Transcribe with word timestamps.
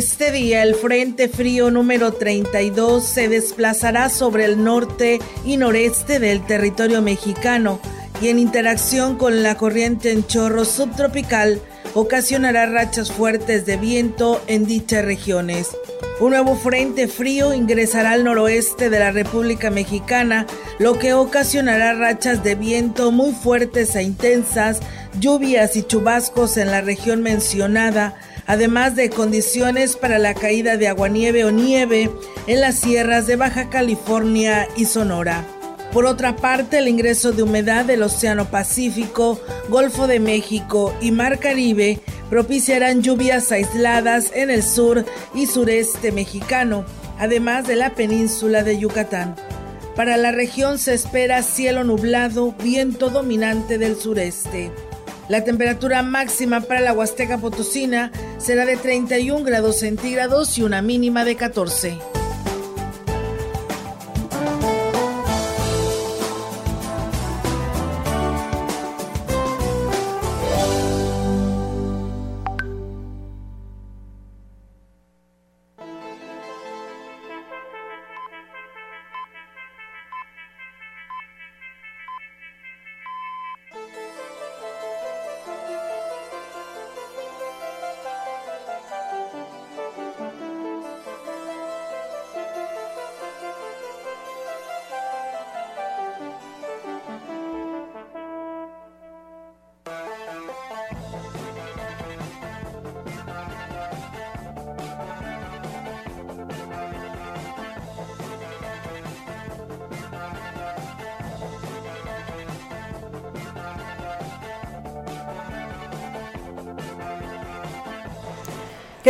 Este 0.00 0.32
día 0.32 0.62
el 0.62 0.76
Frente 0.76 1.28
Frío 1.28 1.70
número 1.70 2.12
32 2.12 3.04
se 3.04 3.28
desplazará 3.28 4.08
sobre 4.08 4.46
el 4.46 4.64
norte 4.64 5.20
y 5.44 5.58
noreste 5.58 6.18
del 6.18 6.42
territorio 6.46 7.02
mexicano 7.02 7.80
y 8.22 8.28
en 8.28 8.38
interacción 8.38 9.18
con 9.18 9.42
la 9.42 9.58
corriente 9.58 10.10
en 10.10 10.26
chorro 10.26 10.64
subtropical 10.64 11.60
ocasionará 11.92 12.64
rachas 12.64 13.12
fuertes 13.12 13.66
de 13.66 13.76
viento 13.76 14.40
en 14.46 14.64
dichas 14.64 15.04
regiones. 15.04 15.68
Un 16.18 16.30
nuevo 16.30 16.56
frente 16.56 17.06
frío 17.06 17.52
ingresará 17.52 18.12
al 18.12 18.24
noroeste 18.24 18.88
de 18.88 19.00
la 19.00 19.12
República 19.12 19.70
Mexicana, 19.70 20.46
lo 20.78 20.98
que 20.98 21.12
ocasionará 21.12 21.92
rachas 21.92 22.42
de 22.42 22.54
viento 22.54 23.10
muy 23.10 23.32
fuertes 23.32 23.94
e 23.96 24.02
intensas, 24.02 24.80
lluvias 25.18 25.76
y 25.76 25.82
chubascos 25.82 26.56
en 26.56 26.70
la 26.70 26.80
región 26.80 27.20
mencionada, 27.20 28.16
además 28.50 28.96
de 28.96 29.10
condiciones 29.10 29.96
para 29.96 30.18
la 30.18 30.34
caída 30.34 30.76
de 30.76 30.88
aguanieve 30.88 31.44
o 31.44 31.52
nieve 31.52 32.10
en 32.48 32.60
las 32.60 32.80
sierras 32.80 33.28
de 33.28 33.36
Baja 33.36 33.70
California 33.70 34.66
y 34.76 34.86
Sonora. 34.86 35.46
Por 35.92 36.04
otra 36.04 36.34
parte, 36.34 36.78
el 36.78 36.88
ingreso 36.88 37.30
de 37.30 37.44
humedad 37.44 37.84
del 37.84 38.02
Océano 38.02 38.50
Pacífico, 38.50 39.40
Golfo 39.68 40.08
de 40.08 40.18
México 40.18 40.92
y 41.00 41.12
Mar 41.12 41.38
Caribe 41.38 42.00
propiciarán 42.28 43.02
lluvias 43.02 43.52
aisladas 43.52 44.32
en 44.34 44.50
el 44.50 44.64
sur 44.64 45.04
y 45.32 45.46
sureste 45.46 46.10
mexicano, 46.10 46.84
además 47.20 47.68
de 47.68 47.76
la 47.76 47.94
península 47.94 48.64
de 48.64 48.80
Yucatán. 48.80 49.36
Para 49.94 50.16
la 50.16 50.32
región 50.32 50.80
se 50.80 50.94
espera 50.94 51.44
cielo 51.44 51.84
nublado, 51.84 52.52
viento 52.60 53.10
dominante 53.10 53.78
del 53.78 53.94
sureste. 53.94 54.72
La 55.30 55.44
temperatura 55.44 56.02
máxima 56.02 56.60
para 56.60 56.80
la 56.80 56.92
Huasteca 56.92 57.38
Potosina 57.38 58.10
será 58.38 58.66
de 58.66 58.76
31 58.76 59.44
grados 59.44 59.78
centígrados 59.78 60.58
y 60.58 60.64
una 60.64 60.82
mínima 60.82 61.24
de 61.24 61.36
14. 61.36 62.09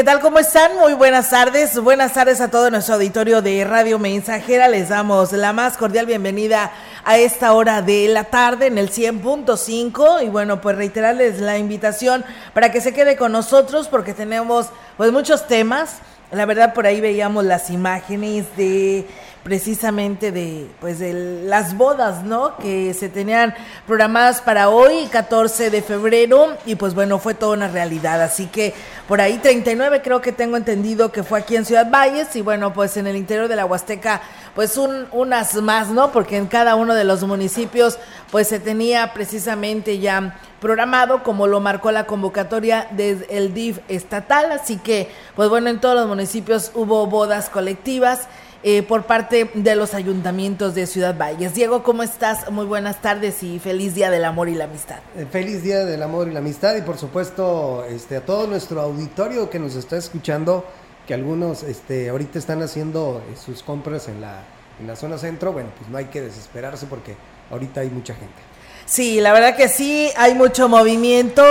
¿Qué 0.00 0.04
tal? 0.04 0.20
¿Cómo 0.20 0.38
están? 0.38 0.78
Muy 0.78 0.94
buenas 0.94 1.28
tardes. 1.28 1.78
Buenas 1.78 2.14
tardes 2.14 2.40
a 2.40 2.50
todo 2.50 2.70
nuestro 2.70 2.94
auditorio 2.94 3.42
de 3.42 3.64
Radio 3.64 3.98
Mensajera. 3.98 4.66
Les 4.66 4.88
damos 4.88 5.32
la 5.32 5.52
más 5.52 5.76
cordial 5.76 6.06
bienvenida 6.06 6.72
a 7.04 7.18
esta 7.18 7.52
hora 7.52 7.82
de 7.82 8.08
la 8.08 8.24
tarde 8.24 8.68
en 8.68 8.78
el 8.78 8.90
100.5 8.90 10.24
y 10.24 10.30
bueno, 10.30 10.62
pues 10.62 10.76
reiterarles 10.76 11.40
la 11.40 11.58
invitación 11.58 12.24
para 12.54 12.72
que 12.72 12.80
se 12.80 12.94
quede 12.94 13.18
con 13.18 13.32
nosotros 13.32 13.88
porque 13.88 14.14
tenemos 14.14 14.68
pues 14.96 15.12
muchos 15.12 15.46
temas. 15.46 15.98
La 16.32 16.46
verdad 16.46 16.72
por 16.72 16.86
ahí 16.86 17.02
veíamos 17.02 17.44
las 17.44 17.68
imágenes 17.68 18.46
de 18.56 19.06
precisamente 19.42 20.32
de 20.32 20.66
pues 20.80 20.98
de 20.98 21.12
las 21.44 21.76
bodas, 21.76 22.24
¿no? 22.24 22.56
Que 22.56 22.92
se 22.94 23.08
tenían 23.08 23.54
programadas 23.86 24.40
para 24.40 24.68
hoy, 24.68 25.06
14 25.10 25.70
de 25.70 25.82
febrero 25.82 26.56
y 26.66 26.74
pues 26.74 26.94
bueno, 26.94 27.18
fue 27.18 27.34
toda 27.34 27.54
una 27.54 27.68
realidad, 27.68 28.20
así 28.22 28.46
que 28.46 28.74
por 29.08 29.20
ahí 29.20 29.38
39 29.38 30.02
creo 30.02 30.20
que 30.20 30.32
tengo 30.32 30.56
entendido 30.56 31.10
que 31.10 31.22
fue 31.22 31.40
aquí 31.40 31.56
en 31.56 31.64
Ciudad 31.64 31.90
Valles 31.90 32.36
y 32.36 32.42
bueno, 32.42 32.72
pues 32.72 32.96
en 32.96 33.06
el 33.06 33.16
interior 33.16 33.48
de 33.48 33.56
la 33.56 33.64
Huasteca 33.64 34.20
pues 34.54 34.76
un, 34.76 35.06
unas 35.12 35.54
más, 35.56 35.88
¿no? 35.88 36.12
Porque 36.12 36.36
en 36.36 36.46
cada 36.46 36.74
uno 36.74 36.94
de 36.94 37.04
los 37.04 37.22
municipios 37.24 37.98
pues 38.30 38.48
se 38.48 38.60
tenía 38.60 39.12
precisamente 39.14 39.98
ya 39.98 40.38
programado 40.60 41.22
como 41.22 41.46
lo 41.46 41.60
marcó 41.60 41.90
la 41.90 42.04
convocatoria 42.04 42.88
del 42.90 43.54
DIF 43.54 43.78
estatal, 43.88 44.52
así 44.52 44.76
que 44.76 45.10
pues 45.34 45.48
bueno, 45.48 45.70
en 45.70 45.80
todos 45.80 45.94
los 45.94 46.06
municipios 46.06 46.70
hubo 46.74 47.06
bodas 47.06 47.48
colectivas 47.48 48.28
eh, 48.62 48.82
por 48.82 49.04
parte 49.04 49.50
de 49.54 49.74
los 49.74 49.94
ayuntamientos 49.94 50.74
de 50.74 50.86
Ciudad 50.86 51.16
Valles. 51.16 51.54
Diego, 51.54 51.82
¿cómo 51.82 52.02
estás? 52.02 52.50
Muy 52.50 52.66
buenas 52.66 53.00
tardes 53.00 53.42
y 53.42 53.58
feliz 53.58 53.94
Día 53.94 54.10
del 54.10 54.22
Amor 54.22 54.50
y 54.50 54.54
la 54.54 54.64
Amistad. 54.64 54.98
Eh, 55.16 55.24
feliz 55.30 55.62
Día 55.62 55.86
del 55.86 56.02
Amor 56.02 56.28
y 56.28 56.32
la 56.32 56.40
Amistad 56.40 56.76
y 56.76 56.82
por 56.82 56.98
supuesto 56.98 57.86
este, 57.88 58.18
a 58.18 58.20
todo 58.26 58.46
nuestro 58.46 58.82
auditorio 58.82 59.48
que 59.48 59.58
nos 59.58 59.76
está 59.76 59.96
escuchando, 59.96 60.66
que 61.06 61.14
algunos 61.14 61.62
este, 61.62 62.10
ahorita 62.10 62.38
están 62.38 62.60
haciendo 62.60 63.22
eh, 63.30 63.36
sus 63.42 63.62
compras 63.62 64.08
en 64.08 64.20
la, 64.20 64.42
en 64.78 64.86
la 64.86 64.94
zona 64.94 65.16
centro, 65.16 65.54
bueno, 65.54 65.70
pues 65.78 65.88
no 65.88 65.96
hay 65.96 66.06
que 66.06 66.20
desesperarse 66.20 66.84
porque 66.84 67.16
ahorita 67.50 67.80
hay 67.80 67.88
mucha 67.88 68.14
gente. 68.14 68.42
Sí, 68.84 69.22
la 69.22 69.32
verdad 69.32 69.56
que 69.56 69.68
sí, 69.68 70.10
hay 70.18 70.34
mucho 70.34 70.68
movimiento, 70.68 71.42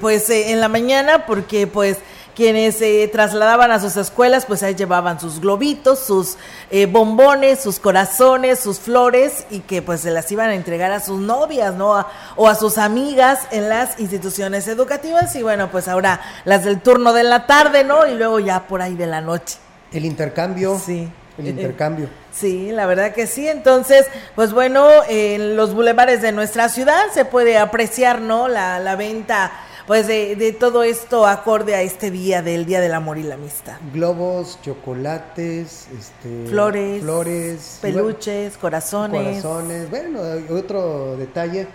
pues 0.00 0.28
en 0.28 0.60
la 0.60 0.68
mañana, 0.68 1.24
porque 1.24 1.68
pues 1.68 1.98
quienes 2.34 2.76
se 2.76 3.08
trasladaban 3.08 3.70
a 3.70 3.80
sus 3.80 3.96
escuelas, 3.96 4.46
pues 4.46 4.62
ahí 4.62 4.74
llevaban 4.74 5.20
sus 5.20 5.40
globitos, 5.40 5.98
sus 5.98 6.36
eh, 6.70 6.86
bombones, 6.86 7.60
sus 7.60 7.78
corazones, 7.78 8.58
sus 8.60 8.78
flores 8.78 9.46
y 9.50 9.60
que 9.60 9.82
pues 9.82 10.00
se 10.00 10.10
las 10.10 10.30
iban 10.32 10.50
a 10.50 10.54
entregar 10.54 10.92
a 10.92 11.00
sus 11.00 11.20
novias, 11.20 11.74
¿no? 11.74 12.06
o 12.36 12.48
a 12.48 12.54
sus 12.54 12.78
amigas 12.78 13.40
en 13.50 13.68
las 13.68 13.98
instituciones 14.00 14.68
educativas 14.68 15.34
y 15.36 15.42
bueno, 15.42 15.70
pues 15.70 15.88
ahora 15.88 16.20
las 16.44 16.64
del 16.64 16.80
turno 16.80 17.12
de 17.12 17.24
la 17.24 17.46
tarde, 17.46 17.84
¿no? 17.84 18.06
Y 18.06 18.14
luego 18.14 18.40
ya 18.40 18.66
por 18.66 18.82
ahí 18.82 18.94
de 18.94 19.06
la 19.06 19.20
noche. 19.20 19.58
El 19.92 20.04
intercambio. 20.04 20.78
Sí. 20.78 21.08
El 21.38 21.48
intercambio. 21.48 22.08
Sí, 22.32 22.70
la 22.70 22.86
verdad 22.86 23.12
que 23.12 23.26
sí. 23.26 23.48
Entonces, 23.48 24.06
pues 24.34 24.52
bueno, 24.52 24.88
en 25.08 25.56
los 25.56 25.74
bulevares 25.74 26.20
de 26.22 26.32
nuestra 26.32 26.68
ciudad 26.68 27.02
se 27.12 27.24
puede 27.24 27.56
apreciar, 27.56 28.20
¿no? 28.20 28.48
La, 28.48 28.78
la 28.78 28.96
venta 28.96 29.50
pues 29.90 30.06
de, 30.06 30.56
todo 30.56 30.84
esto 30.84 31.26
acorde 31.26 31.74
a 31.74 31.82
este 31.82 32.12
día 32.12 32.42
del 32.42 32.64
Día 32.64 32.80
del 32.80 32.94
Amor 32.94 33.18
y 33.18 33.24
la 33.24 33.34
Amistad. 33.34 33.74
Globos, 33.92 34.60
chocolates, 34.62 35.88
este, 35.98 36.46
flores, 36.46 37.02
flores, 37.02 37.78
peluches, 37.82 38.56
corazones. 38.56 39.42
Corazones, 39.42 39.90
bueno, 39.90 40.20
otro 40.50 41.16
detalle, 41.16 41.66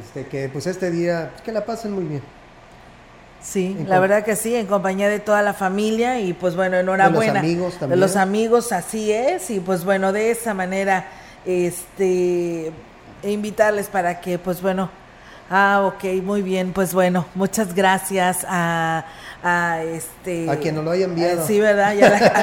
este, 0.00 0.28
que 0.28 0.48
pues 0.50 0.68
este 0.68 0.92
día, 0.92 1.32
que 1.44 1.50
la 1.50 1.64
pasen 1.64 1.90
muy 1.90 2.04
bien. 2.04 2.22
Sí, 3.42 3.76
la 3.88 3.98
verdad 3.98 4.22
que 4.22 4.36
sí, 4.36 4.54
en 4.54 4.68
compañía 4.68 5.08
de 5.08 5.18
toda 5.18 5.42
la 5.42 5.52
familia 5.52 6.20
y 6.20 6.34
pues 6.34 6.54
bueno, 6.54 6.76
enhorabuena. 6.76 7.32
De 7.32 7.38
los 7.40 7.44
amigos 7.44 7.72
también. 7.72 7.90
De 7.90 7.96
los 7.96 8.14
amigos, 8.14 8.70
así 8.70 9.10
es, 9.10 9.50
y 9.50 9.58
pues 9.58 9.84
bueno, 9.84 10.12
de 10.12 10.30
esa 10.30 10.54
manera, 10.54 11.08
este 11.44 12.70
e 13.20 13.32
invitarles 13.32 13.88
para 13.88 14.20
que, 14.20 14.38
pues 14.38 14.62
bueno, 14.62 14.90
ah, 15.50 15.82
ok, 15.86 16.22
muy 16.22 16.42
bien, 16.42 16.72
pues 16.72 16.94
bueno, 16.94 17.26
muchas 17.34 17.74
gracias 17.74 18.44
a, 18.48 19.04
a 19.42 19.82
este... 19.82 20.50
A 20.50 20.56
quien 20.56 20.74
nos 20.74 20.84
lo 20.84 20.90
haya 20.90 21.04
enviado. 21.04 21.46
sí, 21.46 21.60
¿verdad? 21.60 21.94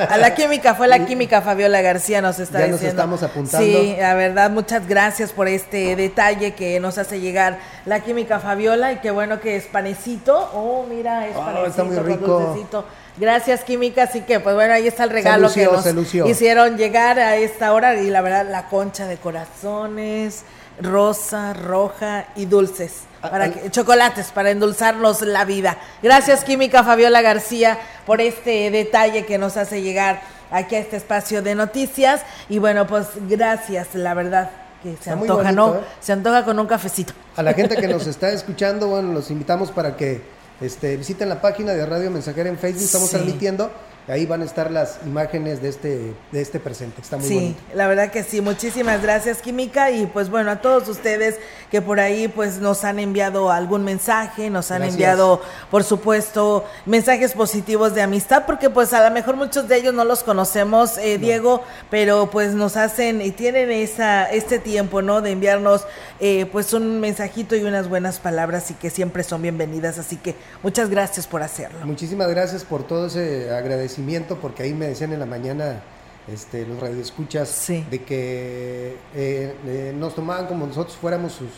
a, 0.10 0.18
la, 0.18 0.34
química, 0.36 0.76
fue 0.76 0.88
la 0.88 1.06
química 1.06 1.42
Fabiola 1.42 1.82
García, 1.82 2.22
nos 2.22 2.40
está 2.40 2.60
ya 2.60 2.74
diciendo. 2.74 3.06
nos 3.06 3.22
estamos 3.22 3.24
apuntando. 3.24 3.66
Sí, 3.66 3.96
la 4.00 4.14
verdad, 4.14 4.50
muchas 4.50 4.88
gracias 4.88 5.32
por 5.32 5.48
este 5.48 5.96
detalle 5.96 6.54
que 6.54 6.80
nos 6.80 6.98
hace 6.98 7.20
llegar 7.20 7.60
la 7.86 8.00
química 8.02 8.40
Fabiola 8.40 8.92
y 8.94 8.98
qué 8.98 9.12
bueno 9.12 9.40
que 9.40 9.56
es 9.56 9.66
panecito. 9.66 10.50
Oh, 10.54 10.86
mira, 10.90 11.28
es 11.28 11.36
panecito 11.36 11.68
está 11.68 11.84
muy 11.84 11.98
rico. 11.98 12.86
Gracias, 13.18 13.64
Química. 13.64 14.04
Así 14.04 14.22
que, 14.22 14.40
pues 14.40 14.56
bueno, 14.56 14.74
ahí 14.74 14.88
está 14.88 15.04
el 15.06 15.10
regalo 15.10 15.52
que 15.52 15.66
nos 15.66 16.14
hicieron 16.14 16.78
llegar 16.78 17.20
a 17.20 17.38
esta 17.38 17.74
hora. 17.74 17.96
Y 18.02 18.10
la 18.10 18.22
verdad, 18.22 18.46
la 18.50 18.68
concha 18.68 19.08
de 19.08 19.18
corazones, 19.18 20.44
rosa, 20.82 21.54
roja 21.54 22.28
y 22.36 22.46
dulces. 22.46 23.04
Ah, 23.22 23.30
para 23.30 23.52
que, 23.52 23.72
chocolates 23.72 24.32
para 24.32 24.52
endulzarnos 24.52 25.22
la 25.22 25.46
vida. 25.46 25.78
Gracias, 26.04 26.44
Química 26.44 26.84
Fabiola 26.84 27.22
García, 27.22 27.80
por 28.06 28.22
este 28.22 28.70
detalle 28.72 29.26
que 29.26 29.38
nos 29.38 29.58
hace 29.58 29.82
llegar 29.82 30.22
aquí 30.52 30.76
a 30.76 30.80
este 30.80 30.98
espacio 30.98 31.42
de 31.42 31.56
noticias. 31.56 32.22
Y 32.50 32.60
bueno, 32.60 32.86
pues 32.88 33.08
gracias, 33.28 33.96
la 33.96 34.14
verdad 34.14 34.52
que 34.84 34.96
se 35.02 35.12
antoja, 35.12 35.52
¿no? 35.52 35.76
¿eh? 35.76 35.80
Se 36.00 36.14
antoja 36.14 36.46
con 36.46 36.60
un 36.60 36.68
cafecito. 36.68 37.14
A 37.36 37.44
la 37.44 37.54
gente 37.54 37.76
que 37.76 37.88
nos 37.90 38.06
está 38.08 38.30
escuchando, 38.32 38.88
bueno, 38.88 39.14
los 39.14 39.32
invitamos 39.32 39.72
para 39.72 39.98
que 39.98 40.22
este, 40.62 40.98
visiten 40.98 41.30
la 41.30 41.42
página 41.42 41.74
de 41.74 41.86
Radio 41.86 42.12
Mensajera 42.12 42.50
en 42.50 42.58
Facebook, 42.58 42.84
estamos 42.84 43.10
transmitiendo 43.10 43.72
Ahí 44.08 44.28
van 44.28 44.44
a 44.44 44.46
estar 44.46 44.70
las 44.70 45.00
imágenes 45.04 45.64
de 45.64 45.70
este, 45.70 46.14
de 46.32 46.42
este 46.42 46.60
presente. 46.60 47.02
Está 47.02 47.18
muy 47.18 47.28
sí, 47.28 47.56
la 47.74 47.88
verdad 47.88 48.12
que 48.12 48.22
sí. 48.22 48.40
Muchísimas 48.40 49.02
gracias, 49.02 49.42
Química. 49.42 49.90
Y 49.90 50.06
pues 50.06 50.30
bueno, 50.30 50.52
a 50.52 50.62
todos 50.62 50.88
ustedes 50.88 51.38
que 51.72 51.82
por 51.82 52.00
ahí 52.00 52.28
pues 52.28 52.60
nos 52.60 52.84
han 52.84 53.00
enviado 53.00 53.50
algún 53.50 53.84
mensaje, 53.84 54.52
nos 54.52 54.70
han 54.70 54.84
enviado, 54.84 55.42
por 55.72 55.84
supuesto, 55.84 56.66
mensajes 56.86 57.34
positivos 57.34 57.96
de 57.96 58.04
amistad, 58.04 58.44
porque 58.46 58.70
pues 58.70 58.94
a 58.94 59.04
lo 59.04 59.12
mejor 59.12 59.38
muchos 59.38 59.68
de 59.68 59.78
ellos 59.78 59.94
no 59.96 60.06
los 60.06 60.24
conocemos, 60.24 61.00
eh, 61.00 61.18
Diego, 61.18 61.64
pero 61.90 62.30
pues 62.30 62.54
nos 62.54 62.78
hacen 62.78 63.24
y 63.24 63.32
tienen 63.32 63.72
esa, 63.72 64.26
este 64.26 64.60
tiempo, 64.60 65.02
¿no? 65.02 65.22
De 65.22 65.32
enviarnos 65.32 65.86
eh, 66.20 66.46
pues 66.52 66.74
un 66.74 67.00
mensajito 67.00 67.56
y 67.56 67.64
unas 67.64 67.90
buenas 67.90 68.20
palabras 68.20 68.70
y 68.70 68.76
que 68.76 68.92
siempre 68.92 69.24
son 69.24 69.42
bienvenidas. 69.42 69.98
Así 69.98 70.18
que 70.18 70.36
muchas 70.62 70.92
gracias 70.92 71.26
por 71.26 71.42
hacerlo. 71.42 71.80
Muchísimas 71.86 72.30
gracias 72.30 72.64
por 72.64 72.84
todo 72.84 73.08
ese 73.08 73.52
agradecimiento 73.52 73.95
porque 74.42 74.64
ahí 74.64 74.74
me 74.74 74.88
decían 74.88 75.14
en 75.14 75.20
la 75.20 75.26
mañana 75.26 75.82
este, 76.28 76.66
los 76.66 76.80
radioescuchas 76.80 77.68
de 77.68 78.04
que 78.04 78.98
eh, 79.16 79.56
eh, 79.66 79.94
nos 79.96 80.16
tomaban 80.16 80.48
como 80.48 80.66
nosotros 80.66 80.98
fuéramos 80.98 81.34
sus, 81.34 81.50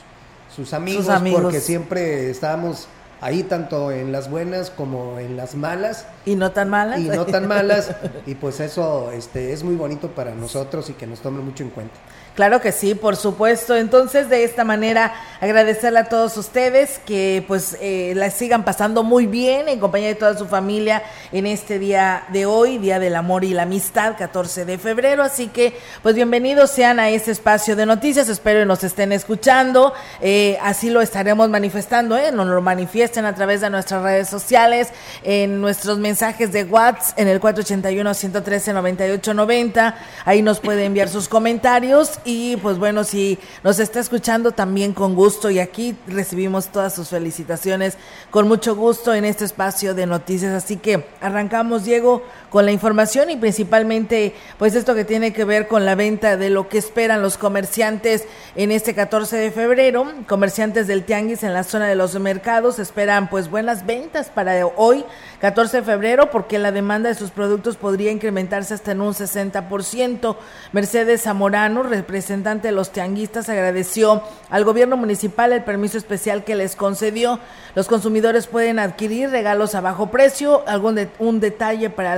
sus 0.54 0.74
amigos, 0.74 1.08
porque 1.34 1.62
siempre 1.62 2.30
estábamos 2.30 2.88
ahí 3.22 3.44
tanto 3.44 3.92
en 3.92 4.12
las 4.12 4.30
buenas 4.30 4.70
como 4.70 5.20
en 5.20 5.38
las 5.38 5.56
malas. 5.56 6.06
Y 6.26 6.36
no 6.36 6.52
tan 6.52 6.70
malas. 6.70 7.00
Y 7.00 7.06
no 7.06 7.26
tan 7.26 7.48
malas. 7.48 7.92
y 8.26 8.36
pues 8.36 8.60
eso 8.60 9.12
este, 9.12 9.54
es 9.54 9.64
muy 9.64 9.76
bonito 9.76 10.10
para 10.12 10.34
nosotros 10.36 10.90
y 10.90 10.94
que 10.94 11.08
nos 11.08 11.20
tomen 11.20 11.44
mucho 11.44 11.64
en 11.64 11.70
cuenta. 11.70 11.96
Claro 12.38 12.62
que 12.62 12.72
sí, 12.72 12.94
por 12.94 13.16
supuesto. 13.16 13.76
Entonces, 13.76 14.30
de 14.30 14.44
esta 14.44 14.64
manera, 14.64 15.16
agradecerle 15.42 15.98
a 15.98 16.08
todos 16.08 16.38
ustedes 16.38 17.02
que 17.04 17.44
pues 17.48 17.76
eh, 17.82 18.14
la 18.16 18.30
sigan 18.30 18.64
pasando 18.64 19.02
muy 19.02 19.26
bien 19.26 19.68
en 19.68 19.80
compañía 19.80 20.10
de 20.10 20.16
toda 20.16 20.38
su 20.38 20.46
familia 20.46 21.02
en 21.32 21.48
este 21.48 21.80
día 21.80 22.26
de 22.30 22.46
hoy, 22.46 22.78
Día 22.78 23.00
del 23.00 23.16
Amor 23.16 23.44
y 23.44 23.56
la 23.56 23.64
Amistad, 23.64 24.18
14 24.20 24.66
de 24.66 24.78
febrero. 24.78 25.24
Así 25.24 25.48
que, 25.48 25.76
pues 26.04 26.14
bienvenidos 26.14 26.70
sean 26.70 27.00
a 27.00 27.10
este 27.10 27.32
espacio 27.32 27.76
de 27.76 27.88
noticias. 27.88 28.30
Espero 28.30 28.60
que 28.60 28.68
nos 28.68 28.84
estén 28.84 29.14
escuchando. 29.14 29.96
Eh, 30.22 30.60
así 30.62 30.92
lo 30.92 31.02
estaremos 31.02 31.50
manifestando, 31.50 32.20
¿eh? 32.20 32.32
Nos 32.32 32.46
lo 32.46 32.62
manifiesten 32.62 33.26
a 33.26 33.34
través 33.34 33.62
de 33.62 33.72
nuestras 33.72 34.04
redes 34.04 34.30
sociales, 34.30 34.90
en 35.24 35.60
nuestros 35.60 35.98
mensajes 35.98 36.52
de 36.52 36.66
WhatsApp, 36.66 37.18
en 37.18 37.30
el 37.30 37.42
481-113-9890. 37.42 39.96
Ahí 40.24 40.44
nos 40.44 40.60
puede 40.60 40.86
enviar 40.86 41.10
sus 41.10 41.28
comentarios 41.28 42.20
y 42.28 42.58
pues 42.58 42.78
bueno, 42.78 43.06
si 43.06 43.40
nos 43.64 43.80
está 43.80 44.02
escuchando 44.02 44.52
también 44.52 44.92
con 44.92 45.16
gusto 45.16 45.50
y 45.50 45.60
aquí 45.60 45.96
recibimos 46.08 46.68
todas 46.68 46.94
sus 46.94 47.08
felicitaciones 47.08 47.98
con 48.32 48.50
mucho 48.50 48.76
gusto 48.76 49.14
en 49.14 49.24
este 49.24 49.46
espacio 49.46 49.96
de 49.96 50.06
noticias. 50.06 50.54
Así 50.54 50.76
que 50.76 51.08
arrancamos, 51.22 51.86
Diego, 51.86 52.24
con 52.50 52.66
la 52.66 52.72
información 52.72 53.30
y 53.30 53.36
principalmente 53.36 54.34
pues 54.58 54.76
esto 54.76 54.96
que 54.96 55.06
tiene 55.06 55.34
que 55.34 55.46
ver 55.46 55.68
con 55.68 55.86
la 55.86 55.96
venta 55.96 56.38
de 56.38 56.50
lo 56.50 56.70
que 56.70 56.78
esperan 56.78 57.22
los 57.22 57.38
comerciantes 57.38 58.26
en 58.56 58.72
este 58.72 58.96
14 58.96 59.38
de 59.38 59.52
febrero. 59.52 60.06
Comerciantes 60.28 60.88
del 60.88 61.04
Tianguis 61.04 61.44
en 61.44 61.54
la 61.54 61.64
zona 61.64 61.88
de 61.88 61.96
los 61.96 62.18
mercados 62.20 62.80
esperan 62.80 63.30
pues 63.30 63.50
buenas 63.50 63.86
ventas 63.86 64.30
para 64.30 64.66
hoy, 64.66 65.04
14 65.42 65.78
de 65.78 65.84
febrero, 65.84 66.32
porque 66.32 66.60
la 66.60 66.72
demanda 66.72 67.10
de 67.10 67.16
sus 67.16 67.32
productos 67.32 67.78
podría 67.78 68.12
incrementarse 68.12 68.74
hasta 68.74 68.92
en 68.92 69.02
un 69.02 69.14
60%. 69.14 70.36
Mercedes 70.72 71.24
Zamorano, 71.24 71.84
representante 71.84 72.70
de 72.70 72.72
los 72.72 72.92
tianguistas, 72.92 73.50
agradeció 73.50 74.24
al 74.50 74.64
gobierno 74.64 74.98
municipal 74.98 75.54
el 75.54 75.64
permiso 75.64 75.98
especial 75.98 76.44
que 76.44 76.56
les 76.56 76.76
concedió. 76.76 77.40
Los 77.76 77.88
consumidores 77.88 78.48
pueden 78.48 78.80
adquirir 78.80 79.30
regalos 79.30 79.76
a 79.76 79.82
bajo 79.82 80.10
precio, 80.10 80.64
algún 80.68 80.98
un 81.20 81.40
detalle 81.40 81.90
para 81.90 82.14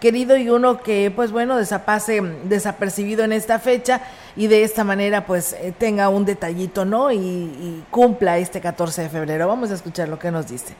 querido 0.00 0.36
y 0.36 0.48
uno 0.48 0.82
que, 0.82 1.12
pues 1.14 1.32
bueno, 1.32 1.56
desapase 1.56 2.20
desapercibido 2.44 3.24
en 3.24 3.32
esta 3.32 3.58
fecha 3.58 4.02
y 4.36 4.46
de 4.46 4.64
esta 4.64 4.84
manera, 4.84 5.26
pues 5.26 5.54
eh, 5.54 5.72
tenga 5.76 6.08
un 6.08 6.24
detallito, 6.24 6.84
¿no? 6.84 7.10
Y, 7.10 7.18
y 7.18 7.84
cumpla 7.90 8.38
este 8.38 8.60
14 8.60 9.02
de 9.02 9.08
febrero. 9.08 9.48
Vamos 9.48 9.70
a 9.70 9.74
escuchar 9.74 10.08
lo 10.08 10.18
que 10.18 10.30
nos 10.30 10.48
dice. 10.48 10.74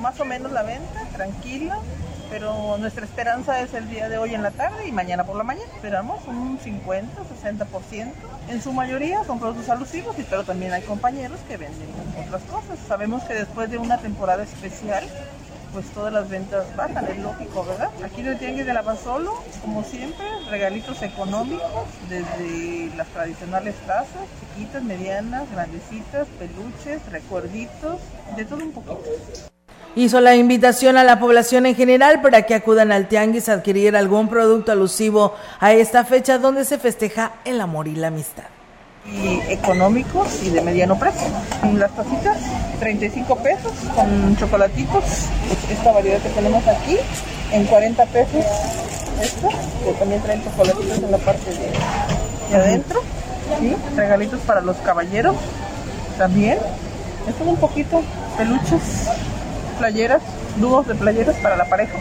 Más 0.00 0.18
o 0.18 0.24
menos 0.24 0.50
la 0.52 0.62
venta, 0.62 1.06
tranquila 1.12 1.78
pero 2.30 2.78
nuestra 2.78 3.04
esperanza 3.04 3.60
es 3.60 3.74
el 3.74 3.90
día 3.90 4.08
de 4.08 4.16
hoy 4.16 4.34
en 4.34 4.42
la 4.42 4.52
tarde 4.52 4.86
y 4.86 4.92
mañana 4.92 5.24
por 5.24 5.36
la 5.36 5.42
mañana. 5.42 5.68
Esperamos 5.74 6.20
un 6.28 6.58
50, 6.62 7.22
60%. 7.22 8.12
En 8.48 8.62
su 8.62 8.72
mayoría 8.72 9.24
son 9.24 9.40
productos 9.40 9.68
alusivos, 9.68 10.14
pero 10.30 10.44
también 10.44 10.72
hay 10.72 10.82
compañeros 10.82 11.40
que 11.48 11.56
venden 11.56 11.88
otras 12.24 12.42
cosas. 12.42 12.78
Sabemos 12.86 13.24
que 13.24 13.34
después 13.34 13.68
de 13.70 13.78
una 13.78 13.98
temporada 13.98 14.44
especial, 14.44 15.04
pues 15.72 15.86
todas 15.90 16.12
las 16.12 16.28
ventas 16.28 16.64
bajan, 16.76 17.06
es 17.06 17.18
lógico, 17.18 17.64
¿verdad? 17.64 17.90
Aquí 18.04 18.22
el 18.22 18.38
Tianguis 18.38 18.66
de 18.66 18.74
Lavasolo, 18.74 19.34
como 19.60 19.82
siempre, 19.84 20.26
regalitos 20.50 21.02
económicos, 21.02 21.88
desde 22.08 22.94
las 22.96 23.08
tradicionales 23.08 23.74
tazas, 23.86 24.26
chiquitas, 24.40 24.82
medianas, 24.82 25.50
grandecitas, 25.52 26.26
peluches, 26.38 27.00
recuerditos, 27.10 28.00
de 28.36 28.44
todo 28.44 28.64
un 28.64 28.72
poquito 28.72 29.08
hizo 29.96 30.20
la 30.20 30.36
invitación 30.36 30.96
a 30.96 31.04
la 31.04 31.18
población 31.18 31.66
en 31.66 31.74
general 31.74 32.22
para 32.22 32.42
que 32.42 32.54
acudan 32.54 32.92
al 32.92 33.08
tianguis 33.08 33.48
a 33.48 33.54
adquirir 33.54 33.96
algún 33.96 34.28
producto 34.28 34.72
alusivo 34.72 35.34
a 35.58 35.72
esta 35.72 36.04
fecha 36.04 36.38
donde 36.38 36.64
se 36.64 36.78
festeja 36.78 37.32
el 37.44 37.60
amor 37.60 37.88
y 37.88 37.96
la 37.96 38.06
amistad. 38.08 38.59
Y 39.12 39.52
económicos 39.52 40.42
y 40.42 40.50
de 40.50 40.60
mediano 40.60 40.98
precio. 40.98 41.28
Las 41.76 41.90
tacitas, 41.92 42.38
35 42.78 43.36
pesos 43.36 43.72
con 43.94 44.36
chocolatitos. 44.36 45.04
Esta 45.70 45.92
variedad 45.92 46.18
que 46.20 46.28
tenemos 46.30 46.66
aquí, 46.66 46.96
en 47.52 47.64
40 47.66 48.06
pesos. 48.06 48.44
Esta, 49.20 49.48
que 49.48 49.92
también 49.98 50.22
traen 50.22 50.42
chocolatitos 50.44 50.98
en 50.98 51.10
la 51.10 51.18
parte 51.18 51.50
de, 51.50 52.56
adentro. 52.56 53.00
¿sí? 53.60 53.76
Regalitos 53.96 54.40
para 54.40 54.60
los 54.60 54.76
caballeros 54.78 55.36
también. 56.16 56.58
Esto 57.28 57.44
es 57.44 57.50
un 57.50 57.56
poquito 57.56 58.02
peluches 58.36 59.08
playeras, 59.78 60.22
dúos 60.56 60.86
de 60.86 60.94
playeras 60.94 61.36
para 61.36 61.56
la 61.56 61.64
pareja. 61.64 61.98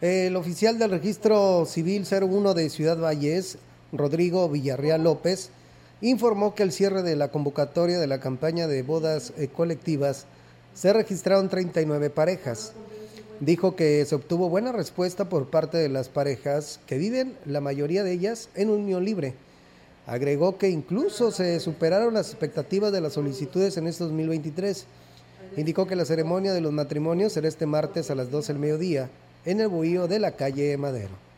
El 0.00 0.34
oficial 0.36 0.78
del 0.78 0.92
registro 0.92 1.66
civil 1.66 2.06
01 2.10 2.54
de 2.54 2.70
Ciudad 2.70 2.96
Valles, 2.96 3.58
Rodrigo 3.92 4.48
Villarreal 4.48 5.04
López, 5.04 5.50
informó 6.00 6.54
que 6.54 6.62
al 6.62 6.72
cierre 6.72 7.02
de 7.02 7.16
la 7.16 7.28
convocatoria 7.28 7.98
de 7.98 8.06
la 8.06 8.18
campaña 8.18 8.66
de 8.66 8.82
bodas 8.82 9.34
eh, 9.36 9.48
colectivas 9.48 10.24
se 10.72 10.94
registraron 10.94 11.50
39 11.50 12.08
parejas. 12.08 12.72
Dijo 13.40 13.76
que 13.76 14.02
se 14.06 14.14
obtuvo 14.14 14.48
buena 14.48 14.72
respuesta 14.72 15.28
por 15.28 15.50
parte 15.50 15.76
de 15.76 15.90
las 15.90 16.08
parejas 16.08 16.80
que 16.86 16.96
viven, 16.96 17.36
la 17.44 17.60
mayoría 17.60 18.02
de 18.02 18.12
ellas, 18.12 18.48
en 18.54 18.70
unión 18.70 19.04
libre 19.04 19.34
Agregó 20.06 20.56
que 20.56 20.70
incluso 20.70 21.30
se 21.30 21.60
superaron 21.60 22.14
las 22.14 22.30
expectativas 22.30 22.90
de 22.90 23.02
las 23.02 23.12
solicitudes 23.12 23.76
en 23.76 23.86
este 23.86 24.04
2023. 24.04 24.86
Indicó 25.58 25.86
que 25.86 25.94
la 25.94 26.06
ceremonia 26.06 26.54
de 26.54 26.62
los 26.62 26.72
matrimonios 26.72 27.34
será 27.34 27.48
este 27.48 27.66
martes 27.66 28.10
a 28.10 28.14
las 28.14 28.30
12 28.30 28.54
del 28.54 28.62
mediodía 28.62 29.10
en 29.44 29.60
el 29.60 29.68
buhío 29.68 30.06
de 30.06 30.18
la 30.18 30.32
calle 30.32 30.76
Madero. 30.76 31.30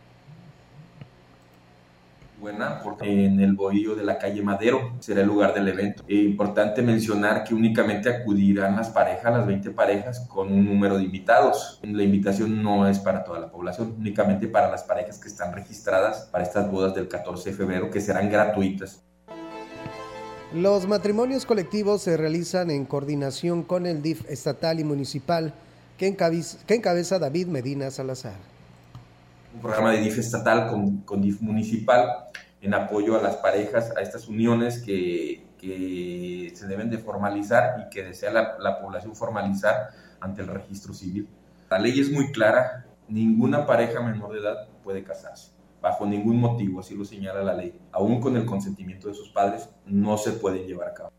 buena 2.41 2.81
porque 2.83 3.27
en 3.27 3.39
el 3.39 3.53
bohío 3.53 3.95
de 3.95 4.03
la 4.03 4.19
calle 4.19 4.43
Madero 4.43 4.95
será 4.99 5.21
el 5.21 5.29
lugar 5.29 5.55
del 5.55 5.69
evento. 5.69 6.03
Es 6.09 6.25
importante 6.25 6.83
mencionar 6.83 7.45
que 7.45 7.55
únicamente 7.55 8.09
acudirán 8.09 8.75
las 8.75 8.91
parejas, 8.91 9.33
las 9.33 9.47
20 9.47 9.71
parejas, 9.71 10.27
con 10.29 10.53
un 10.53 10.65
número 10.65 10.99
de 10.99 11.05
invitados. 11.05 11.79
La 11.85 12.03
invitación 12.03 12.61
no 12.61 12.89
es 12.89 12.99
para 12.99 13.23
toda 13.23 13.39
la 13.39 13.49
población, 13.49 13.95
únicamente 13.97 14.49
para 14.49 14.69
las 14.69 14.83
parejas 14.83 15.19
que 15.21 15.29
están 15.29 15.55
registradas 15.55 16.29
para 16.33 16.43
estas 16.43 16.69
bodas 16.69 16.97
del 16.97 17.07
14 17.07 17.51
de 17.51 17.57
febrero 17.57 17.91
que 17.91 18.01
serán 18.01 18.29
gratuitas. 18.29 19.05
Los 20.53 20.89
matrimonios 20.89 21.47
colectivos 21.47 22.03
se 22.03 22.17
realizan 22.17 22.71
en 22.71 22.85
coordinación 22.85 23.63
con 23.63 23.87
el 23.87 24.03
DIF 24.03 24.29
estatal 24.29 24.81
y 24.81 24.85
municipal 24.85 25.55
que 26.67 26.75
encabeza, 26.75 27.19
David 27.21 27.47
Medina 27.47 27.89
Salazar. 27.93 28.35
Un 29.55 29.61
programa 29.61 29.93
de 29.93 30.01
DIF 30.01 30.19
estatal 30.19 30.67
con, 31.05 31.23
DIF 31.23 31.41
municipal 31.41 32.29
en 32.61 32.75
apoyo 32.75 33.17
a 33.17 33.23
las 33.23 33.37
parejas, 33.37 33.93
a 33.97 34.01
estas 34.01 34.27
uniones 34.27 34.83
que, 34.83 35.47
se 35.61 36.67
deben 36.67 36.91
de 36.91 36.99
formalizar 36.99 37.87
y 37.87 37.91
que 37.91 38.03
desea 38.03 38.33
la, 38.33 38.59
la 38.59 38.81
población 38.81 39.15
formalizar 39.15 39.91
ante 40.19 40.43
el 40.43 40.49
registro 40.49 40.93
civil. 40.93 41.29
La 41.71 41.79
ley 41.79 42.01
es 42.01 42.11
muy 42.11 42.33
clara, 42.33 42.85
ninguna 43.07 43.65
pareja 43.65 44.01
menor 44.01 44.33
de 44.33 44.41
edad 44.41 44.69
puede 44.83 45.05
casarse 45.05 45.53
bajo 45.81 46.07
ningún 46.07 46.41
motivo, 46.41 46.81
así 46.81 46.97
lo 46.97 47.05
señala 47.05 47.43
la 47.43 47.55
ley, 47.55 47.79
aún 47.91 48.21
con 48.21 48.37
el 48.37 48.47
consentimiento 48.47 49.09
de 49.09 49.15
sus 49.15 49.31
padres, 49.31 49.69
no 49.85 50.17
se 50.17 50.33
pueden 50.33 50.67
llevar 50.67 50.89
a 50.89 50.95
cabo. 50.95 51.13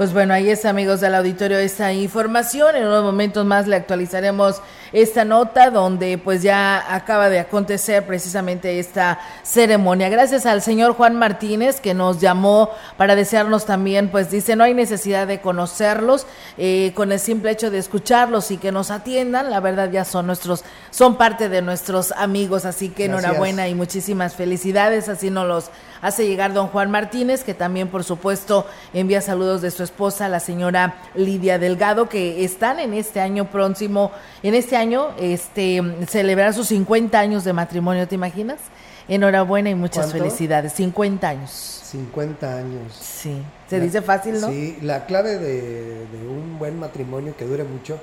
Pues 0.00 0.14
bueno, 0.14 0.32
ahí 0.32 0.48
es 0.48 0.64
amigos 0.64 1.02
del 1.02 1.14
auditorio 1.14 1.58
esta 1.58 1.92
información. 1.92 2.74
En 2.74 2.86
unos 2.86 3.04
momentos 3.04 3.44
más 3.44 3.68
le 3.68 3.76
actualizaremos 3.76 4.62
esta 4.92 5.24
nota 5.24 5.70
donde 5.70 6.18
pues 6.18 6.42
ya 6.42 6.94
acaba 6.94 7.28
de 7.28 7.40
acontecer 7.40 8.06
precisamente 8.06 8.78
esta 8.78 9.18
ceremonia. 9.42 10.08
Gracias 10.08 10.46
al 10.46 10.62
señor 10.62 10.94
Juan 10.94 11.16
Martínez 11.16 11.80
que 11.80 11.94
nos 11.94 12.20
llamó 12.20 12.70
para 12.96 13.14
desearnos 13.14 13.66
también, 13.66 14.10
pues 14.10 14.30
dice, 14.30 14.56
no 14.56 14.64
hay 14.64 14.74
necesidad 14.74 15.26
de 15.26 15.40
conocerlos, 15.40 16.26
eh, 16.58 16.92
con 16.94 17.12
el 17.12 17.20
simple 17.20 17.50
hecho 17.50 17.70
de 17.70 17.78
escucharlos 17.78 18.50
y 18.50 18.56
que 18.56 18.72
nos 18.72 18.90
atiendan, 18.90 19.50
la 19.50 19.60
verdad 19.60 19.90
ya 19.90 20.04
son 20.04 20.26
nuestros, 20.26 20.64
son 20.90 21.16
parte 21.16 21.48
de 21.48 21.62
nuestros 21.62 22.12
amigos, 22.12 22.64
así 22.64 22.88
que 22.88 23.06
enhorabuena 23.06 23.68
y 23.68 23.74
muchísimas 23.74 24.34
felicidades, 24.34 25.08
así 25.08 25.30
nos 25.30 25.46
los 25.46 25.70
hace 26.02 26.26
llegar 26.26 26.52
don 26.52 26.68
Juan 26.68 26.90
Martínez, 26.90 27.44
que 27.44 27.54
también 27.54 27.88
por 27.88 28.04
supuesto 28.04 28.66
envía 28.94 29.20
saludos 29.20 29.62
de 29.62 29.70
su 29.70 29.82
esposa, 29.82 30.28
la 30.28 30.40
señora 30.40 30.96
Lidia 31.14 31.58
Delgado, 31.58 32.08
que 32.08 32.44
están 32.44 32.78
en 32.78 32.94
este 32.94 33.20
año 33.20 33.50
próximo, 33.50 34.10
en 34.42 34.54
este 34.54 34.76
año, 34.76 34.79
este, 35.18 35.82
celebrar 36.08 36.54
sus 36.54 36.68
50 36.68 37.18
años 37.18 37.44
de 37.44 37.52
matrimonio, 37.52 38.08
¿te 38.08 38.14
imaginas? 38.14 38.58
Enhorabuena 39.08 39.70
y 39.70 39.74
muchas 39.74 40.12
felicidades. 40.12 40.72
50 40.74 41.28
años. 41.28 41.50
50 41.50 42.56
años. 42.56 42.92
Sí. 43.00 43.42
Se 43.68 43.80
dice 43.80 44.02
fácil, 44.02 44.40
¿no? 44.40 44.48
Sí, 44.48 44.78
la 44.82 45.06
clave 45.06 45.38
de, 45.38 46.06
de 46.06 46.28
un 46.28 46.58
buen 46.58 46.78
matrimonio 46.78 47.34
que 47.36 47.44
dure 47.44 47.64
mucho 47.64 47.98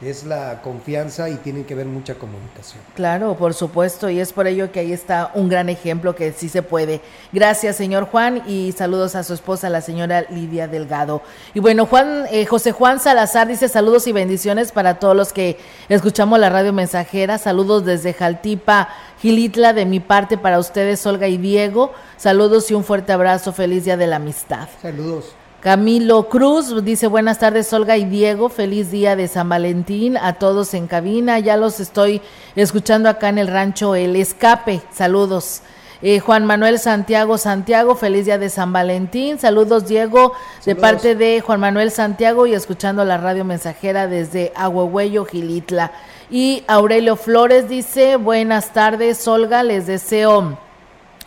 es 0.00 0.24
la 0.24 0.60
confianza 0.62 1.30
y 1.30 1.36
tiene 1.36 1.64
que 1.64 1.74
ver 1.74 1.86
mucha 1.86 2.14
comunicación. 2.14 2.82
Claro, 2.94 3.36
por 3.36 3.54
supuesto, 3.54 4.10
y 4.10 4.20
es 4.20 4.32
por 4.32 4.46
ello 4.46 4.70
que 4.70 4.80
ahí 4.80 4.92
está 4.92 5.30
un 5.34 5.48
gran 5.48 5.68
ejemplo 5.68 6.14
que 6.14 6.32
sí 6.32 6.48
se 6.48 6.62
puede. 6.62 7.00
Gracias, 7.32 7.76
señor 7.76 8.06
Juan, 8.06 8.42
y 8.46 8.72
saludos 8.72 9.14
a 9.14 9.24
su 9.24 9.32
esposa, 9.32 9.70
la 9.70 9.80
señora 9.80 10.26
Lidia 10.28 10.68
Delgado. 10.68 11.22
Y 11.54 11.60
bueno, 11.60 11.86
Juan, 11.86 12.26
eh, 12.30 12.44
José 12.46 12.72
Juan 12.72 13.00
Salazar 13.00 13.48
dice 13.48 13.68
saludos 13.68 14.06
y 14.06 14.12
bendiciones 14.12 14.72
para 14.72 14.98
todos 14.98 15.16
los 15.16 15.32
que 15.32 15.58
escuchamos 15.88 16.38
la 16.38 16.50
radio 16.50 16.72
mensajera. 16.72 17.38
Saludos 17.38 17.84
desde 17.84 18.12
Jaltipa, 18.12 18.88
Gilitla, 19.20 19.72
de 19.72 19.86
mi 19.86 20.00
parte 20.00 20.36
para 20.36 20.58
ustedes, 20.58 21.06
Olga 21.06 21.28
y 21.28 21.38
Diego. 21.38 21.92
Saludos 22.16 22.70
y 22.70 22.74
un 22.74 22.84
fuerte 22.84 23.12
abrazo. 23.12 23.52
Feliz 23.52 23.84
día 23.84 23.96
de 23.96 24.06
la 24.06 24.16
amistad. 24.16 24.68
Saludos. 24.82 25.34
Camilo 25.66 26.28
Cruz 26.28 26.84
dice 26.84 27.08
buenas 27.08 27.40
tardes 27.40 27.72
Olga 27.72 27.96
y 27.96 28.04
Diego, 28.04 28.48
feliz 28.48 28.92
día 28.92 29.16
de 29.16 29.26
San 29.26 29.48
Valentín 29.48 30.16
a 30.16 30.34
todos 30.34 30.74
en 30.74 30.86
cabina, 30.86 31.40
ya 31.40 31.56
los 31.56 31.80
estoy 31.80 32.22
escuchando 32.54 33.08
acá 33.08 33.30
en 33.30 33.38
el 33.38 33.48
rancho 33.48 33.96
El 33.96 34.14
Escape, 34.14 34.80
saludos. 34.92 35.62
Eh, 36.02 36.20
Juan 36.20 36.46
Manuel 36.46 36.78
Santiago 36.78 37.36
Santiago, 37.36 37.96
feliz 37.96 38.26
día 38.26 38.38
de 38.38 38.48
San 38.48 38.72
Valentín, 38.72 39.40
saludos 39.40 39.88
Diego 39.88 40.34
de 40.64 40.76
parte 40.76 41.16
de 41.16 41.40
Juan 41.40 41.58
Manuel 41.58 41.90
Santiago 41.90 42.46
y 42.46 42.54
escuchando 42.54 43.04
la 43.04 43.18
radio 43.18 43.44
mensajera 43.44 44.06
desde 44.06 44.52
Aguahuello, 44.54 45.24
Gilitla. 45.24 45.90
Y 46.30 46.62
Aurelio 46.68 47.16
Flores 47.16 47.68
dice 47.68 48.14
buenas 48.14 48.72
tardes 48.72 49.26
Olga, 49.26 49.64
les 49.64 49.88
deseo 49.88 50.60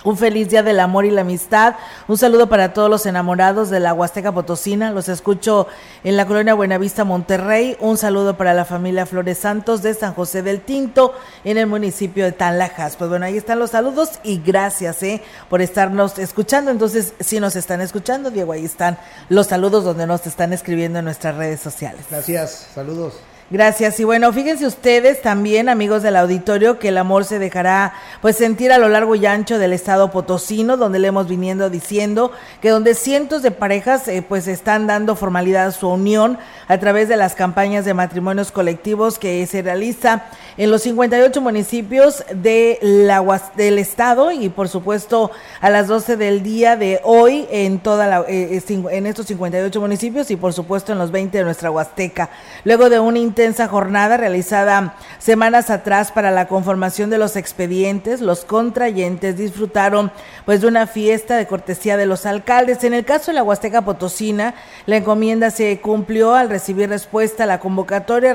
un 0.04 0.18
feliz 0.18 0.50
día 0.50 0.64
del 0.64 0.80
amor 0.80 1.06
y 1.06 1.12
la 1.12 1.22
amistad. 1.22 1.76
Un 2.08 2.18
saludo 2.18 2.48
para 2.48 2.74
todos 2.74 2.90
los 2.90 3.06
enamorados 3.06 3.70
de 3.70 3.80
la 3.80 3.94
Huasteca 3.94 4.32
Potosina. 4.32 4.92
Los 4.92 5.10
escucho 5.10 5.68
en 6.04 6.18
la 6.18 6.26
colonia 6.26 6.54
Buenavista, 6.54 7.04
Monterrey. 7.04 7.78
Un 7.80 7.98
saludo 7.98 8.38
para 8.38 8.54
la 8.54 8.66
familia 8.66 9.06
Flores 9.06 9.40
Santos 9.40 9.82
de 9.82 9.94
San 9.94 10.14
José 10.14 10.42
del 10.42 10.62
Tinto 10.62 11.14
en 11.44 11.58
el 11.58 11.68
municipio 11.68 12.26
de 12.26 12.32
Tanlajas. 12.32 12.96
Pues 12.96 13.10
bueno, 13.10 13.26
ahí 13.26 13.38
están 13.38 13.60
los 13.60 13.72
saludos 13.72 14.20
y 14.24 14.42
gracias 14.42 15.04
eh, 15.04 15.22
por 15.50 15.62
estarnos 15.62 16.18
escuchando. 16.20 16.72
Entonces, 16.72 17.14
si 17.20 17.40
nos 17.40 17.56
están 17.56 17.82
escuchando, 17.82 18.32
Diego, 18.32 18.54
ahí 18.54 18.66
están 18.66 18.98
los 19.30 19.48
saludos 19.48 19.84
donde 19.84 20.08
nos 20.08 20.26
están 20.26 20.54
escribiendo 20.54 21.00
en 21.00 21.06
nuestras 21.06 21.36
redes 21.36 21.60
sociales. 21.60 22.06
Gracias, 22.10 22.70
saludos. 22.74 23.16
Gracias. 23.52 24.00
Y 24.00 24.04
bueno, 24.04 24.32
fíjense 24.32 24.68
ustedes 24.68 25.24
también, 25.24 25.70
amigos 25.70 26.04
del 26.04 26.18
auditorio, 26.18 26.78
que 26.78 26.90
el 26.90 27.00
amor 27.00 27.26
se 27.26 27.40
dejará 27.40 27.94
pues 28.22 28.36
sentir 28.36 28.72
a 28.72 28.78
lo 28.78 28.90
largo 28.90 29.16
y 29.16 29.26
ancho 29.26 29.58
del 29.58 29.74
estado 29.74 30.12
potosino, 30.12 30.78
donde 30.78 31.00
le 31.00 31.08
hemos 31.08 31.28
viniendo 31.28 31.72
diciendo 31.72 32.32
que 32.62 32.70
donde 32.70 32.94
cientos 32.94 33.42
de 33.42 33.50
parejas 33.50 34.08
eh, 34.08 34.22
pues 34.22 34.48
están 34.48 34.86
dando 34.86 35.16
formalidad 35.16 35.66
a 35.66 35.72
su 35.72 35.90
unión 35.90 36.38
a 36.68 36.78
través 36.78 37.10
de 37.10 37.18
las 37.18 37.34
campañas 37.34 37.86
de 37.86 37.96
matrimonios 37.96 38.52
colectivos 38.52 39.18
que 39.18 39.44
se 39.48 39.64
realiza 39.64 40.26
en 40.58 40.70
los 40.70 40.84
58 40.84 41.42
municipios 41.42 42.24
de 42.32 42.78
la, 42.84 43.42
del 43.58 43.80
estado 43.80 44.32
y 44.32 44.50
por 44.50 44.70
supuesto 44.70 45.32
a 45.60 45.72
las 45.72 45.88
12 45.88 46.18
del 46.18 46.44
día 46.44 46.76
de 46.76 47.02
hoy 47.04 47.48
en 47.50 47.80
toda 47.80 48.06
la, 48.06 48.20
eh, 48.28 48.62
eh, 48.64 48.84
en 48.92 49.08
estos 49.08 49.26
58 49.26 49.82
municipios 49.82 50.30
y 50.30 50.36
por 50.36 50.54
supuesto 50.54 50.92
en 50.92 51.00
los 51.00 51.10
20 51.10 51.40
de 51.40 51.44
nuestra 51.44 51.72
Huasteca. 51.72 52.30
Luego 52.64 52.92
de 52.92 53.00
un 53.00 53.18
jornada 53.68 54.18
realizada 54.18 54.96
semanas 55.18 55.70
atrás 55.70 56.12
para 56.12 56.30
la 56.30 56.48
conformación 56.48 57.10
de 57.10 57.18
los 57.18 57.36
expedientes, 57.36 58.20
los 58.22 58.44
contrayentes 58.44 59.38
disfrutaron 59.38 60.12
pues 60.46 60.62
de 60.62 60.68
una 60.68 60.88
fiesta 60.88 61.38
de 61.38 61.48
cortesía 61.48 61.96
de 61.96 62.06
los 62.06 62.26
alcaldes. 62.26 62.84
En 62.84 62.94
el 62.94 63.06
caso 63.06 63.32
de 63.32 63.36
la 63.36 63.44
Huasteca 63.44 63.84
Potosina, 63.84 64.56
la 64.86 64.98
encomienda 64.98 65.52
se 65.52 65.80
cumplió 65.80 66.36
al 66.36 66.50
recibir 66.50 66.90
respuesta 66.90 67.44
a 67.44 67.48
la 67.48 67.60
convocatoria 67.60 68.34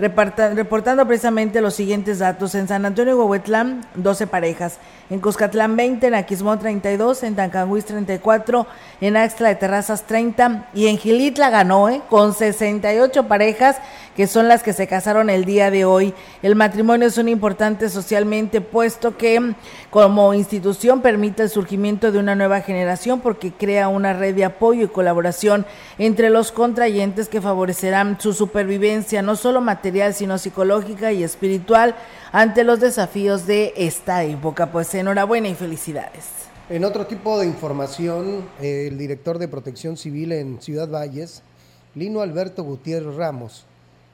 reportando 0.00 0.56
reportando 0.56 1.06
precisamente 1.06 1.60
los 1.60 1.74
siguientes 1.74 2.18
datos. 2.18 2.54
En 2.54 2.66
San 2.66 2.84
Antonio 2.84 3.16
Huehuetlán, 3.18 3.86
12 3.94 4.26
parejas. 4.26 4.78
En 5.10 5.20
Cuscatlán, 5.20 5.76
20. 5.76 6.06
En 6.06 6.14
Aquismón, 6.14 6.58
32. 6.58 7.22
En 7.24 7.36
Tancanguis, 7.36 7.84
34. 7.84 8.66
En 9.00 9.16
Axtla 9.16 9.48
de 9.48 9.56
Terrazas, 9.56 10.04
30. 10.04 10.68
Y 10.72 10.86
en 10.86 10.98
Gilitla 10.98 11.50
ganó, 11.50 11.88
¿eh? 11.88 12.00
Con 12.08 12.32
68 12.32 13.28
parejas, 13.28 13.76
que 14.16 14.26
son 14.26 14.48
las 14.48 14.62
que 14.62 14.72
se 14.72 14.86
casaron 14.86 15.28
el 15.28 15.44
día 15.44 15.70
de 15.70 15.84
hoy. 15.84 16.14
El 16.42 16.54
matrimonio 16.54 17.08
es 17.08 17.18
un 17.18 17.28
importante 17.28 17.88
socialmente, 17.88 18.60
puesto 18.60 19.16
que 19.16 19.54
como 19.90 20.32
institución 20.32 21.02
permite 21.02 21.42
el 21.42 21.50
surgimiento 21.50 22.12
de 22.12 22.18
una 22.18 22.34
nueva 22.34 22.60
generación, 22.60 23.20
porque 23.20 23.52
crea 23.52 23.88
una 23.88 24.12
red 24.12 24.34
de 24.34 24.44
apoyo 24.44 24.84
y 24.84 24.88
colaboración 24.88 25.66
entre 25.98 26.30
los 26.30 26.52
contrayentes 26.52 27.28
que 27.28 27.40
favorecerán 27.40 28.20
su 28.20 28.32
supervivencia, 28.32 29.22
no 29.22 29.36
solo 29.36 29.60
material, 29.60 29.89
sino 30.14 30.38
psicológica 30.38 31.12
y 31.12 31.22
espiritual 31.22 31.94
ante 32.32 32.64
los 32.64 32.80
desafíos 32.80 33.46
de 33.46 33.72
esta 33.76 34.24
época. 34.24 34.70
Pues 34.72 34.94
enhorabuena 34.94 35.48
y 35.48 35.54
felicidades. 35.54 36.24
En 36.68 36.84
otro 36.84 37.06
tipo 37.06 37.38
de 37.38 37.46
información, 37.46 38.48
el 38.60 38.96
director 38.96 39.38
de 39.38 39.48
Protección 39.48 39.96
Civil 39.96 40.32
en 40.32 40.62
Ciudad 40.62 40.88
Valles, 40.88 41.42
Lino 41.96 42.20
Alberto 42.20 42.62
Gutiérrez 42.62 43.16
Ramos, 43.16 43.64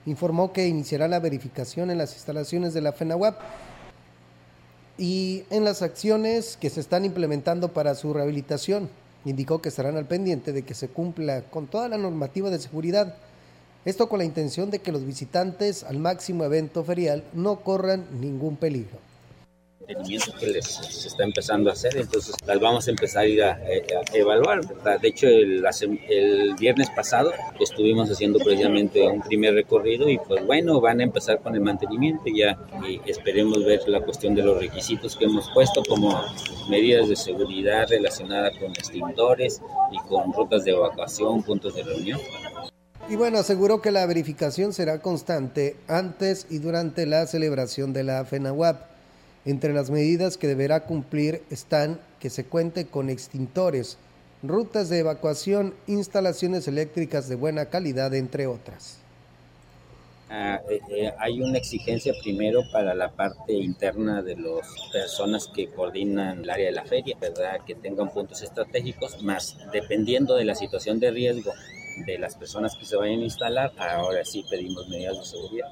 informó 0.06 0.52
que 0.52 0.66
iniciará 0.66 1.06
la 1.08 1.20
verificación 1.20 1.90
en 1.90 1.98
las 1.98 2.14
instalaciones 2.14 2.72
de 2.72 2.80
la 2.80 2.92
FENAWAP 2.92 3.38
y 4.96 5.44
en 5.50 5.64
las 5.64 5.82
acciones 5.82 6.56
que 6.56 6.70
se 6.70 6.80
están 6.80 7.04
implementando 7.04 7.68
para 7.68 7.94
su 7.94 8.14
rehabilitación. 8.14 8.88
Indicó 9.26 9.60
que 9.60 9.68
estarán 9.68 9.96
al 9.96 10.06
pendiente 10.06 10.52
de 10.52 10.62
que 10.62 10.74
se 10.74 10.88
cumpla 10.88 11.42
con 11.42 11.66
toda 11.66 11.88
la 11.88 11.98
normativa 11.98 12.48
de 12.48 12.58
seguridad 12.58 13.16
esto 13.86 14.08
con 14.08 14.18
la 14.18 14.24
intención 14.24 14.68
de 14.70 14.80
que 14.80 14.90
los 14.90 15.06
visitantes 15.06 15.84
al 15.84 15.98
máximo 15.98 16.42
evento 16.44 16.82
ferial 16.82 17.22
no 17.32 17.60
corran 17.60 18.04
ningún 18.20 18.56
peligro. 18.56 18.98
que 19.86 20.46
les 20.48 20.66
se 20.66 21.06
está 21.06 21.22
empezando 21.22 21.70
a 21.70 21.74
hacer, 21.74 21.96
entonces 21.96 22.34
las 22.44 22.58
vamos 22.58 22.88
a 22.88 22.90
empezar 22.90 23.22
a 23.22 23.26
ir 23.28 23.44
a, 23.44 23.60
evaluar. 24.12 24.62
De 25.00 25.08
hecho, 25.08 25.28
el, 25.28 25.64
el, 26.08 26.54
viernes 26.56 26.90
pasado 26.96 27.32
estuvimos 27.60 28.10
haciendo 28.10 28.40
precisamente 28.40 29.06
un 29.06 29.22
primer 29.22 29.54
recorrido 29.54 30.08
y 30.08 30.18
pues 30.18 30.44
bueno, 30.44 30.80
van 30.80 30.98
a 30.98 31.04
empezar 31.04 31.40
con 31.40 31.54
el 31.54 31.60
mantenimiento 31.60 32.24
ya 32.26 32.58
y 32.88 33.00
esperemos 33.08 33.64
ver 33.64 33.88
la 33.88 34.00
cuestión 34.00 34.34
de 34.34 34.42
los 34.42 34.58
requisitos 34.58 35.14
que 35.14 35.26
hemos 35.26 35.48
puesto 35.50 35.84
como 35.84 36.24
medidas 36.68 37.08
de 37.08 37.14
seguridad 37.14 37.86
relacionadas 37.88 38.58
con 38.58 38.72
extintores 38.72 39.62
y 39.92 39.98
con 40.08 40.32
rutas 40.32 40.64
de 40.64 40.72
evacuación, 40.72 41.44
puntos 41.44 41.76
de 41.76 41.84
reunión. 41.84 42.18
Y 43.08 43.14
bueno, 43.14 43.38
aseguró 43.38 43.80
que 43.80 43.92
la 43.92 44.04
verificación 44.04 44.72
será 44.72 44.98
constante 44.98 45.76
antes 45.86 46.48
y 46.50 46.58
durante 46.58 47.06
la 47.06 47.24
celebración 47.28 47.92
de 47.92 48.02
la 48.02 48.24
FENAWAP. 48.24 48.80
Entre 49.44 49.72
las 49.72 49.90
medidas 49.90 50.36
que 50.36 50.48
deberá 50.48 50.86
cumplir 50.86 51.42
están 51.48 52.00
que 52.18 52.30
se 52.30 52.46
cuente 52.46 52.86
con 52.86 53.08
extintores, 53.08 53.96
rutas 54.42 54.88
de 54.88 54.98
evacuación, 54.98 55.72
instalaciones 55.86 56.66
eléctricas 56.66 57.28
de 57.28 57.36
buena 57.36 57.66
calidad, 57.66 58.12
entre 58.12 58.48
otras. 58.48 58.98
Ah, 60.28 60.60
eh, 60.68 60.80
eh, 60.90 61.12
hay 61.20 61.40
una 61.40 61.58
exigencia 61.58 62.12
primero 62.20 62.62
para 62.72 62.92
la 62.92 63.12
parte 63.12 63.52
interna 63.52 64.20
de 64.20 64.34
las 64.34 64.66
personas 64.92 65.48
que 65.54 65.68
coordinan 65.68 66.40
el 66.40 66.50
área 66.50 66.66
de 66.66 66.72
la 66.72 66.84
feria, 66.84 67.16
¿verdad? 67.20 67.60
Que 67.64 67.76
tengan 67.76 68.10
puntos 68.10 68.42
estratégicos, 68.42 69.22
más 69.22 69.56
dependiendo 69.72 70.34
de 70.34 70.44
la 70.44 70.56
situación 70.56 70.98
de 70.98 71.12
riesgo 71.12 71.52
de 72.04 72.18
las 72.18 72.34
personas 72.34 72.74
que 72.78 72.84
se 72.84 72.96
vayan 72.96 73.20
a 73.20 73.24
instalar, 73.24 73.72
ahora 73.78 74.24
sí 74.24 74.44
pedimos 74.50 74.88
medidas 74.88 75.18
de 75.18 75.24
seguridad. 75.24 75.68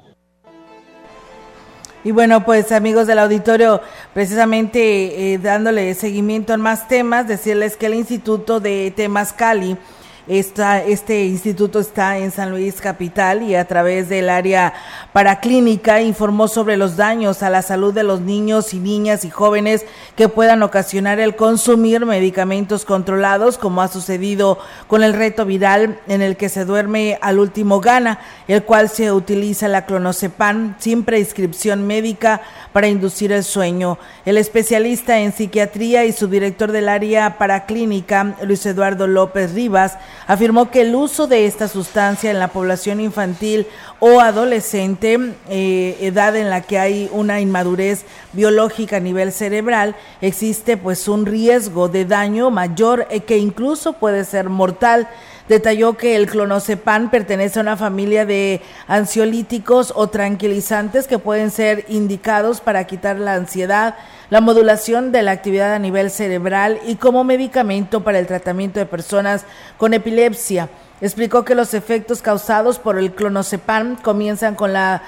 Y 2.04 2.10
bueno, 2.10 2.44
pues 2.44 2.70
amigos 2.70 3.06
del 3.06 3.18
auditorio, 3.18 3.80
precisamente 4.12 5.32
eh, 5.32 5.38
dándole 5.38 5.94
seguimiento 5.94 6.52
a 6.52 6.58
más 6.58 6.86
temas, 6.86 7.26
decirles 7.26 7.78
que 7.78 7.86
el 7.86 7.94
Instituto 7.94 8.60
de 8.60 8.92
Temas 8.94 9.32
Cali 9.32 9.78
este 10.26 11.24
instituto 11.26 11.80
está 11.80 12.16
en 12.16 12.30
San 12.30 12.50
Luis 12.50 12.80
Capital 12.80 13.42
y 13.42 13.54
a 13.56 13.66
través 13.66 14.08
del 14.08 14.30
área 14.30 14.72
paraclínica 15.12 16.00
informó 16.00 16.48
sobre 16.48 16.78
los 16.78 16.96
daños 16.96 17.42
a 17.42 17.50
la 17.50 17.60
salud 17.60 17.92
de 17.92 18.04
los 18.04 18.22
niños 18.22 18.72
y 18.72 18.78
niñas 18.78 19.26
y 19.26 19.30
jóvenes 19.30 19.84
que 20.16 20.30
puedan 20.30 20.62
ocasionar 20.62 21.20
el 21.20 21.36
consumir 21.36 22.06
medicamentos 22.06 22.86
controlados, 22.86 23.58
como 23.58 23.82
ha 23.82 23.88
sucedido 23.88 24.58
con 24.86 25.02
el 25.02 25.12
reto 25.12 25.44
viral 25.44 26.00
en 26.08 26.22
el 26.22 26.38
que 26.38 26.48
se 26.48 26.64
duerme 26.64 27.18
al 27.20 27.38
último 27.38 27.80
gana, 27.80 28.18
el 28.48 28.62
cual 28.62 28.88
se 28.88 29.12
utiliza 29.12 29.68
la 29.68 29.84
clonazepam 29.84 30.76
sin 30.78 31.04
prescripción 31.04 31.86
médica 31.86 32.40
para 32.72 32.88
inducir 32.88 33.30
el 33.30 33.44
sueño. 33.44 33.98
El 34.24 34.38
especialista 34.38 35.18
en 35.18 35.32
psiquiatría 35.32 36.06
y 36.06 36.12
subdirector 36.12 36.72
del 36.72 36.88
área 36.88 37.36
paraclínica, 37.36 38.36
Luis 38.42 38.64
Eduardo 38.64 39.06
López 39.06 39.52
Rivas, 39.52 39.98
afirmó 40.26 40.70
que 40.70 40.82
el 40.82 40.94
uso 40.94 41.26
de 41.26 41.46
esta 41.46 41.68
sustancia 41.68 42.30
en 42.30 42.38
la 42.38 42.48
población 42.48 43.00
infantil 43.00 43.66
o 44.00 44.20
adolescente, 44.20 45.18
eh, 45.48 45.96
edad 46.00 46.36
en 46.36 46.50
la 46.50 46.62
que 46.62 46.78
hay 46.78 47.08
una 47.12 47.40
inmadurez 47.40 48.04
biológica 48.32 48.96
a 48.96 49.00
nivel 49.00 49.32
cerebral, 49.32 49.94
existe 50.20 50.76
pues 50.76 51.08
un 51.08 51.26
riesgo 51.26 51.88
de 51.88 52.04
daño 52.04 52.50
mayor 52.50 53.06
e 53.10 53.20
que 53.20 53.38
incluso 53.38 53.94
puede 53.94 54.24
ser 54.24 54.48
mortal. 54.48 55.08
Detalló 55.48 55.98
que 55.98 56.16
el 56.16 56.26
clonazepam 56.26 57.10
pertenece 57.10 57.58
a 57.58 57.62
una 57.62 57.76
familia 57.76 58.24
de 58.24 58.62
ansiolíticos 58.86 59.92
o 59.94 60.06
tranquilizantes 60.08 61.06
que 61.06 61.18
pueden 61.18 61.50
ser 61.50 61.84
indicados 61.88 62.62
para 62.62 62.84
quitar 62.84 63.18
la 63.18 63.34
ansiedad, 63.34 63.94
la 64.34 64.40
modulación 64.40 65.12
de 65.12 65.22
la 65.22 65.30
actividad 65.30 65.74
a 65.74 65.78
nivel 65.78 66.10
cerebral 66.10 66.80
y 66.88 66.96
como 66.96 67.22
medicamento 67.22 68.02
para 68.02 68.18
el 68.18 68.26
tratamiento 68.26 68.80
de 68.80 68.84
personas 68.84 69.44
con 69.78 69.94
epilepsia. 69.94 70.68
Explicó 71.00 71.44
que 71.44 71.54
los 71.54 71.72
efectos 71.72 72.20
causados 72.20 72.80
por 72.80 72.98
el 72.98 73.12
clonazepam 73.12 73.94
comienzan 73.94 74.56
con 74.56 74.72
la 74.72 75.02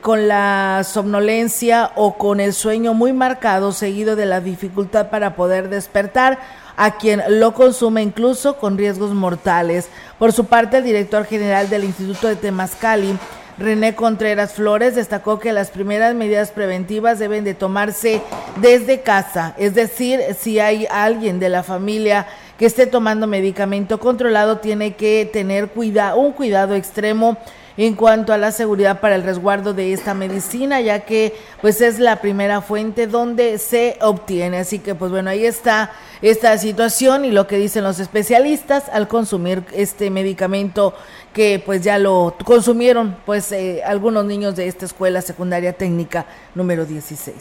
con 0.00 0.26
la 0.26 0.82
somnolencia 0.84 1.92
o 1.94 2.18
con 2.18 2.40
el 2.40 2.52
sueño 2.52 2.94
muy 2.94 3.12
marcado 3.12 3.70
seguido 3.70 4.16
de 4.16 4.26
la 4.26 4.40
dificultad 4.40 5.08
para 5.08 5.36
poder 5.36 5.68
despertar 5.68 6.40
a 6.76 6.96
quien 6.96 7.22
lo 7.28 7.54
consume 7.54 8.02
incluso 8.02 8.56
con 8.56 8.76
riesgos 8.76 9.12
mortales. 9.12 9.88
Por 10.18 10.32
su 10.32 10.46
parte, 10.46 10.78
el 10.78 10.84
director 10.84 11.26
general 11.26 11.70
del 11.70 11.84
Instituto 11.84 12.26
de 12.26 12.34
Temascali, 12.34 13.16
René 13.58 13.94
Contreras 13.94 14.54
Flores, 14.54 14.96
destacó 14.96 15.38
que 15.38 15.52
las 15.52 15.70
primeras 15.70 16.14
medidas 16.14 16.50
preventivas 16.50 17.18
deben 17.18 17.44
de 17.44 17.54
tomarse 17.54 18.20
desde 18.60 19.02
casa, 19.02 19.54
es 19.58 19.74
decir, 19.74 20.20
si 20.38 20.58
hay 20.58 20.86
alguien 20.90 21.38
de 21.38 21.48
la 21.48 21.62
familia 21.62 22.26
que 22.58 22.66
esté 22.66 22.86
tomando 22.86 23.26
medicamento 23.26 24.00
controlado, 24.00 24.58
tiene 24.58 24.94
que 24.94 25.28
tener 25.32 25.68
cuida 25.68 26.14
un 26.14 26.32
cuidado 26.32 26.74
extremo 26.74 27.36
en 27.76 27.94
cuanto 27.94 28.32
a 28.32 28.38
la 28.38 28.52
seguridad 28.52 29.00
para 29.00 29.16
el 29.16 29.22
resguardo 29.22 29.74
de 29.74 29.92
esta 29.92 30.14
medicina, 30.14 30.80
ya 30.80 31.00
que 31.00 31.34
pues 31.60 31.80
es 31.80 31.98
la 31.98 32.20
primera 32.20 32.60
fuente 32.60 33.06
donde 33.06 33.58
se 33.58 33.98
obtiene. 34.00 34.58
Así 34.58 34.78
que 34.78 34.94
pues 34.94 35.10
bueno, 35.10 35.30
ahí 35.30 35.44
está 35.44 35.92
esta 36.22 36.56
situación 36.58 37.24
y 37.24 37.30
lo 37.30 37.46
que 37.46 37.58
dicen 37.58 37.84
los 37.84 37.98
especialistas 37.98 38.88
al 38.92 39.08
consumir 39.08 39.64
este 39.72 40.10
medicamento 40.10 40.94
que 41.32 41.62
pues 41.64 41.82
ya 41.82 41.98
lo 41.98 42.36
consumieron 42.44 43.16
pues 43.26 43.50
eh, 43.52 43.82
algunos 43.84 44.24
niños 44.24 44.54
de 44.54 44.68
esta 44.68 44.84
escuela 44.84 45.20
secundaria 45.20 45.72
técnica 45.72 46.26
número 46.54 46.86
16. 46.86 47.34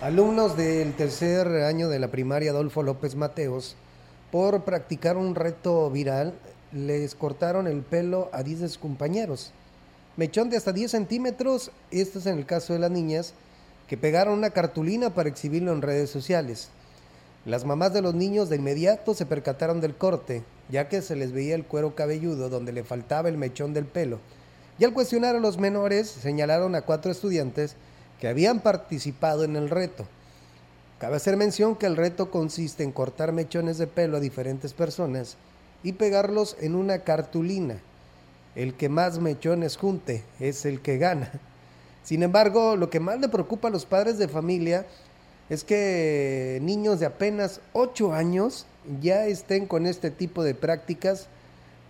Alumnos 0.00 0.56
del 0.56 0.94
tercer 0.94 1.46
año 1.62 1.88
de 1.88 1.98
la 1.98 2.08
primaria 2.08 2.50
Adolfo 2.50 2.82
López 2.82 3.14
Mateos, 3.16 3.76
por 4.32 4.62
practicar 4.62 5.16
un 5.16 5.34
reto 5.34 5.90
viral, 5.90 6.32
les 6.72 7.14
cortaron 7.14 7.66
el 7.66 7.82
pelo 7.82 8.30
a 8.32 8.42
10 8.42 8.78
compañeros 8.78 9.52
mechón 10.20 10.50
de 10.50 10.58
hasta 10.58 10.74
10 10.74 10.90
centímetros, 10.90 11.70
esto 11.90 12.18
es 12.18 12.26
en 12.26 12.36
el 12.36 12.44
caso 12.44 12.74
de 12.74 12.78
las 12.78 12.90
niñas, 12.90 13.32
que 13.88 13.96
pegaron 13.96 14.34
una 14.34 14.50
cartulina 14.50 15.14
para 15.14 15.30
exhibirlo 15.30 15.72
en 15.72 15.80
redes 15.80 16.10
sociales. 16.10 16.68
Las 17.46 17.64
mamás 17.64 17.94
de 17.94 18.02
los 18.02 18.14
niños 18.14 18.50
de 18.50 18.56
inmediato 18.56 19.14
se 19.14 19.24
percataron 19.24 19.80
del 19.80 19.96
corte, 19.96 20.42
ya 20.68 20.90
que 20.90 21.00
se 21.00 21.16
les 21.16 21.32
veía 21.32 21.54
el 21.54 21.64
cuero 21.64 21.94
cabelludo 21.94 22.50
donde 22.50 22.70
le 22.70 22.84
faltaba 22.84 23.30
el 23.30 23.38
mechón 23.38 23.72
del 23.72 23.86
pelo. 23.86 24.18
Y 24.78 24.84
al 24.84 24.92
cuestionar 24.92 25.36
a 25.36 25.40
los 25.40 25.56
menores, 25.56 26.10
señalaron 26.10 26.74
a 26.74 26.82
cuatro 26.82 27.10
estudiantes 27.10 27.76
que 28.20 28.28
habían 28.28 28.60
participado 28.60 29.44
en 29.44 29.56
el 29.56 29.70
reto. 29.70 30.04
Cabe 30.98 31.16
hacer 31.16 31.38
mención 31.38 31.76
que 31.76 31.86
el 31.86 31.96
reto 31.96 32.30
consiste 32.30 32.84
en 32.84 32.92
cortar 32.92 33.32
mechones 33.32 33.78
de 33.78 33.86
pelo 33.86 34.18
a 34.18 34.20
diferentes 34.20 34.74
personas 34.74 35.38
y 35.82 35.92
pegarlos 35.92 36.58
en 36.60 36.74
una 36.74 37.04
cartulina 37.04 37.80
el 38.54 38.74
que 38.74 38.88
más 38.88 39.18
mechones 39.18 39.76
junte 39.76 40.24
es 40.38 40.64
el 40.64 40.80
que 40.80 40.98
gana. 40.98 41.30
Sin 42.02 42.22
embargo, 42.22 42.76
lo 42.76 42.90
que 42.90 43.00
más 43.00 43.20
le 43.20 43.28
preocupa 43.28 43.68
a 43.68 43.70
los 43.70 43.86
padres 43.86 44.18
de 44.18 44.28
familia 44.28 44.86
es 45.48 45.64
que 45.64 46.58
niños 46.62 47.00
de 47.00 47.06
apenas 47.06 47.60
8 47.72 48.12
años 48.12 48.66
ya 49.00 49.26
estén 49.26 49.66
con 49.66 49.86
este 49.86 50.10
tipo 50.10 50.42
de 50.42 50.54
prácticas 50.54 51.26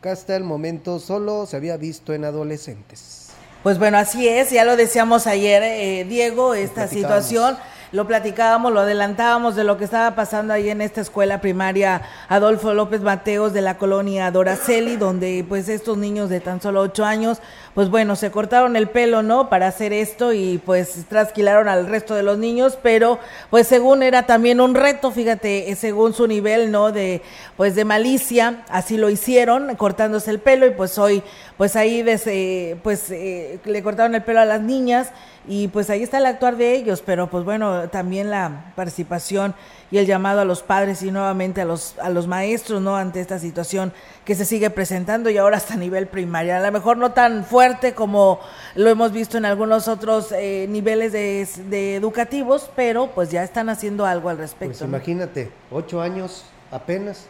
que 0.02 0.08
hasta 0.08 0.34
el 0.34 0.44
momento 0.44 0.98
solo 0.98 1.46
se 1.46 1.56
había 1.56 1.76
visto 1.76 2.14
en 2.14 2.24
adolescentes. 2.24 3.28
Pues 3.62 3.78
bueno, 3.78 3.98
así 3.98 4.26
es, 4.26 4.50
ya 4.50 4.64
lo 4.64 4.76
decíamos 4.76 5.26
ayer, 5.26 5.62
eh, 5.62 6.06
Diego, 6.08 6.54
esta 6.54 6.88
situación 6.88 7.58
lo 7.92 8.06
platicábamos, 8.06 8.72
lo 8.72 8.80
adelantábamos 8.80 9.56
de 9.56 9.64
lo 9.64 9.76
que 9.76 9.84
estaba 9.84 10.14
pasando 10.14 10.52
ahí 10.52 10.70
en 10.70 10.80
esta 10.80 11.00
escuela 11.00 11.40
primaria 11.40 12.02
Adolfo 12.28 12.72
López 12.72 13.00
Mateos 13.00 13.52
de 13.52 13.62
la 13.62 13.78
colonia 13.78 14.30
Doraceli, 14.30 14.96
donde 14.96 15.44
pues 15.48 15.68
estos 15.68 15.98
niños 15.98 16.30
de 16.30 16.38
tan 16.38 16.60
solo 16.60 16.82
ocho 16.82 17.04
años, 17.04 17.38
pues 17.74 17.90
bueno, 17.90 18.14
se 18.14 18.30
cortaron 18.30 18.76
el 18.76 18.88
pelo, 18.88 19.24
¿no? 19.24 19.48
Para 19.48 19.66
hacer 19.66 19.92
esto 19.92 20.32
y 20.32 20.58
pues 20.64 21.04
trasquilaron 21.08 21.68
al 21.68 21.88
resto 21.88 22.14
de 22.14 22.22
los 22.22 22.38
niños, 22.38 22.78
pero 22.80 23.18
pues 23.50 23.66
según 23.66 24.04
era 24.04 24.24
también 24.24 24.60
un 24.60 24.74
reto, 24.74 25.10
fíjate, 25.10 25.74
según 25.74 26.14
su 26.14 26.28
nivel, 26.28 26.70
¿no? 26.70 26.92
De 26.92 27.22
pues 27.56 27.74
de 27.74 27.84
malicia, 27.84 28.62
así 28.68 28.96
lo 28.98 29.10
hicieron, 29.10 29.74
cortándose 29.74 30.30
el 30.30 30.38
pelo 30.38 30.64
y 30.66 30.70
pues 30.70 30.96
hoy, 30.96 31.24
pues 31.56 31.74
ahí 31.74 32.02
desde, 32.02 32.78
pues 32.84 33.10
eh, 33.10 33.58
le 33.64 33.82
cortaron 33.82 34.14
el 34.14 34.22
pelo 34.22 34.40
a 34.40 34.44
las 34.44 34.60
niñas 34.60 35.08
y 35.48 35.68
pues 35.68 35.88
ahí 35.88 36.02
está 36.02 36.18
el 36.18 36.26
actuar 36.26 36.56
de 36.56 36.74
ellos, 36.74 37.02
pero 37.04 37.30
pues 37.30 37.44
bueno, 37.44 37.88
también 37.88 38.30
la 38.30 38.72
participación 38.76 39.54
y 39.90 39.96
el 39.96 40.06
llamado 40.06 40.40
a 40.40 40.44
los 40.44 40.62
padres 40.62 41.02
y 41.02 41.10
nuevamente 41.10 41.62
a 41.62 41.64
los, 41.64 41.98
a 41.98 42.10
los 42.10 42.26
maestros, 42.26 42.82
¿no? 42.82 42.94
Ante 42.94 43.20
esta 43.20 43.38
situación 43.38 43.92
que 44.24 44.34
se 44.34 44.44
sigue 44.44 44.68
presentando 44.68 45.30
y 45.30 45.38
ahora 45.38 45.56
hasta 45.56 45.74
a 45.74 45.76
nivel 45.78 46.08
primaria. 46.08 46.58
A 46.58 46.60
lo 46.60 46.70
mejor 46.70 46.98
no 46.98 47.12
tan 47.12 47.44
fuerte 47.44 47.94
como 47.94 48.38
lo 48.74 48.90
hemos 48.90 49.12
visto 49.12 49.38
en 49.38 49.46
algunos 49.46 49.88
otros 49.88 50.30
eh, 50.32 50.66
niveles 50.68 51.12
de, 51.12 51.96
educativos, 51.96 52.70
pero 52.76 53.08
pues 53.08 53.30
ya 53.30 53.42
están 53.42 53.70
haciendo 53.70 54.04
algo 54.04 54.28
al 54.28 54.36
respecto. 54.36 54.78
Pues 54.78 54.88
imagínate, 54.88 55.50
ocho 55.70 56.02
años 56.02 56.44
apenas, 56.70 57.26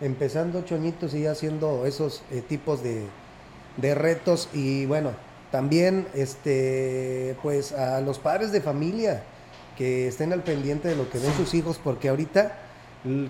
empezando 0.00 0.60
ocho 0.60 0.76
añitos 0.76 1.12
y 1.12 1.22
ya 1.22 1.32
haciendo 1.32 1.86
esos 1.86 2.22
eh, 2.30 2.40
tipos 2.40 2.84
de, 2.84 3.04
de 3.78 3.94
retos 3.96 4.48
y 4.54 4.86
bueno, 4.86 5.10
también 5.52 6.08
este 6.14 7.36
pues 7.42 7.70
a 7.72 8.00
los 8.00 8.18
padres 8.18 8.50
de 8.50 8.60
familia 8.60 9.22
que 9.76 10.08
estén 10.08 10.32
al 10.32 10.42
pendiente 10.42 10.88
de 10.88 10.96
lo 10.96 11.08
que 11.08 11.18
ven 11.18 11.32
sus 11.34 11.54
hijos, 11.54 11.78
porque 11.82 12.08
ahorita, 12.08 12.52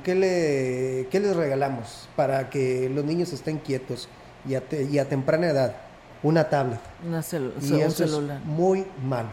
¿qué, 0.03 0.15
le, 0.15 1.09
¿qué 1.11 1.21
les 1.21 1.37
regalamos 1.37 2.09
para 2.17 2.49
que 2.51 2.89
los 2.89 3.05
niños 3.05 3.33
estén 3.33 3.59
quietos 3.59 4.09
y 4.49 4.55
a, 4.55 4.63
y 4.91 4.99
a 4.99 5.09
temprana 5.09 5.49
edad? 5.49 5.77
Una 6.23 6.49
tablet. 6.49 6.81
Una 7.07 7.21
y 7.61 7.81
eso 7.81 8.07
celular. 8.07 8.39
Es 8.39 8.45
muy 8.47 8.87
malo. 9.05 9.29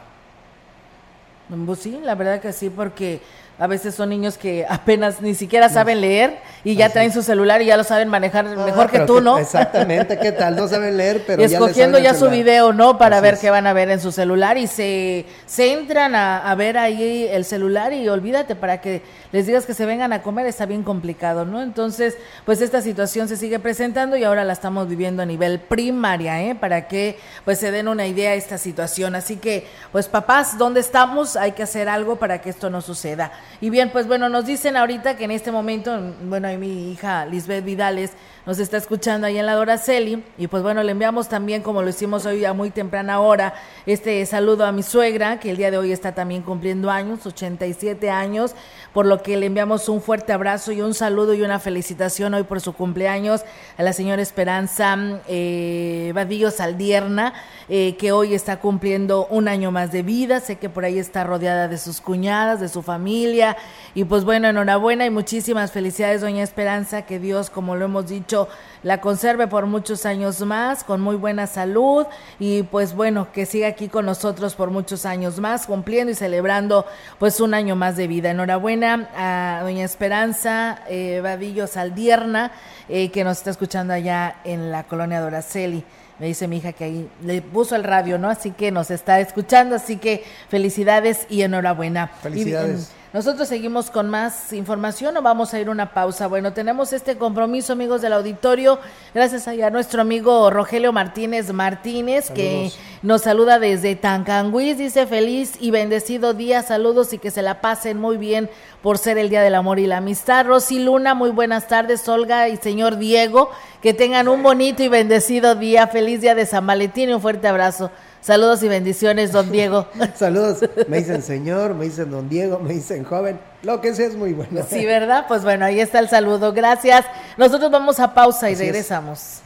Pues 1.65 1.79
sí, 1.79 1.99
la 2.03 2.15
verdad 2.15 2.41
que 2.41 2.53
sí, 2.53 2.69
porque 2.69 3.21
a 3.59 3.67
veces 3.67 3.93
son 3.93 4.09
niños 4.09 4.37
que 4.37 4.65
apenas 4.67 5.21
ni 5.21 5.35
siquiera 5.35 5.67
saben 5.67 5.99
leer 5.99 6.39
y 6.63 6.75
ya 6.75 6.89
traen 6.89 7.11
su 7.11 7.21
celular 7.21 7.61
y 7.61 7.65
ya 7.65 7.75
lo 7.75 7.83
saben 7.83 8.07
manejar 8.07 8.45
mejor 8.45 8.89
que 8.89 9.01
tú, 9.01 9.19
¿no? 9.19 9.37
Exactamente, 9.37 10.17
¿qué 10.17 10.31
tal? 10.31 10.55
No 10.55 10.69
saben 10.69 10.95
leer, 10.95 11.23
pero 11.27 11.41
y 11.41 11.45
escogiendo 11.45 11.99
ya, 11.99 12.13
su 12.13 12.29
video, 12.29 12.71
¿no? 12.71 12.97
Para 12.97 13.19
ver 13.19 13.37
qué 13.37 13.49
van 13.49 13.67
a 13.67 13.73
ver 13.73 13.89
en 13.89 13.99
su 13.99 14.13
celular 14.13 14.57
y 14.57 14.67
se, 14.67 15.25
se 15.45 15.73
entran 15.73 16.15
a, 16.15 16.55
ver 16.55 16.77
ahí 16.77 17.27
el 17.29 17.43
celular 17.43 17.91
y 17.91 18.07
olvídate, 18.07 18.55
para 18.55 18.79
que 18.79 19.01
les 19.33 19.45
digas 19.45 19.65
que 19.65 19.73
se 19.73 19.85
vengan 19.85 20.13
a 20.13 20.21
comer 20.21 20.45
está 20.45 20.65
bien 20.65 20.83
complicado, 20.83 21.43
¿no? 21.43 21.61
Entonces, 21.61 22.17
pues 22.45 22.61
esta 22.61 22.81
situación 22.81 23.27
se 23.27 23.35
sigue 23.35 23.59
presentando 23.59 24.15
y 24.15 24.23
ahora 24.23 24.45
la 24.45 24.53
estamos 24.53 24.87
viviendo 24.87 25.21
a 25.21 25.25
nivel 25.25 25.59
primaria, 25.59 26.41
¿eh? 26.43 26.55
Para 26.55 26.87
que 26.87 27.19
pues 27.43 27.59
se 27.59 27.71
den 27.71 27.89
una 27.89 28.07
idea 28.07 28.31
de 28.31 28.37
esta 28.37 28.57
situación. 28.57 29.15
Así 29.15 29.35
que, 29.35 29.67
pues 29.91 30.07
papás, 30.07 30.57
¿dónde 30.57 30.79
estamos? 30.79 31.35
Hay 31.35 31.51
que 31.51 31.63
hacer 31.63 31.89
algo 31.89 32.15
para 32.15 32.39
que 32.39 32.49
esto 32.49 32.69
no 32.69 32.81
suceda. 32.81 33.31
Y 33.61 33.69
bien, 33.69 33.89
pues 33.89 34.07
bueno, 34.07 34.29
nos 34.29 34.45
dicen 34.45 34.77
ahorita 34.77 35.17
que 35.17 35.25
en 35.25 35.31
este 35.31 35.51
momento, 35.51 35.97
bueno, 36.23 36.47
ahí 36.47 36.57
mi 36.57 36.91
hija 36.91 37.25
Lisbeth 37.25 37.65
Vidales 37.65 38.11
nos 38.49 38.57
está 38.57 38.77
escuchando 38.77 39.27
ahí 39.27 39.37
en 39.37 39.45
la 39.45 39.53
Doraceli. 39.53 40.23
Y 40.39 40.47
pues 40.47 40.63
bueno, 40.63 40.81
le 40.81 40.91
enviamos 40.91 41.29
también, 41.29 41.61
como 41.61 41.83
lo 41.83 41.89
hicimos 41.89 42.25
hoy 42.25 42.45
a 42.45 42.53
muy 42.53 42.71
temprana 42.71 43.19
hora, 43.19 43.53
este 43.85 44.25
saludo 44.25 44.65
a 44.65 44.71
mi 44.71 44.81
suegra, 44.81 45.39
que 45.39 45.51
el 45.51 45.57
día 45.57 45.69
de 45.69 45.77
hoy 45.77 45.91
está 45.91 46.15
también 46.15 46.41
cumpliendo 46.41 46.89
años, 46.89 47.23
87 47.27 48.09
años, 48.09 48.55
por 48.91 49.05
lo 49.05 49.21
que 49.21 49.37
le 49.37 49.45
enviamos 49.45 49.87
un 49.87 50.01
fuerte 50.01 50.33
abrazo 50.33 50.71
y 50.71 50.81
un 50.81 50.95
saludo 50.95 51.35
y 51.35 51.43
una 51.43 51.59
felicitación 51.59 52.33
hoy 52.33 52.41
por 52.41 52.59
su 52.59 52.73
cumpleaños 52.73 53.43
a 53.77 53.83
la 53.83 53.93
señora 53.93 54.23
Esperanza 54.23 54.97
eh, 55.27 56.11
Badillo 56.15 56.49
Saldierna, 56.49 57.35
eh, 57.67 57.97
que 57.97 58.11
hoy 58.11 58.33
está 58.33 58.59
cumpliendo 58.59 59.27
un 59.29 59.47
año 59.47 59.69
más 59.69 59.91
de 59.91 60.01
vida, 60.01 60.39
sé 60.39 60.55
que 60.55 60.69
por 60.69 60.85
ahí 60.85 60.97
está 60.97 61.23
rodeada 61.23 61.67
de 61.67 61.77
sus 61.77 62.01
cuñadas, 62.01 62.59
de 62.59 62.67
su 62.67 62.81
familia, 62.81 63.57
y 63.93 64.05
pues 64.05 64.25
bueno, 64.25 64.47
enhorabuena 64.47 65.05
y 65.05 65.11
muchísimas 65.11 65.71
felicidades, 65.71 66.21
doña 66.21 66.41
Esperanza, 66.41 67.03
que 67.03 67.19
Dios, 67.19 67.51
como 67.51 67.75
lo 67.75 67.85
hemos 67.85 68.07
dicho, 68.07 68.38
la 68.83 69.01
conserve 69.01 69.47
por 69.47 69.65
muchos 69.65 70.05
años 70.05 70.41
más, 70.41 70.83
con 70.83 71.01
muy 71.01 71.15
buena 71.15 71.47
salud 71.47 72.05
y 72.39 72.63
pues 72.63 72.93
bueno, 72.93 73.27
que 73.33 73.45
siga 73.45 73.67
aquí 73.67 73.89
con 73.89 74.05
nosotros 74.05 74.55
por 74.55 74.71
muchos 74.71 75.05
años 75.05 75.39
más, 75.39 75.65
cumpliendo 75.65 76.11
y 76.11 76.15
celebrando 76.15 76.85
pues 77.17 77.39
un 77.41 77.53
año 77.53 77.75
más 77.75 77.97
de 77.97 78.07
vida. 78.07 78.31
Enhorabuena 78.31 79.09
a 79.15 79.63
doña 79.63 79.83
Esperanza 79.83 80.83
eh, 80.87 81.19
Vadillo 81.21 81.67
Saldierna, 81.67 82.51
eh, 82.87 83.09
que 83.09 83.23
nos 83.23 83.37
está 83.37 83.49
escuchando 83.49 83.93
allá 83.93 84.37
en 84.43 84.71
la 84.71 84.83
colonia 84.83 85.19
Doraceli 85.19 85.83
me 86.19 86.27
dice 86.27 86.47
mi 86.47 86.57
hija 86.57 86.73
que 86.73 86.83
ahí 86.83 87.09
le 87.23 87.41
puso 87.41 87.75
el 87.75 87.83
radio, 87.83 88.17
¿no? 88.17 88.29
Así 88.29 88.51
que 88.51 88.71
nos 88.71 88.91
está 88.91 89.21
escuchando, 89.21 89.75
así 89.75 89.95
que 89.95 90.23
felicidades 90.49 91.25
y 91.29 91.41
enhorabuena. 91.43 92.07
Felicidades. 92.21 92.91
Nosotros 93.11 93.47
seguimos 93.47 93.89
con 93.89 94.07
más 94.07 94.53
información 94.53 95.17
o 95.17 95.23
vamos 95.23 95.51
a 95.55 95.59
ir 95.59 95.67
a 95.67 95.71
una 95.71 95.95
pausa. 95.95 96.27
Bueno, 96.27 96.53
tenemos 96.53 96.93
este 96.93 97.17
compromiso, 97.17 97.73
amigos 97.73 98.03
del 98.03 98.13
auditorio, 98.13 98.77
gracias 99.15 99.47
a 99.47 99.69
nuestro 99.71 100.01
amigo 100.01 100.51
Rogelio 100.51 100.93
Martínez 100.93 101.51
Martínez, 101.51 102.29
que 102.29 102.71
nos 103.01 103.23
saluda 103.23 103.57
desde 103.57 103.95
Tancanguis, 103.95 104.77
dice 104.77 105.07
feliz 105.07 105.53
y 105.59 105.71
bendecido 105.71 106.35
día, 106.35 106.61
saludos 106.61 107.11
y 107.11 107.17
que 107.17 107.31
se 107.31 107.41
la 107.41 107.61
pasen 107.61 107.97
muy 107.97 108.17
bien 108.17 108.47
por 108.83 108.99
ser 108.99 109.17
el 109.17 109.31
Día 109.31 109.41
del 109.41 109.55
Amor 109.55 109.79
y 109.79 109.87
la 109.87 109.97
Amistad. 109.97 110.45
Rosy 110.45 110.77
Luna, 110.77 111.15
muy 111.15 111.31
buenas 111.31 111.67
tardes, 111.67 112.07
Olga 112.07 112.47
y 112.47 112.57
señor 112.57 112.97
Diego, 112.97 113.49
que 113.81 113.95
tengan 113.95 114.27
un 114.27 114.43
bonito 114.43 114.83
y 114.83 114.87
bendecido 114.87 115.55
día, 115.55 115.87
feliz 115.87 116.21
día 116.21 116.35
de 116.35 116.45
San 116.45 116.67
Valentín 116.67 117.09
y 117.09 117.13
un 117.13 117.21
fuerte 117.21 117.47
abrazo. 117.47 117.89
Saludos 118.21 118.61
y 118.63 118.67
bendiciones, 118.67 119.31
don 119.31 119.51
Diego. 119.51 119.87
Saludos. 120.15 120.59
Me 120.87 120.97
dicen 120.97 121.21
señor, 121.21 121.73
me 121.73 121.85
dicen 121.85 122.11
don 122.11 122.27
Diego, 122.27 122.59
me 122.59 122.73
dicen 122.73 123.03
joven. 123.03 123.39
Lo 123.63 123.81
que 123.81 123.93
sea 123.93 124.07
es 124.07 124.15
muy 124.15 124.33
bueno. 124.33 124.65
Sí, 124.69 124.85
¿verdad? 124.85 125.25
Pues 125.27 125.43
bueno, 125.43 125.65
ahí 125.65 125.79
está 125.79 125.99
el 125.99 126.09
saludo. 126.09 126.53
Gracias. 126.53 127.05
Nosotros 127.37 127.71
vamos 127.71 127.99
a 127.99 128.13
pausa 128.13 128.49
y 128.49 128.55
regresamos. 128.55 129.41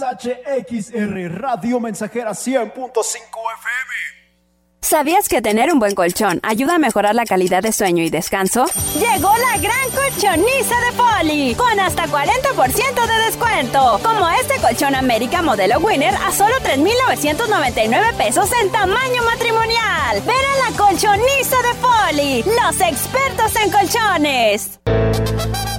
XHXR 0.00 1.40
Radio 1.40 1.78
Mensajera 1.78 2.30
100.5 2.30 2.72
FM. 2.72 4.20
¿Sabías 4.82 5.28
que 5.28 5.42
tener 5.42 5.70
un 5.70 5.78
buen 5.78 5.94
colchón 5.94 6.40
ayuda 6.42 6.76
a 6.76 6.78
mejorar 6.78 7.14
la 7.14 7.26
calidad 7.26 7.62
de 7.62 7.70
sueño 7.70 8.02
y 8.02 8.08
descanso? 8.08 8.64
Llegó 8.94 9.30
la 9.36 9.58
gran 9.58 9.90
colchoniza 9.90 10.74
de 10.80 10.92
Poli, 10.96 11.54
con 11.54 11.78
hasta 11.78 12.06
40% 12.06 13.06
de 13.06 13.24
descuento. 13.26 14.00
Como 14.02 14.28
este 14.30 14.58
colchón 14.60 14.94
América 14.94 15.42
modelo 15.42 15.78
Winner 15.80 16.14
a 16.14 16.32
solo 16.32 16.54
3,999 16.62 18.12
pesos 18.16 18.50
en 18.62 18.72
tamaño 18.72 19.22
matrimonial. 19.24 20.22
Ven 20.26 20.30
a 20.30 20.70
la 20.70 20.76
colchoniza 20.76 21.56
de 21.62 21.74
Poli, 21.80 22.42
los 22.42 22.80
expertos 22.80 23.54
en 23.62 23.70
colchones. 23.70 24.80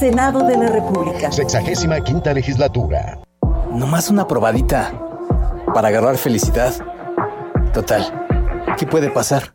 Senado 0.00 0.44
de 0.44 0.56
la 0.56 0.66
República. 0.68 1.30
Sexagésima 1.30 2.00
quinta 2.00 2.32
legislatura. 2.32 3.18
Nomás 3.70 4.08
una 4.08 4.26
probadita 4.26 4.98
para 5.74 5.88
agarrar 5.88 6.16
felicidad. 6.16 6.72
Total, 7.74 8.06
¿qué 8.78 8.86
puede 8.86 9.10
pasar? 9.10 9.54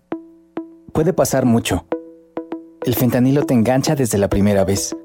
Puede 0.94 1.14
pasar 1.14 1.46
mucho. 1.46 1.88
El 2.84 2.94
fentanilo 2.94 3.48
te 3.48 3.56
engancha 3.56 3.96
desde 3.96 4.20
la 4.20 4.30
primera 4.30 4.64
vez. 4.64 4.96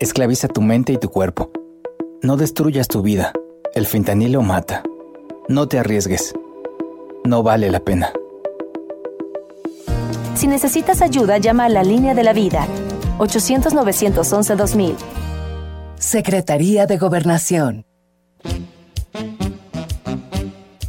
Esclaviza 0.00 0.48
tu 0.48 0.60
mente 0.60 0.92
y 0.92 0.98
tu 0.98 1.08
cuerpo. 1.08 1.50
No 2.20 2.36
destruyas 2.36 2.88
tu 2.88 3.00
vida 3.00 3.32
El 3.74 3.86
fentanilo 3.86 4.42
mata. 4.42 4.82
No 5.48 5.66
te 5.66 5.78
arriesgues. 5.78 6.34
No 7.24 7.42
vale 7.42 7.70
la 7.70 7.80
pena. 7.80 8.12
Si 10.34 10.46
necesitas 10.46 11.00
ayuda, 11.00 11.38
llama 11.38 11.64
a 11.64 11.68
la 11.70 11.82
línea 11.82 12.14
de 12.14 12.22
la 12.22 12.34
vida. 12.34 12.68
800-911-2000. 13.18 14.96
Secretaría 15.98 16.86
de 16.86 16.96
Gobernación. 16.96 17.84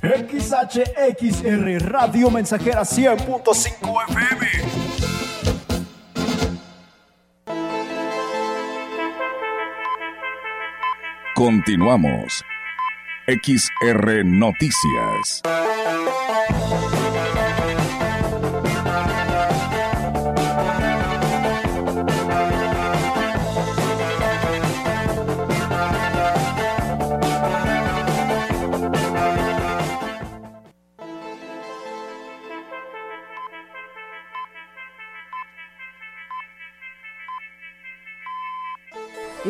XHXR 0.02 1.92
Radio 1.92 2.32
Mensajera 2.32 2.82
100.5 2.82 4.04
FM. 4.10 4.48
Continuamos. 11.36 12.44
XR 13.28 14.26
Noticias. 14.26 15.42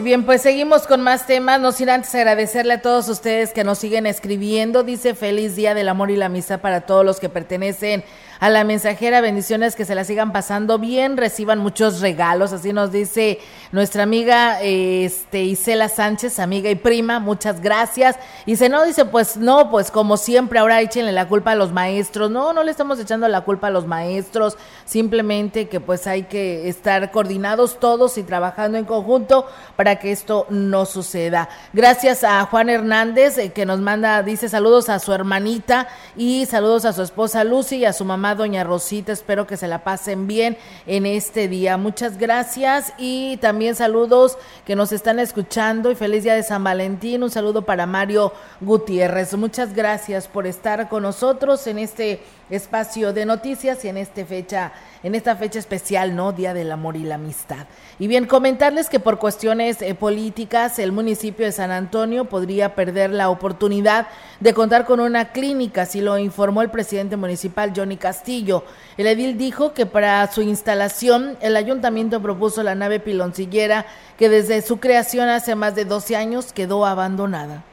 Bien, 0.01 0.23
pues 0.23 0.41
seguimos 0.41 0.87
con 0.87 1.01
más 1.01 1.25
temas. 1.25 1.59
No 1.59 1.71
sin 1.71 1.89
antes 1.89 2.13
agradecerle 2.15 2.75
a 2.75 2.81
todos 2.81 3.09
ustedes 3.09 3.51
que 3.51 3.63
nos 3.63 3.79
siguen 3.79 4.05
escribiendo. 4.05 4.83
Dice 4.83 5.13
feliz 5.13 5.55
día 5.55 5.73
del 5.73 5.89
amor 5.89 6.09
y 6.09 6.15
la 6.15 6.27
amistad 6.27 6.61
para 6.61 6.81
todos 6.81 7.03
los 7.03 7.19
que 7.19 7.27
pertenecen 7.27 8.03
a 8.39 8.49
la 8.49 8.63
mensajera. 8.63 9.21
Bendiciones 9.21 9.75
que 9.75 9.85
se 9.85 9.95
la 9.95 10.03
sigan 10.03 10.31
pasando 10.31 10.79
bien, 10.79 11.17
reciban 11.17 11.59
muchos 11.59 11.99
regalos. 11.99 12.53
Así 12.53 12.71
nos 12.71 12.91
dice 12.91 13.39
nuestra 13.71 14.03
amiga 14.03 14.61
este, 14.61 15.43
Isela 15.43 15.89
Sánchez, 15.89 16.39
amiga 16.39 16.69
y 16.69 16.75
prima. 16.75 17.19
Muchas 17.19 17.61
gracias. 17.61 18.17
Y 18.45 18.55
se 18.55 18.69
no, 18.69 18.85
dice, 18.85 19.05
pues 19.05 19.37
no, 19.37 19.69
pues 19.69 19.91
como 19.91 20.17
siempre, 20.17 20.59
ahora 20.59 20.81
échenle 20.81 21.11
la 21.11 21.27
culpa 21.27 21.51
a 21.51 21.55
los 21.55 21.71
maestros. 21.73 22.31
No, 22.31 22.53
no 22.53 22.63
le 22.63 22.71
estamos 22.71 22.99
echando 22.99 23.27
la 23.27 23.41
culpa 23.41 23.67
a 23.67 23.71
los 23.71 23.85
maestros. 23.85 24.57
Simplemente 24.85 25.67
que 25.67 25.79
pues 25.79 26.07
hay 26.07 26.23
que 26.23 26.69
estar 26.69 27.11
coordinados 27.11 27.79
todos 27.79 28.17
y 28.17 28.23
trabajando 28.23 28.77
en 28.77 28.85
conjunto 28.85 29.47
para 29.75 29.88
que 29.97 30.11
esto 30.11 30.45
no 30.49 30.85
suceda. 30.85 31.49
Gracias 31.73 32.23
a 32.23 32.45
Juan 32.45 32.69
Hernández 32.69 33.37
eh, 33.37 33.51
que 33.51 33.65
nos 33.65 33.79
manda, 33.79 34.21
dice 34.23 34.49
saludos 34.49 34.89
a 34.89 34.99
su 34.99 35.13
hermanita 35.13 35.87
y 36.15 36.45
saludos 36.45 36.85
a 36.85 36.93
su 36.93 37.01
esposa 37.01 37.43
Lucy 37.43 37.77
y 37.77 37.85
a 37.85 37.93
su 37.93 38.05
mamá 38.05 38.35
doña 38.35 38.63
Rosita. 38.63 39.11
Espero 39.11 39.47
que 39.47 39.57
se 39.57 39.67
la 39.67 39.83
pasen 39.83 40.27
bien 40.27 40.57
en 40.85 41.05
este 41.05 41.47
día. 41.47 41.77
Muchas 41.77 42.17
gracias 42.17 42.93
y 42.97 43.37
también 43.37 43.75
saludos 43.75 44.37
que 44.65 44.75
nos 44.75 44.91
están 44.91 45.19
escuchando 45.19 45.91
y 45.91 45.95
feliz 45.95 46.23
día 46.23 46.35
de 46.35 46.43
San 46.43 46.63
Valentín. 46.63 47.23
Un 47.23 47.31
saludo 47.31 47.63
para 47.63 47.85
Mario 47.85 48.33
Gutiérrez. 48.61 49.33
Muchas 49.35 49.73
gracias 49.73 50.27
por 50.27 50.45
estar 50.45 50.89
con 50.89 51.03
nosotros 51.03 51.65
en 51.67 51.79
este 51.79 52.21
espacio 52.49 53.13
de 53.13 53.25
noticias 53.25 53.83
y 53.85 53.89
en 53.89 53.97
esta 53.97 54.25
fecha, 54.25 54.71
en 55.03 55.15
esta 55.15 55.35
fecha 55.35 55.59
especial, 55.59 56.15
¿no? 56.15 56.31
Día 56.31 56.53
del 56.53 56.71
amor 56.71 56.95
y 56.95 57.03
la 57.03 57.15
amistad. 57.15 57.67
Y 57.99 58.07
bien, 58.07 58.25
comentarles 58.25 58.89
que 58.89 58.99
por 58.99 59.19
cuestiones 59.19 59.81
eh, 59.81 59.95
políticas 59.95 60.79
el 60.79 60.91
municipio 60.91 61.45
de 61.45 61.51
San 61.51 61.71
Antonio 61.71 62.25
podría 62.25 62.75
perder 62.75 63.11
la 63.11 63.29
oportunidad 63.29 64.07
de 64.39 64.53
contar 64.53 64.85
con 64.85 64.99
una 64.99 65.31
clínica, 65.31 65.83
así 65.83 66.01
lo 66.01 66.17
informó 66.17 66.61
el 66.61 66.71
presidente 66.71 67.17
municipal 67.17 67.73
Johnny 67.75 67.97
Castillo. 67.97 68.63
El 68.97 69.07
edil 69.07 69.37
dijo 69.37 69.73
que 69.73 69.85
para 69.85 70.31
su 70.31 70.41
instalación 70.41 71.37
el 71.41 71.55
ayuntamiento 71.55 72.21
propuso 72.21 72.63
la 72.63 72.75
nave 72.75 72.99
piloncillera 72.99 73.85
que 74.17 74.29
desde 74.29 74.61
su 74.61 74.79
creación 74.79 75.29
hace 75.29 75.55
más 75.55 75.75
de 75.75 75.85
12 75.85 76.15
años 76.15 76.53
quedó 76.53 76.85
abandonada 76.85 77.63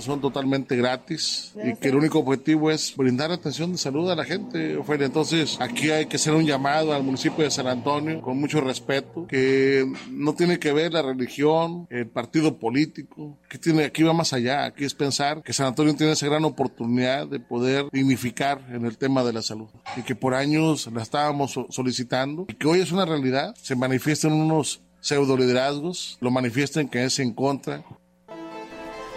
son 0.00 0.20
totalmente 0.20 0.76
gratis 0.76 1.52
y 1.62 1.74
que 1.76 1.88
el 1.88 1.96
único 1.96 2.20
objetivo 2.20 2.70
es 2.70 2.94
brindar 2.96 3.30
atención 3.32 3.72
de 3.72 3.78
salud 3.78 4.10
a 4.10 4.16
la 4.16 4.24
gente, 4.24 4.78
Entonces, 5.00 5.58
aquí 5.60 5.90
hay 5.90 6.06
que 6.06 6.16
hacer 6.16 6.34
un 6.34 6.44
llamado 6.44 6.92
al 6.92 7.02
municipio 7.02 7.44
de 7.44 7.50
San 7.50 7.66
Antonio 7.66 8.20
con 8.20 8.38
mucho 8.38 8.60
respeto, 8.60 9.26
que 9.26 9.90
no 10.10 10.34
tiene 10.34 10.58
que 10.58 10.72
ver 10.72 10.92
la 10.92 11.02
religión, 11.02 11.86
el 11.90 12.06
partido 12.06 12.58
político, 12.58 13.38
que 13.48 13.58
tiene, 13.58 13.84
aquí 13.84 14.02
va 14.02 14.12
más 14.12 14.32
allá, 14.32 14.64
aquí 14.64 14.84
es 14.84 14.94
pensar 14.94 15.42
que 15.42 15.52
San 15.52 15.66
Antonio 15.66 15.94
tiene 15.94 16.12
esa 16.12 16.26
gran 16.26 16.44
oportunidad 16.44 17.26
de 17.26 17.40
poder 17.40 17.86
dignificar 17.92 18.64
en 18.70 18.86
el 18.86 18.96
tema 18.98 19.24
de 19.24 19.32
la 19.32 19.42
salud. 19.42 19.68
Y 19.96 20.02
que 20.02 20.14
por 20.14 20.34
años 20.34 20.88
la 20.92 21.02
estábamos 21.02 21.58
solicitando 21.70 22.46
y 22.48 22.54
que 22.54 22.66
hoy 22.66 22.80
es 22.80 22.92
una 22.92 23.04
realidad, 23.04 23.54
se 23.60 23.76
manifiestan 23.76 24.32
unos 24.32 24.80
pseudo 25.00 25.36
liderazgos, 25.36 26.16
lo 26.20 26.30
manifiestan 26.30 26.88
que 26.88 27.04
es 27.04 27.18
en 27.18 27.32
contra 27.34 27.84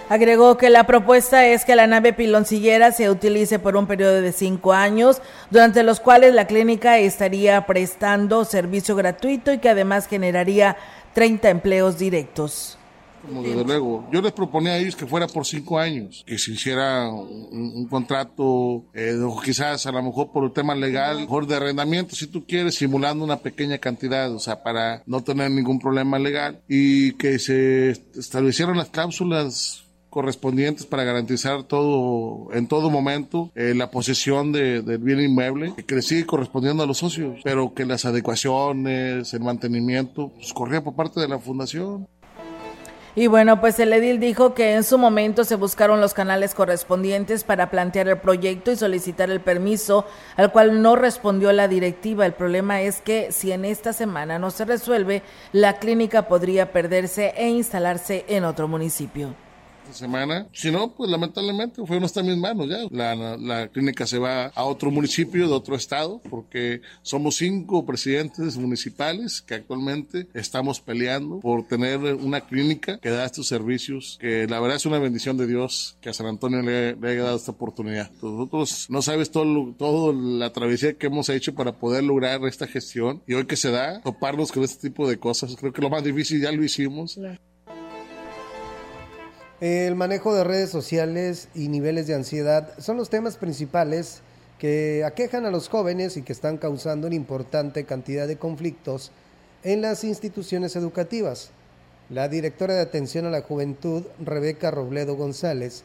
Agregó 0.07 0.55
que 0.57 0.69
la 0.69 0.85
propuesta 0.85 1.47
es 1.47 1.65
que 1.65 1.75
la 1.75 1.87
nave 1.87 2.13
piloncillera 2.13 2.91
se 2.91 3.09
utilice 3.09 3.57
por 3.57 3.75
un 3.75 3.87
periodo 3.87 4.21
de 4.21 4.31
cinco 4.31 4.71
años, 4.71 5.19
durante 5.49 5.81
los 5.81 5.99
cuales 5.99 6.35
la 6.35 6.45
clínica 6.45 6.99
estaría 6.99 7.65
prestando 7.65 8.45
servicio 8.45 8.95
gratuito 8.95 9.51
y 9.51 9.57
que 9.57 9.69
además 9.69 10.05
generaría 10.07 10.77
30 11.15 11.49
empleos 11.49 11.97
directos. 11.97 12.77
desde 13.27 13.63
luego. 13.63 14.07
Yo 14.11 14.21
les 14.21 14.31
proponía 14.31 14.73
a 14.73 14.77
ellos 14.77 14.95
que 14.95 15.07
fuera 15.07 15.25
por 15.25 15.43
cinco 15.43 15.79
años, 15.79 16.23
que 16.27 16.37
se 16.37 16.51
hiciera 16.51 17.09
un, 17.09 17.87
contrato, 17.89 18.83
eh, 18.93 19.19
quizás 19.43 19.87
a 19.87 19.91
lo 19.91 20.03
mejor 20.03 20.31
por 20.31 20.43
el 20.43 20.51
tema 20.51 20.75
legal, 20.75 21.21
mejor 21.21 21.47
de 21.47 21.55
arrendamiento, 21.55 22.15
si 22.15 22.27
tú 22.27 22.45
quieres, 22.45 22.75
simulando 22.75 23.23
una 23.23 23.37
pequeña 23.37 23.79
cantidad, 23.79 24.31
o 24.31 24.37
sea, 24.37 24.61
para 24.61 25.01
no 25.07 25.23
tener 25.23 25.49
ningún 25.49 25.79
problema 25.79 26.19
legal, 26.19 26.61
y 26.67 27.13
que 27.13 27.39
se 27.39 27.89
establecieran 28.15 28.77
las 28.77 28.89
cláusulas 28.89 29.84
correspondientes 30.15 30.85
para 30.85 31.03
garantizar 31.03 31.63
todo, 31.63 32.47
en 32.53 32.69
todo 32.69 32.89
momento, 32.89 33.51
eh, 33.53 33.73
la 33.75 33.91
posesión 33.91 34.53
de, 34.53 34.81
del 34.81 34.99
bien 34.99 35.19
inmueble, 35.19 35.73
que 35.85 35.95
le 35.95 36.25
correspondiendo 36.25 36.83
a 36.83 36.85
los 36.85 36.99
socios, 36.99 37.41
pero 37.43 37.73
que 37.73 37.85
las 37.85 38.05
adecuaciones, 38.05 39.33
el 39.33 39.41
mantenimiento, 39.41 40.31
pues 40.33 40.53
corría 40.53 40.81
por 40.81 40.95
parte 40.95 41.19
de 41.19 41.27
la 41.27 41.37
fundación. 41.37 42.07
Y 43.13 43.27
bueno, 43.27 43.59
pues 43.59 43.77
el 43.79 43.91
edil 43.91 44.21
dijo 44.21 44.53
que 44.53 44.75
en 44.75 44.85
su 44.85 44.97
momento 44.97 45.43
se 45.43 45.55
buscaron 45.55 45.99
los 45.99 46.13
canales 46.13 46.55
correspondientes 46.55 47.43
para 47.43 47.69
plantear 47.69 48.07
el 48.07 48.17
proyecto 48.17 48.71
y 48.71 48.77
solicitar 48.77 49.29
el 49.29 49.41
permiso, 49.41 50.05
al 50.37 50.53
cual 50.53 50.81
no 50.81 50.95
respondió 50.95 51.51
la 51.51 51.67
directiva. 51.67 52.25
El 52.25 52.33
problema 52.33 52.81
es 52.81 53.01
que 53.01 53.33
si 53.33 53.51
en 53.51 53.65
esta 53.65 53.91
semana 53.91 54.39
no 54.39 54.49
se 54.49 54.63
resuelve, 54.63 55.23
la 55.51 55.77
clínica 55.77 56.29
podría 56.29 56.71
perderse 56.71 57.33
e 57.35 57.49
instalarse 57.49 58.23
en 58.29 58.45
otro 58.45 58.69
municipio 58.69 59.35
semana. 59.93 60.47
Si 60.53 60.71
no, 60.71 60.93
pues 60.93 61.09
lamentablemente 61.09 61.85
fue 61.85 61.99
no 61.99 62.05
está 62.05 62.21
en 62.21 62.27
mis 62.27 62.37
manos 62.37 62.67
ya. 62.69 62.87
La, 62.91 63.37
la, 63.37 63.67
clínica 63.67 64.05
se 64.05 64.17
va 64.19 64.47
a 64.47 64.63
otro 64.63 64.91
municipio 64.91 65.47
de 65.47 65.53
otro 65.53 65.75
estado 65.75 66.21
porque 66.29 66.81
somos 67.01 67.35
cinco 67.35 67.85
presidentes 67.85 68.57
municipales 68.57 69.41
que 69.41 69.55
actualmente 69.55 70.27
estamos 70.33 70.79
peleando 70.79 71.39
por 71.39 71.67
tener 71.67 71.99
una 72.15 72.41
clínica 72.41 72.99
que 72.99 73.09
da 73.09 73.25
estos 73.25 73.47
servicios 73.47 74.17
que 74.19 74.47
la 74.47 74.59
verdad 74.59 74.77
es 74.77 74.85
una 74.85 74.99
bendición 74.99 75.37
de 75.37 75.47
Dios 75.47 75.97
que 76.01 76.09
a 76.09 76.13
San 76.13 76.27
Antonio 76.27 76.61
le, 76.61 76.95
le 76.95 77.09
haya 77.09 77.23
dado 77.23 77.37
esta 77.37 77.51
oportunidad. 77.51 78.11
Nosotros 78.21 78.87
no 78.89 79.01
sabes 79.01 79.31
todo, 79.31 79.73
todo 79.77 80.13
la 80.13 80.51
travesía 80.51 80.93
que 80.93 81.07
hemos 81.07 81.29
hecho 81.29 81.55
para 81.55 81.73
poder 81.73 82.03
lograr 82.03 82.43
esta 82.45 82.67
gestión 82.67 83.21
y 83.27 83.33
hoy 83.33 83.45
que 83.45 83.55
se 83.55 83.71
da, 83.71 84.01
toparnos 84.01 84.51
con 84.51 84.63
este 84.63 84.89
tipo 84.89 85.07
de 85.07 85.17
cosas. 85.17 85.55
Creo 85.55 85.73
que 85.73 85.81
lo 85.81 85.89
más 85.89 86.03
difícil 86.03 86.41
ya 86.41 86.51
lo 86.51 86.63
hicimos. 86.63 87.19
El 89.65 89.95
manejo 89.95 90.35
de 90.35 90.43
redes 90.43 90.69
sociales 90.69 91.47
y 91.55 91.69
niveles 91.69 92.05
de 92.05 92.13
ansiedad 92.13 92.69
son 92.77 92.97
los 92.97 93.09
temas 93.09 93.37
principales 93.37 94.21
que 94.59 95.03
aquejan 95.03 95.47
a 95.47 95.49
los 95.49 95.69
jóvenes 95.69 96.17
y 96.17 96.21
que 96.21 96.33
están 96.33 96.57
causando 96.59 97.07
una 97.07 97.15
importante 97.15 97.83
cantidad 97.83 98.27
de 98.27 98.37
conflictos 98.37 99.09
en 99.63 99.81
las 99.81 100.03
instituciones 100.03 100.75
educativas. 100.75 101.49
La 102.11 102.27
directora 102.27 102.75
de 102.75 102.81
Atención 102.81 103.25
a 103.25 103.31
la 103.31 103.41
Juventud, 103.41 104.03
Rebeca 104.23 104.69
Robledo 104.69 105.15
González, 105.15 105.81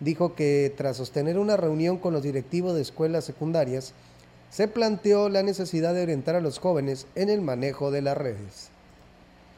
dijo 0.00 0.34
que 0.34 0.72
tras 0.74 0.96
sostener 0.96 1.38
una 1.38 1.58
reunión 1.58 1.98
con 1.98 2.14
los 2.14 2.22
directivos 2.22 2.76
de 2.76 2.80
escuelas 2.80 3.26
secundarias, 3.26 3.92
se 4.48 4.68
planteó 4.68 5.28
la 5.28 5.42
necesidad 5.42 5.92
de 5.92 6.04
orientar 6.04 6.34
a 6.34 6.40
los 6.40 6.58
jóvenes 6.58 7.06
en 7.14 7.28
el 7.28 7.42
manejo 7.42 7.90
de 7.90 8.00
las 8.00 8.16
redes 8.16 8.70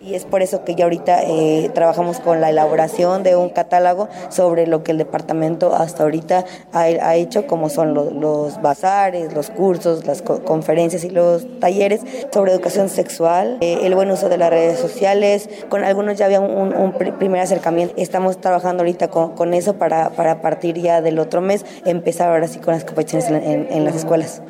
Y 0.03 0.15
es 0.15 0.25
por 0.25 0.41
eso 0.41 0.65
que 0.65 0.75
ya 0.75 0.85
ahorita 0.85 1.25
eh, 1.25 1.71
trabajamos 1.75 2.21
con 2.21 2.41
la 2.41 2.49
elaboración 2.49 3.23
de 3.23 3.37
un 3.37 3.51
catálogo 3.51 4.09
sobre 4.31 4.67
lo 4.67 4.83
que 4.83 4.93
el 4.93 4.99
departamento 4.99 5.75
hasta 5.75 6.05
ahorita 6.05 6.47
ha, 6.73 7.17
hecho, 7.17 7.47
como 7.47 7.69
son 7.69 7.93
los 7.93 8.63
bazares, 8.63 9.35
los 9.35 9.51
cursos, 9.51 10.07
las 10.07 10.23
conferencias 10.23 11.05
y 11.05 11.11
los 11.11 11.47
talleres 11.61 12.01
sobre 12.33 12.53
educación 12.53 12.89
sexual, 12.89 13.59
eh, 13.61 13.81
el 13.83 13.95
buen 13.95 14.11
uso 14.11 14.31
de 14.31 14.39
las 14.39 14.49
redes 14.49 14.79
sociales. 14.79 15.51
Con 15.69 15.85
algunos 15.85 16.17
ya 16.17 16.25
había 16.25 16.41
un, 16.41 16.93
primer 17.19 17.43
acercamiento. 17.43 17.95
Estamos 17.99 18.41
trabajando 18.41 18.83
ahorita 18.83 19.09
con, 19.09 19.53
eso 19.53 19.75
para, 19.75 20.11
para 20.11 20.41
partir 20.41 20.81
ya 20.81 21.03
del 21.03 21.19
otro 21.19 21.43
mes, 21.43 21.67
empezar 21.85 22.31
ahora 22.31 22.49
sí 22.49 22.59
con 22.59 22.73
las 22.73 22.85
competiciones 22.85 23.31
en 23.31 23.85
las 23.85 23.97
escuelas. 23.97 24.41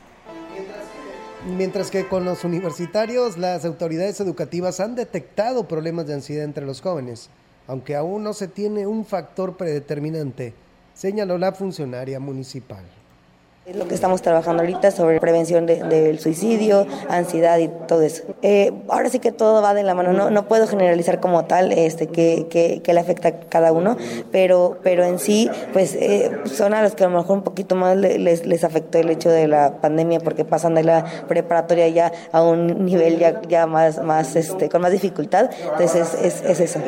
Mientras 1.46 1.90
que 1.90 2.06
con 2.06 2.26
los 2.26 2.44
universitarios, 2.44 3.38
las 3.38 3.64
autoridades 3.64 4.20
educativas 4.20 4.78
han 4.78 4.94
detectado 4.94 5.66
problemas 5.66 6.06
de 6.06 6.12
ansiedad 6.12 6.44
entre 6.44 6.66
los 6.66 6.82
jóvenes, 6.82 7.30
aunque 7.66 7.96
aún 7.96 8.22
no 8.22 8.34
se 8.34 8.46
tiene 8.46 8.86
un 8.86 9.06
factor 9.06 9.56
predeterminante, 9.56 10.52
señaló 10.92 11.38
la 11.38 11.52
funcionaria 11.52 12.20
municipal. 12.20 12.84
Lo 13.74 13.86
que 13.86 13.94
estamos 13.94 14.20
trabajando 14.22 14.62
ahorita 14.62 14.90
sobre 14.90 15.20
prevención 15.20 15.66
del 15.66 16.18
suicidio, 16.18 16.86
ansiedad 17.08 17.58
y 17.58 17.68
todo 17.68 18.02
eso. 18.02 18.24
Eh, 18.42 18.72
ahora 18.88 19.08
sí 19.10 19.20
que 19.20 19.32
todo 19.32 19.62
va 19.62 19.74
de 19.74 19.82
la 19.82 19.94
mano, 19.94 20.12
no, 20.12 20.30
no 20.30 20.48
puedo 20.48 20.66
generalizar 20.66 21.20
como 21.20 21.44
tal 21.44 21.70
este, 21.72 22.08
que, 22.08 22.46
que, 22.50 22.92
le 22.92 23.00
afecta 23.00 23.28
a 23.28 23.40
cada 23.40 23.72
uno, 23.72 23.96
pero, 24.32 24.78
pero 24.82 25.04
en 25.04 25.18
sí, 25.18 25.48
pues 25.72 25.94
eh, 25.94 26.32
son 26.46 26.74
a 26.74 26.82
los 26.82 26.94
que 26.94 27.04
a 27.04 27.08
lo 27.08 27.18
mejor 27.18 27.36
un 27.38 27.44
poquito 27.44 27.76
más 27.76 27.96
les, 27.96 28.44
les 28.44 28.64
afectó 28.64 28.98
el 28.98 29.10
hecho 29.10 29.30
de 29.30 29.46
la 29.46 29.80
pandemia 29.80 30.18
porque 30.20 30.44
pasan 30.44 30.74
de 30.74 30.82
la 30.82 31.04
preparatoria 31.28 31.88
ya 31.88 32.12
a 32.32 32.42
un 32.42 32.84
nivel 32.84 33.18
ya, 33.18 33.40
ya 33.42 33.66
más, 33.66 34.02
más 34.02 34.34
este, 34.34 34.68
con 34.68 34.82
más 34.82 34.90
dificultad. 34.90 35.50
Entonces 35.72 36.14
es, 36.22 36.42
es 36.42 36.60
eso. 36.60 36.80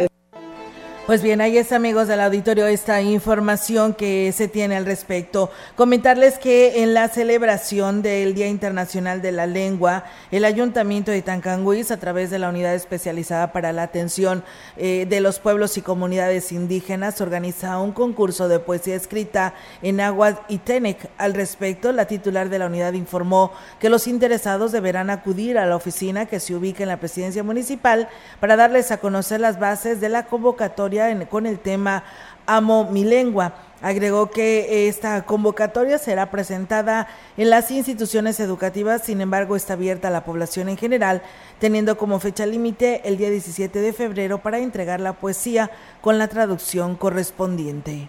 Pues 1.05 1.21
bien, 1.21 1.41
ahí 1.41 1.59
está 1.59 1.75
amigos 1.75 2.07
del 2.07 2.21
auditorio 2.21 2.65
esta 2.69 3.03
información 3.03 3.93
que 3.93 4.31
se 4.31 4.47
tiene 4.47 4.77
al 4.77 4.87
respecto. 4.87 5.51
Comentarles 5.75 6.39
que 6.39 6.85
en 6.85 6.95
la 6.95 7.09
celebración 7.09 8.03
del 8.03 8.35
Día 8.35 8.47
Internacional 8.47 9.21
de 9.21 9.33
la 9.33 9.49
Lengua, 9.49 10.05
el 10.31 10.45
Ayuntamiento 10.45 11.11
de 11.11 11.21
Tancanguis, 11.21 11.91
a 11.91 11.97
través 11.97 12.31
de 12.31 12.39
la 12.39 12.51
Unidad 12.51 12.77
Especializada 12.77 13.51
para 13.51 13.73
la 13.73 13.83
Atención 13.83 14.45
eh, 14.77 15.05
de 15.11 15.21
los 15.21 15.41
Pueblos 15.41 15.77
y 15.77 15.83
Comunidades 15.83 16.53
Indígenas, 16.53 17.21
organiza 17.21 17.81
un 17.81 17.91
concurso 17.91 18.47
de 18.47 18.61
poesía 18.61 18.95
escrita 18.95 19.55
en 19.83 20.01
Aguas 20.01 20.37
y 20.47 20.59
Tenec. 20.59 21.11
Al 21.19 21.35
respecto, 21.35 21.91
la 21.91 22.07
titular 22.07 22.49
de 22.49 22.61
la 22.61 22.67
unidad 22.67 22.93
informó 22.93 23.51
que 23.81 23.91
los 23.91 24.07
interesados 24.07 24.71
deberán 24.71 25.11
acudir 25.11 25.59
a 25.59 25.67
la 25.67 25.75
oficina 25.75 26.27
que 26.27 26.39
se 26.39 26.55
ubica 26.55 26.85
en 26.85 26.91
la 26.91 27.01
presidencia 27.01 27.43
municipal 27.43 28.09
para 28.39 28.55
darles 28.55 28.93
a 28.93 28.99
conocer 28.99 29.41
las 29.41 29.59
bases 29.59 30.01
de 30.01 30.09
la 30.09 30.27
convocatoria 30.27 30.93
con 31.29 31.47
el 31.47 31.59
tema 31.59 32.05
Amo 32.47 32.89
mi 32.91 33.05
lengua. 33.05 33.55
Agregó 33.81 34.31
que 34.31 34.87
esta 34.89 35.23
convocatoria 35.23 35.99
será 35.99 36.31
presentada 36.31 37.09
en 37.37 37.51
las 37.51 37.71
instituciones 37.73 38.39
educativas, 38.39 39.03
sin 39.03 39.21
embargo 39.21 39.57
está 39.57 39.73
abierta 39.73 40.09
a 40.09 40.11
la 40.13 40.25
población 40.25 40.69
en 40.69 40.77
general, 40.77 41.23
teniendo 41.59 41.97
como 41.97 42.21
fecha 42.21 42.47
límite 42.47 43.03
el 43.05 43.17
día 43.17 43.31
17 43.31 43.81
de 43.81 43.93
febrero 43.93 44.39
para 44.39 44.61
entregar 44.61 45.01
la 45.01 45.15
poesía 45.15 45.71
con 46.01 46.19
la 46.19 46.29
traducción 46.29 46.95
correspondiente. 46.95 48.09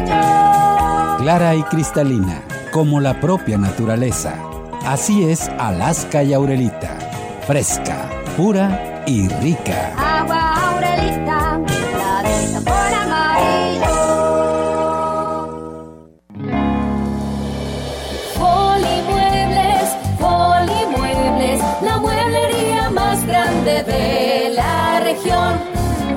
Clara 0.05 1.55
y 1.55 1.63
cristalina, 1.63 2.41
como 2.71 2.99
la 2.99 3.19
propia 3.19 3.57
naturaleza. 3.57 4.33
Así 4.85 5.23
es 5.23 5.49
Alaska 5.59 6.23
y 6.23 6.33
Aurelita. 6.33 6.97
Fresca, 7.45 8.09
pura 8.35 9.03
y 9.05 9.27
rica. 9.27 9.93
Agua 9.97 10.71
Aurelita, 10.71 11.59
la 11.97 12.23
de 12.23 12.47
sabor 12.47 12.93
amarillo. 13.03 14.01
Polimuebles, 18.39 19.89
Polimuebles, 20.19 21.61
la 21.83 21.97
mueblería 21.97 22.89
más 22.89 23.25
grande 23.25 23.83
de 23.83 24.53
la 24.55 24.99
región. 25.01 25.59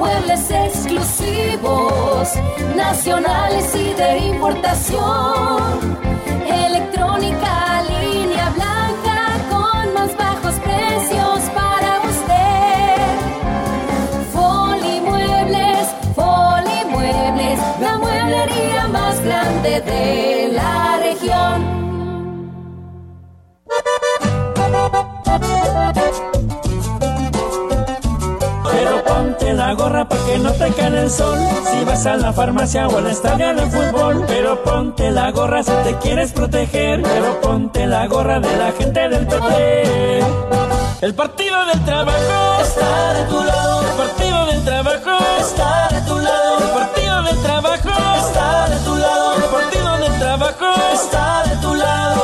Muebles 0.05 0.51
exclusivos, 0.51 2.29
nacionales 2.77 3.75
y 3.75 3.95
de 3.95 4.19
importación. 4.19 5.99
Electrónica, 6.47 7.83
línea 7.89 8.51
blanca 8.51 9.04
gorra 29.75 30.09
para 30.09 30.25
que 30.25 30.39
no 30.39 30.53
te 30.53 30.73
cae 30.73 30.99
el 30.99 31.11
sol. 31.11 31.39
Si 31.71 31.85
vas 31.85 32.07
a 32.07 32.17
la 32.17 32.33
farmacia 32.33 32.89
o 32.89 32.99
al 32.99 33.07
estadio 33.07 33.55
de 33.55 33.67
fútbol. 33.71 34.25
Pero 34.27 34.63
ponte 34.63 35.11
la 35.11 35.31
gorra 35.31 35.63
si 35.63 35.73
te 35.85 35.97
quieres 35.99 36.33
proteger. 36.33 37.03
Pero 37.03 37.41
ponte 37.41 37.87
la 37.87 38.07
gorra 38.07 38.41
de 38.41 38.57
la 38.57 38.73
gente 38.73 39.09
del 39.09 39.27
PT. 39.27 40.21
El 41.03 41.15
partido 41.15 41.67
del 41.67 41.85
trabajo 41.85 42.63
está 42.63 43.13
de 43.15 43.25
tu 43.25 43.45
lado. 43.45 43.81
El 43.83 43.97
partido 43.97 44.47
del 44.47 44.65
trabajo 44.65 45.11
está 45.41 45.89
de 45.91 46.01
tu 46.03 46.19
lado. 46.19 46.59
El 46.59 46.71
partido 46.71 47.23
del 47.23 47.43
trabajo 47.43 47.91
está 48.29 48.69
de 48.69 48.77
tu 48.85 48.97
lado. 48.97 49.35
El 49.37 49.43
partido 49.43 49.99
del 49.99 50.19
trabajo 50.19 50.67
está 50.95 51.43
de 51.45 51.57
tu 51.57 51.75
lado. 51.75 52.24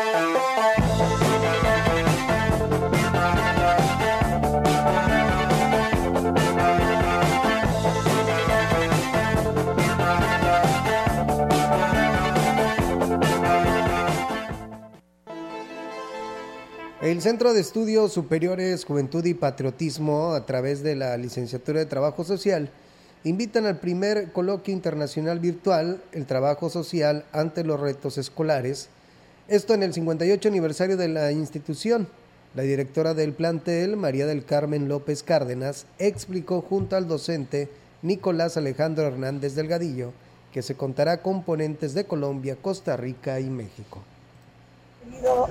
El 17.01 17.19
Centro 17.19 17.55
de 17.55 17.61
Estudios 17.61 18.13
Superiores 18.13 18.85
Juventud 18.85 19.25
y 19.25 19.33
Patriotismo, 19.33 20.33
a 20.33 20.45
través 20.45 20.83
de 20.83 20.95
la 20.95 21.17
Licenciatura 21.17 21.79
de 21.79 21.87
Trabajo 21.87 22.23
Social, 22.23 22.69
invitan 23.23 23.65
al 23.65 23.79
primer 23.79 24.31
coloquio 24.31 24.71
internacional 24.71 25.39
virtual, 25.39 26.03
el 26.11 26.27
trabajo 26.27 26.69
social 26.69 27.25
ante 27.31 27.63
los 27.63 27.79
retos 27.79 28.19
escolares, 28.19 28.89
esto 29.47 29.73
en 29.73 29.81
el 29.81 29.95
58 29.95 30.47
aniversario 30.47 30.95
de 30.95 31.07
la 31.07 31.31
institución. 31.31 32.07
La 32.53 32.61
directora 32.61 33.15
del 33.15 33.33
plantel, 33.33 33.97
María 33.97 34.27
del 34.27 34.45
Carmen 34.45 34.87
López 34.87 35.23
Cárdenas, 35.23 35.87
explicó 35.97 36.61
junto 36.61 36.97
al 36.97 37.07
docente 37.07 37.67
Nicolás 38.03 38.57
Alejandro 38.57 39.07
Hernández 39.07 39.55
Delgadillo 39.55 40.13
que 40.53 40.61
se 40.61 40.75
contará 40.75 41.23
con 41.23 41.41
ponentes 41.45 41.95
de 41.95 42.05
Colombia, 42.05 42.57
Costa 42.61 42.95
Rica 42.95 43.39
y 43.39 43.49
México 43.49 44.03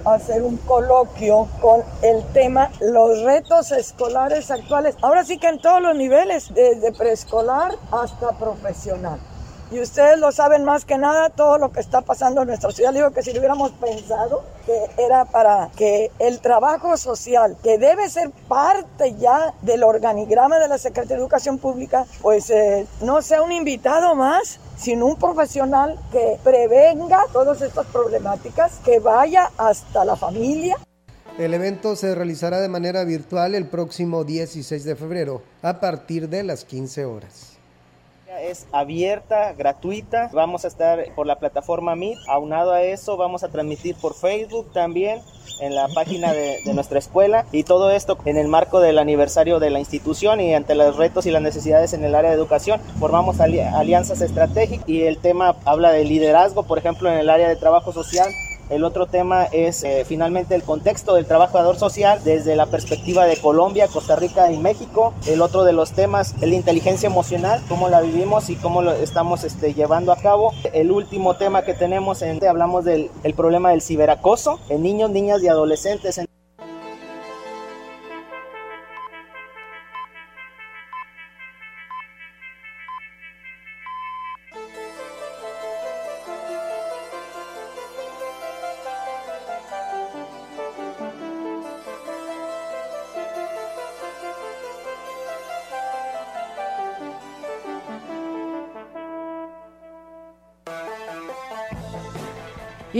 hacer 0.05 0.43
un 0.43 0.57
coloquio 0.59 1.49
con 1.61 1.83
el 2.03 2.25
tema 2.33 2.71
los 2.81 3.23
retos 3.23 3.73
escolares 3.73 4.51
actuales. 4.51 4.97
Ahora 5.03 5.25
sí 5.25 5.39
que 5.39 5.49
en 5.49 5.61
todos 5.61 5.81
los 5.81 5.97
niveles, 5.97 6.53
desde 6.55 6.93
preescolar 6.93 7.77
hasta 7.93 8.33
profesional. 8.33 9.21
Y 9.71 9.79
ustedes 9.79 10.19
lo 10.19 10.33
saben 10.33 10.65
más 10.65 10.85
que 10.85 10.99
nada, 10.99 11.31
todo 11.31 11.57
lo 11.57 11.71
que 11.71 11.79
está 11.79 12.01
pasando 12.01 12.43
en 12.43 12.49
nuestra 12.49 12.73
ciudad. 12.73 12.93
Digo 12.93 13.13
que 13.13 13.23
si 13.23 13.31
hubiéramos 13.31 13.71
pensado 13.73 14.43
que 14.67 15.03
era 15.03 15.27
para 15.27 15.71
que 15.77 16.11
el 16.19 16.41
trabajo 16.41 16.97
social, 16.97 17.57
que 17.63 17.79
debe 17.79 18.09
ser 18.11 18.31
parte 18.49 19.15
ya 19.15 19.55
del 19.63 19.85
organigrama 19.85 20.59
de 20.59 20.67
la 20.67 20.77
Secretaría 20.77 21.17
de 21.17 21.23
Educación 21.23 21.59
Pública, 21.59 22.05
pues 22.21 22.51
eh, 22.51 22.85
no 23.01 23.23
sea 23.23 23.43
un 23.43 23.53
invitado 23.53 24.17
más, 24.17 24.59
sino 24.77 25.07
un 25.07 25.17
profesional 25.17 25.97
que 26.11 26.39
prevenga 26.43 27.27
todas 27.33 27.63
estas 27.63 27.87
problemáticas, 27.87 28.81
que 28.85 28.99
vaya 28.99 29.53
hasta 29.57 30.05
la 30.05 30.17
familia. 30.17 30.79
El 31.39 31.55
evento 31.55 31.95
se 31.95 32.15
realizará 32.15 32.61
de 32.61 32.69
manera 32.69 33.05
virtual 33.05 33.55
el 33.55 33.67
próximo 33.67 34.25
16 34.25 34.83
de 34.83 34.97
febrero 34.97 35.43
a 35.63 35.79
partir 35.79 36.29
de 36.29 36.43
las 36.43 36.65
15 36.65 37.05
horas. 37.05 37.50
Es 38.43 38.67
abierta, 38.73 39.53
gratuita. 39.53 40.31
Vamos 40.33 40.65
a 40.65 40.69
estar 40.69 41.05
por 41.15 41.27
la 41.27 41.39
plataforma 41.39 41.95
Meet. 41.95 42.19
Aunado 42.27 42.73
a 42.73 42.83
eso, 42.83 43.19
vamos 43.19 43.45
a 43.45 43.49
transmitir 43.49 43.97
por 43.97 44.15
Facebook 44.15 44.73
también 44.73 45.21
en 45.61 45.75
la 45.75 45.89
página 45.89 46.33
de, 46.33 46.61
de, 46.65 46.73
nuestra 46.73 46.99
escuela 46.99 47.45
y 47.53 47.65
todo 47.65 47.91
esto 47.91 48.17
en 48.25 48.39
el 48.39 48.49
marco 48.49 48.81
del 48.81 48.99
aniversario 48.99 49.59
de 49.61 49.69
la 49.69 49.79
institución 49.79 50.41
y 50.41 50.55
ante 50.55 50.75
los 50.75 50.97
retos 50.97 51.27
y 51.27 51.31
las 51.31 51.43
necesidades 51.43 51.93
en 51.93 52.03
el 52.03 52.15
área 52.15 52.31
de 52.31 52.37
educación 52.37 52.81
formamos 52.99 53.41
ali 53.41 53.61
alianzas 53.61 54.23
estratégicas 54.23 54.89
y 54.89 55.03
el 55.03 55.19
tema 55.19 55.57
habla 55.67 55.93
de 55.93 56.05
liderazgo 56.05 56.63
por 56.63 56.79
ejemplo 56.79 57.11
en 57.11 57.19
el 57.19 57.29
área 57.29 57.49
de 57.49 57.57
trabajo 57.57 57.93
social 57.93 58.31
el 58.71 58.85
otro 58.85 59.07
tema 59.07 59.45
es 59.45 59.83
eh, 59.85 60.05
finalmente 60.07 60.55
el 60.55 60.63
contexto 60.63 61.15
del 61.15 61.27
trabajador 61.27 61.77
social 61.77 62.21
desde 62.25 62.57
la 62.57 62.67
perspectiva 62.67 63.27
de 63.27 63.37
Colombia, 63.37 63.89
Costa 63.89 64.17
Rica 64.17 64.51
y 64.53 64.59
México. 64.59 65.13
El 65.27 65.43
otro 65.43 65.65
de 65.65 65.73
los 65.73 65.93
temas 65.93 66.35
es 66.41 66.49
la 66.49 66.55
inteligencia 66.55 67.09
emocional, 67.09 67.61
cómo 67.69 67.89
la 67.89 68.01
vivimos 68.01 68.49
y 68.49 68.57
cómo 68.57 68.83
lo 68.83 68.93
estamos 68.93 69.45
este, 69.45 69.75
llevando 69.75 70.13
a 70.13 70.17
cabo. 70.17 70.53
El 70.73 70.91
último 70.93 71.35
tema 71.37 71.63
que 71.63 71.75
tenemos, 71.75 72.23
en, 72.23 72.45
hablamos 72.47 72.85
del 72.85 73.11
el 73.25 73.35
problema 73.35 73.71
del 73.71 73.83
ciberacoso 73.83 74.61
en 74.69 74.83
niños, 74.83 75.11
niñas 75.11 75.43
y 75.43 75.49
adolescentes. 75.49 76.21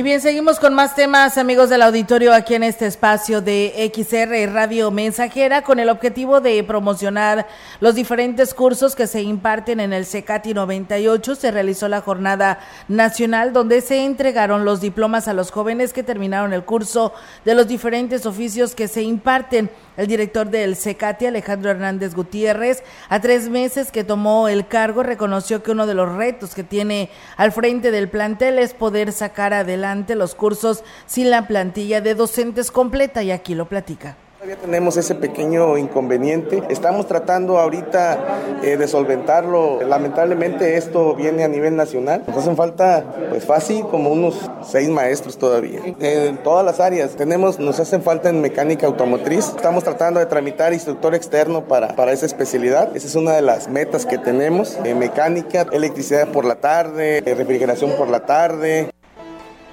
Y 0.01 0.03
bien, 0.03 0.23
seguimos 0.23 0.59
con 0.59 0.73
más 0.73 0.95
temas, 0.95 1.37
amigos 1.37 1.69
del 1.69 1.83
auditorio, 1.83 2.33
aquí 2.33 2.55
en 2.55 2.63
este 2.63 2.87
espacio 2.87 3.43
de 3.43 3.93
XR 3.95 4.51
Radio 4.51 4.91
Mensajera, 4.91 5.61
con 5.61 5.79
el 5.79 5.91
objetivo 5.91 6.41
de 6.41 6.65
promocionar 6.65 7.47
los 7.81 7.95
diferentes 7.97 8.55
cursos 8.55 8.97
que 8.97 9.07
se 9.07 9.21
imparten 9.21 9.79
en 9.79 9.93
el 9.93 10.07
CECATI 10.07 10.55
98. 10.55 11.35
Se 11.35 11.51
realizó 11.51 11.87
la 11.87 12.01
jornada 12.01 12.61
nacional 12.89 13.53
donde 13.53 13.83
se 13.83 14.07
entregaron 14.07 14.65
los 14.65 14.81
diplomas 14.81 15.29
a 15.29 15.35
los 15.35 15.51
jóvenes 15.51 15.93
que 15.93 16.03
terminaron 16.03 16.55
el 16.55 16.65
curso 16.65 17.13
de 17.45 17.55
los 17.55 17.69
diferentes 17.69 18.25
oficios 18.25 18.75
que 18.75 18.89
se 18.89 19.03
imparten. 19.03 19.69
El 19.99 20.07
director 20.07 20.49
del 20.49 20.77
CECATI, 20.77 21.27
Alejandro 21.27 21.71
Hernández 21.71 22.15
Gutiérrez, 22.15 22.83
a 23.11 23.21
tres 23.21 23.51
meses 23.51 23.93
que 23.93 24.03
tomó 24.03 24.49
el 24.49 24.67
cargo, 24.67 25.03
reconoció 25.03 25.63
que 25.63 25.73
uno 25.73 25.87
de 25.87 25.93
los 25.93 26.11
retos 26.11 26.55
que 26.55 26.65
tiene 26.65 27.11
al 27.37 27.53
frente 27.53 27.91
del 27.91 28.09
plantel 28.09 28.59
es 28.59 28.73
poder 28.73 29.13
sacar 29.13 29.53
adelante 29.53 29.90
adelante 29.91 30.15
los 30.15 30.35
cursos 30.35 30.85
sin 31.07 31.31
la 31.31 31.47
plantilla 31.47 32.01
de 32.01 32.15
docentes 32.15 32.71
completa 32.71 33.23
y 33.23 33.33
aquí 33.33 33.55
lo 33.55 33.67
platica. 33.67 34.17
Todavía 34.41 34.57
tenemos 34.57 34.97
ese 34.97 35.15
pequeño 35.15 35.77
inconveniente. 35.77 36.63
Estamos 36.71 37.07
tratando 37.07 37.59
ahorita 37.59 38.19
eh, 38.63 38.79
de 38.79 38.89
solventarlo. 38.89 39.83
Lamentablemente 39.83 40.79
esto 40.79 41.15
viene 41.15 41.45
a 41.45 41.49
nivel 41.49 41.77
nacional. 41.77 42.25
Nos 42.27 42.39
hacen 42.39 42.57
falta, 42.57 43.05
pues 43.29 43.45
fácil, 43.45 43.83
como 43.91 44.09
unos 44.09 44.51
seis 44.63 44.89
maestros 44.89 45.37
todavía. 45.37 45.81
En 46.01 46.39
todas 46.39 46.65
las 46.65 46.81
áreas. 46.81 47.17
Tenemos, 47.17 47.59
nos 47.59 47.81
hacen 47.81 48.03
falta 48.03 48.31
en 48.31 48.41
mecánica 48.41 48.87
automotriz. 48.87 49.47
Estamos 49.55 49.85
tratando 49.85 50.21
de 50.21 50.25
tramitar 50.25 50.73
instructor 50.73 51.15
externo 51.15 51.65
para, 51.65 51.95
para 51.95 52.13
esa 52.13 52.25
especialidad. 52.25 52.97
Esa 52.97 53.09
es 53.09 53.17
una 53.17 53.33
de 53.33 53.43
las 53.43 53.69
metas 53.69 54.07
que 54.07 54.17
tenemos. 54.17 54.79
En 54.85 54.99
mecánica, 54.99 55.67
electricidad 55.71 56.29
por 56.29 56.47
la 56.47 56.55
tarde, 56.55 57.19
eh, 57.19 57.35
refrigeración 57.35 57.91
por 57.99 58.09
la 58.09 58.25
tarde. 58.25 58.91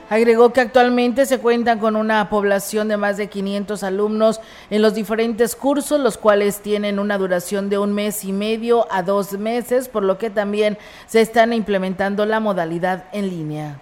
Agregó 0.09 0.53
que 0.53 0.61
actualmente 0.61 1.25
se 1.25 1.39
cuentan 1.39 1.79
con 1.79 1.97
una 1.97 2.29
población 2.29 2.87
de 2.87 2.95
más 2.95 3.17
de 3.17 3.27
500 3.27 3.83
alumnos 3.83 4.39
en 4.69 4.81
los 4.81 4.93
diferentes 4.93 5.55
cursos, 5.55 5.99
los 5.99 6.17
cuales 6.17 6.61
tienen 6.61 6.97
una 6.97 7.17
duración 7.17 7.69
de 7.69 7.77
un 7.77 7.93
mes 7.93 8.23
y 8.23 8.31
medio 8.31 8.87
a 8.89 9.03
dos 9.03 9.33
meses, 9.33 9.89
por 9.89 10.03
lo 10.03 10.17
que 10.17 10.29
también 10.29 10.77
se 11.07 11.19
están 11.19 11.51
implementando 11.51 12.25
la 12.25 12.39
modalidad 12.39 13.05
en 13.11 13.29
línea. 13.29 13.79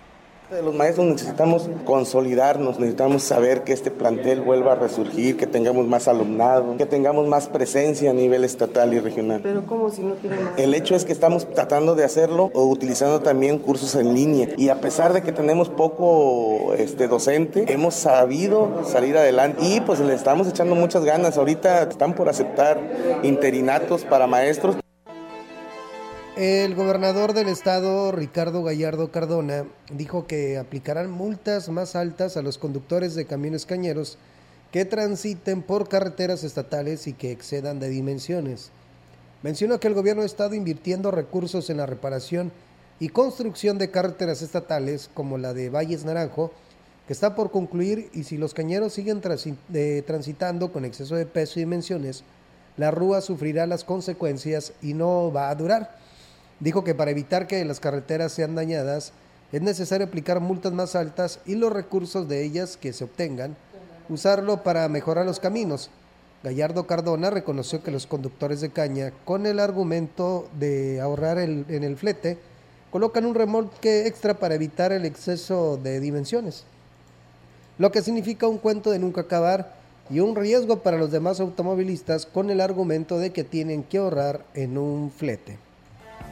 Los 0.51 0.75
maestros 0.75 1.07
necesitamos 1.07 1.67
consolidarnos, 1.85 2.79
necesitamos 2.79 3.23
saber 3.23 3.63
que 3.63 3.73
este 3.73 3.89
plantel 3.89 4.41
vuelva 4.41 4.73
a 4.73 4.75
resurgir, 4.75 5.37
que 5.37 5.47
tengamos 5.47 5.87
más 5.87 6.07
alumnado, 6.07 6.77
que 6.77 6.85
tengamos 6.85 7.27
más 7.27 7.47
presencia 7.47 8.11
a 8.11 8.13
nivel 8.13 8.43
estatal 8.43 8.93
y 8.93 8.99
regional. 8.99 9.39
Pero 9.41 9.65
¿cómo 9.65 9.89
si 9.89 10.03
no 10.03 10.13
tiene 10.13 10.37
más? 10.37 10.53
El 10.57 10.75
hecho 10.75 10.95
es 10.95 11.03
que 11.03 11.13
estamos 11.13 11.47
tratando 11.51 11.95
de 11.95 12.03
hacerlo 12.03 12.51
o 12.53 12.65
utilizando 12.65 13.21
también 13.21 13.57
cursos 13.57 13.95
en 13.95 14.13
línea 14.13 14.49
y 14.55 14.69
a 14.69 14.79
pesar 14.81 15.13
de 15.13 15.23
que 15.23 15.31
tenemos 15.31 15.69
poco 15.69 16.75
este, 16.77 17.07
docente, 17.07 17.65
hemos 17.73 17.95
sabido 17.95 18.83
salir 18.85 19.17
adelante 19.17 19.65
y 19.65 19.81
pues 19.81 19.99
le 19.99 20.13
estamos 20.13 20.47
echando 20.47 20.75
muchas 20.75 21.03
ganas. 21.03 21.39
Ahorita 21.39 21.81
están 21.83 22.13
por 22.13 22.29
aceptar 22.29 22.79
interinatos 23.23 24.03
para 24.03 24.27
maestros. 24.27 24.77
El 26.35 26.75
gobernador 26.75 27.31
del 27.31 27.47
estado, 27.47 28.11
Ricardo 28.11 28.61
Gallardo 28.61 29.09
Cardona, 29.09 29.63
dijo 29.89 30.27
que 30.27 30.57
aplicarán 30.57 31.09
multas 31.09 31.69
más 31.69 31.95
altas 31.95 32.35
a 32.35 32.41
los 32.41 32.57
conductores 32.57 33.15
de 33.15 33.25
camiones 33.25 33.65
cañeros 33.65 34.17
que 34.73 34.83
transiten 34.83 35.61
por 35.61 35.87
carreteras 35.87 36.43
estatales 36.43 37.07
y 37.07 37.13
que 37.13 37.31
excedan 37.31 37.79
de 37.79 37.87
dimensiones. 37.87 38.71
Mencionó 39.43 39.79
que 39.79 39.87
el 39.87 39.93
gobierno 39.93 40.23
ha 40.23 40.25
estado 40.25 40.55
invirtiendo 40.55 41.09
recursos 41.09 41.69
en 41.69 41.77
la 41.77 41.85
reparación 41.85 42.51
y 42.99 43.07
construcción 43.07 43.77
de 43.77 43.89
carreteras 43.89 44.41
estatales 44.41 45.09
como 45.13 45.37
la 45.37 45.53
de 45.53 45.69
Valles 45.69 46.03
Naranjo, 46.03 46.51
que 47.07 47.13
está 47.13 47.33
por 47.33 47.49
concluir 47.49 48.09
y 48.11 48.25
si 48.25 48.37
los 48.37 48.53
cañeros 48.53 48.91
siguen 48.91 49.21
eh, 49.73 50.03
transitando 50.05 50.73
con 50.73 50.83
exceso 50.83 51.15
de 51.15 51.27
peso 51.27 51.59
y 51.59 51.63
dimensiones, 51.63 52.25
la 52.75 52.91
rúa 52.91 53.21
sufrirá 53.21 53.65
las 53.67 53.85
consecuencias 53.85 54.73
y 54.81 54.95
no 54.95 55.31
va 55.31 55.49
a 55.49 55.55
durar. 55.55 56.03
Dijo 56.59 56.83
que 56.83 56.95
para 56.95 57.11
evitar 57.11 57.47
que 57.47 57.63
las 57.65 57.79
carreteras 57.79 58.31
sean 58.31 58.55
dañadas 58.55 59.11
es 59.51 59.61
necesario 59.61 60.07
aplicar 60.07 60.39
multas 60.39 60.73
más 60.73 60.95
altas 60.95 61.39
y 61.45 61.55
los 61.55 61.71
recursos 61.71 62.27
de 62.27 62.43
ellas 62.43 62.77
que 62.77 62.93
se 62.93 63.03
obtengan, 63.03 63.55
usarlo 64.09 64.63
para 64.63 64.87
mejorar 64.89 65.25
los 65.25 65.39
caminos. 65.39 65.89
Gallardo 66.43 66.87
Cardona 66.87 67.29
reconoció 67.29 67.81
que 67.81 67.91
los 67.91 68.05
conductores 68.05 68.61
de 68.61 68.69
caña, 68.69 69.11
con 69.25 69.45
el 69.45 69.59
argumento 69.59 70.47
de 70.59 71.01
ahorrar 71.01 71.39
en 71.39 71.65
el 71.69 71.97
flete, 71.97 72.37
colocan 72.91 73.25
un 73.25 73.35
remolque 73.35 74.07
extra 74.07 74.35
para 74.35 74.55
evitar 74.55 74.91
el 74.91 75.05
exceso 75.05 75.77
de 75.77 75.99
dimensiones, 75.99 76.63
lo 77.77 77.91
que 77.91 78.01
significa 78.01 78.47
un 78.47 78.57
cuento 78.57 78.91
de 78.91 78.99
nunca 78.99 79.21
acabar 79.21 79.75
y 80.09 80.19
un 80.21 80.35
riesgo 80.35 80.79
para 80.79 80.97
los 80.97 81.11
demás 81.11 81.39
automovilistas 81.39 82.25
con 82.25 82.49
el 82.49 82.61
argumento 82.61 83.17
de 83.17 83.31
que 83.31 83.43
tienen 83.43 83.83
que 83.83 83.97
ahorrar 83.97 84.45
en 84.53 84.77
un 84.77 85.11
flete. 85.11 85.64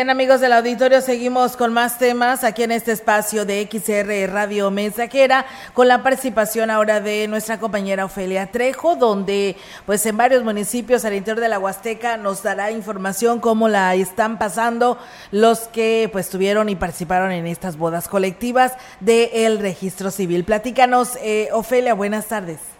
Bien 0.00 0.08
amigos 0.08 0.40
del 0.40 0.54
auditorio, 0.54 1.02
seguimos 1.02 1.58
con 1.58 1.74
más 1.74 1.98
temas 1.98 2.42
aquí 2.42 2.62
en 2.62 2.70
este 2.70 2.90
espacio 2.90 3.44
de 3.44 3.68
XR 3.70 4.32
Radio 4.32 4.70
Mensajera, 4.70 5.44
con 5.74 5.88
la 5.88 6.02
participación 6.02 6.70
ahora 6.70 7.02
de 7.02 7.28
nuestra 7.28 7.60
compañera 7.60 8.06
Ofelia 8.06 8.46
Trejo, 8.46 8.96
donde 8.96 9.56
pues 9.84 10.06
en 10.06 10.16
varios 10.16 10.42
municipios 10.42 11.04
al 11.04 11.12
interior 11.12 11.42
de 11.42 11.50
la 11.50 11.58
Huasteca 11.58 12.16
nos 12.16 12.42
dará 12.42 12.70
información 12.70 13.40
cómo 13.40 13.68
la 13.68 13.94
están 13.94 14.38
pasando 14.38 14.96
los 15.32 15.68
que 15.68 16.08
pues 16.10 16.30
tuvieron 16.30 16.70
y 16.70 16.76
participaron 16.76 17.30
en 17.30 17.46
estas 17.46 17.76
bodas 17.76 18.08
colectivas 18.08 18.72
del 19.00 19.58
registro 19.58 20.10
civil. 20.10 20.44
Platícanos, 20.44 21.18
eh, 21.20 21.50
Ofelia, 21.52 21.92
buenas 21.92 22.24
tardes. 22.24 22.79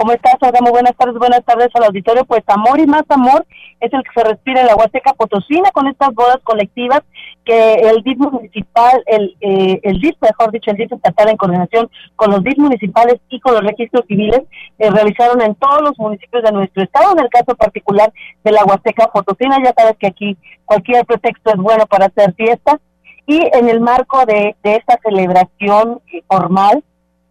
¿Cómo 0.00 0.14
estás, 0.14 0.36
Adamo? 0.40 0.70
Buenas 0.70 0.96
tardes, 0.96 1.18
buenas 1.18 1.44
tardes 1.44 1.68
al 1.74 1.84
auditorio. 1.84 2.24
Pues 2.24 2.40
amor 2.46 2.80
y 2.80 2.86
más 2.86 3.02
amor 3.10 3.44
es 3.80 3.92
el 3.92 4.02
que 4.02 4.10
se 4.14 4.26
respira 4.26 4.62
en 4.62 4.68
la 4.68 4.74
Huasteca 4.74 5.12
Potosina 5.12 5.70
con 5.72 5.88
estas 5.88 6.14
bodas 6.14 6.38
colectivas 6.42 7.02
que 7.44 7.74
el 7.74 8.02
DIF 8.02 8.16
municipal, 8.16 9.02
el, 9.04 9.36
eh, 9.42 9.78
el 9.82 10.00
DIF, 10.00 10.16
mejor 10.22 10.52
dicho, 10.52 10.70
el 10.70 10.78
DIF 10.78 10.92
estatal 10.92 11.28
en 11.28 11.36
coordinación 11.36 11.90
con 12.16 12.30
los 12.30 12.42
DIF 12.42 12.56
municipales 12.56 13.16
y 13.28 13.40
con 13.40 13.52
los 13.52 13.62
registros 13.62 14.06
civiles, 14.08 14.40
eh, 14.78 14.90
realizaron 14.90 15.42
en 15.42 15.54
todos 15.56 15.82
los 15.82 15.98
municipios 15.98 16.44
de 16.44 16.52
nuestro 16.52 16.82
estado, 16.82 17.12
en 17.12 17.18
el 17.18 17.28
caso 17.28 17.54
particular 17.54 18.10
de 18.42 18.52
la 18.52 18.64
Huasteca 18.64 19.08
Potosina. 19.08 19.58
Ya 19.62 19.74
sabes 19.76 19.98
que 19.98 20.06
aquí 20.06 20.38
cualquier 20.64 21.04
pretexto 21.04 21.50
es 21.50 21.56
bueno 21.56 21.84
para 21.84 22.06
hacer 22.06 22.32
fiesta. 22.36 22.80
Y 23.26 23.38
en 23.52 23.68
el 23.68 23.80
marco 23.82 24.24
de, 24.24 24.56
de 24.62 24.76
esta 24.76 24.98
celebración 25.04 26.00
formal, 26.26 26.82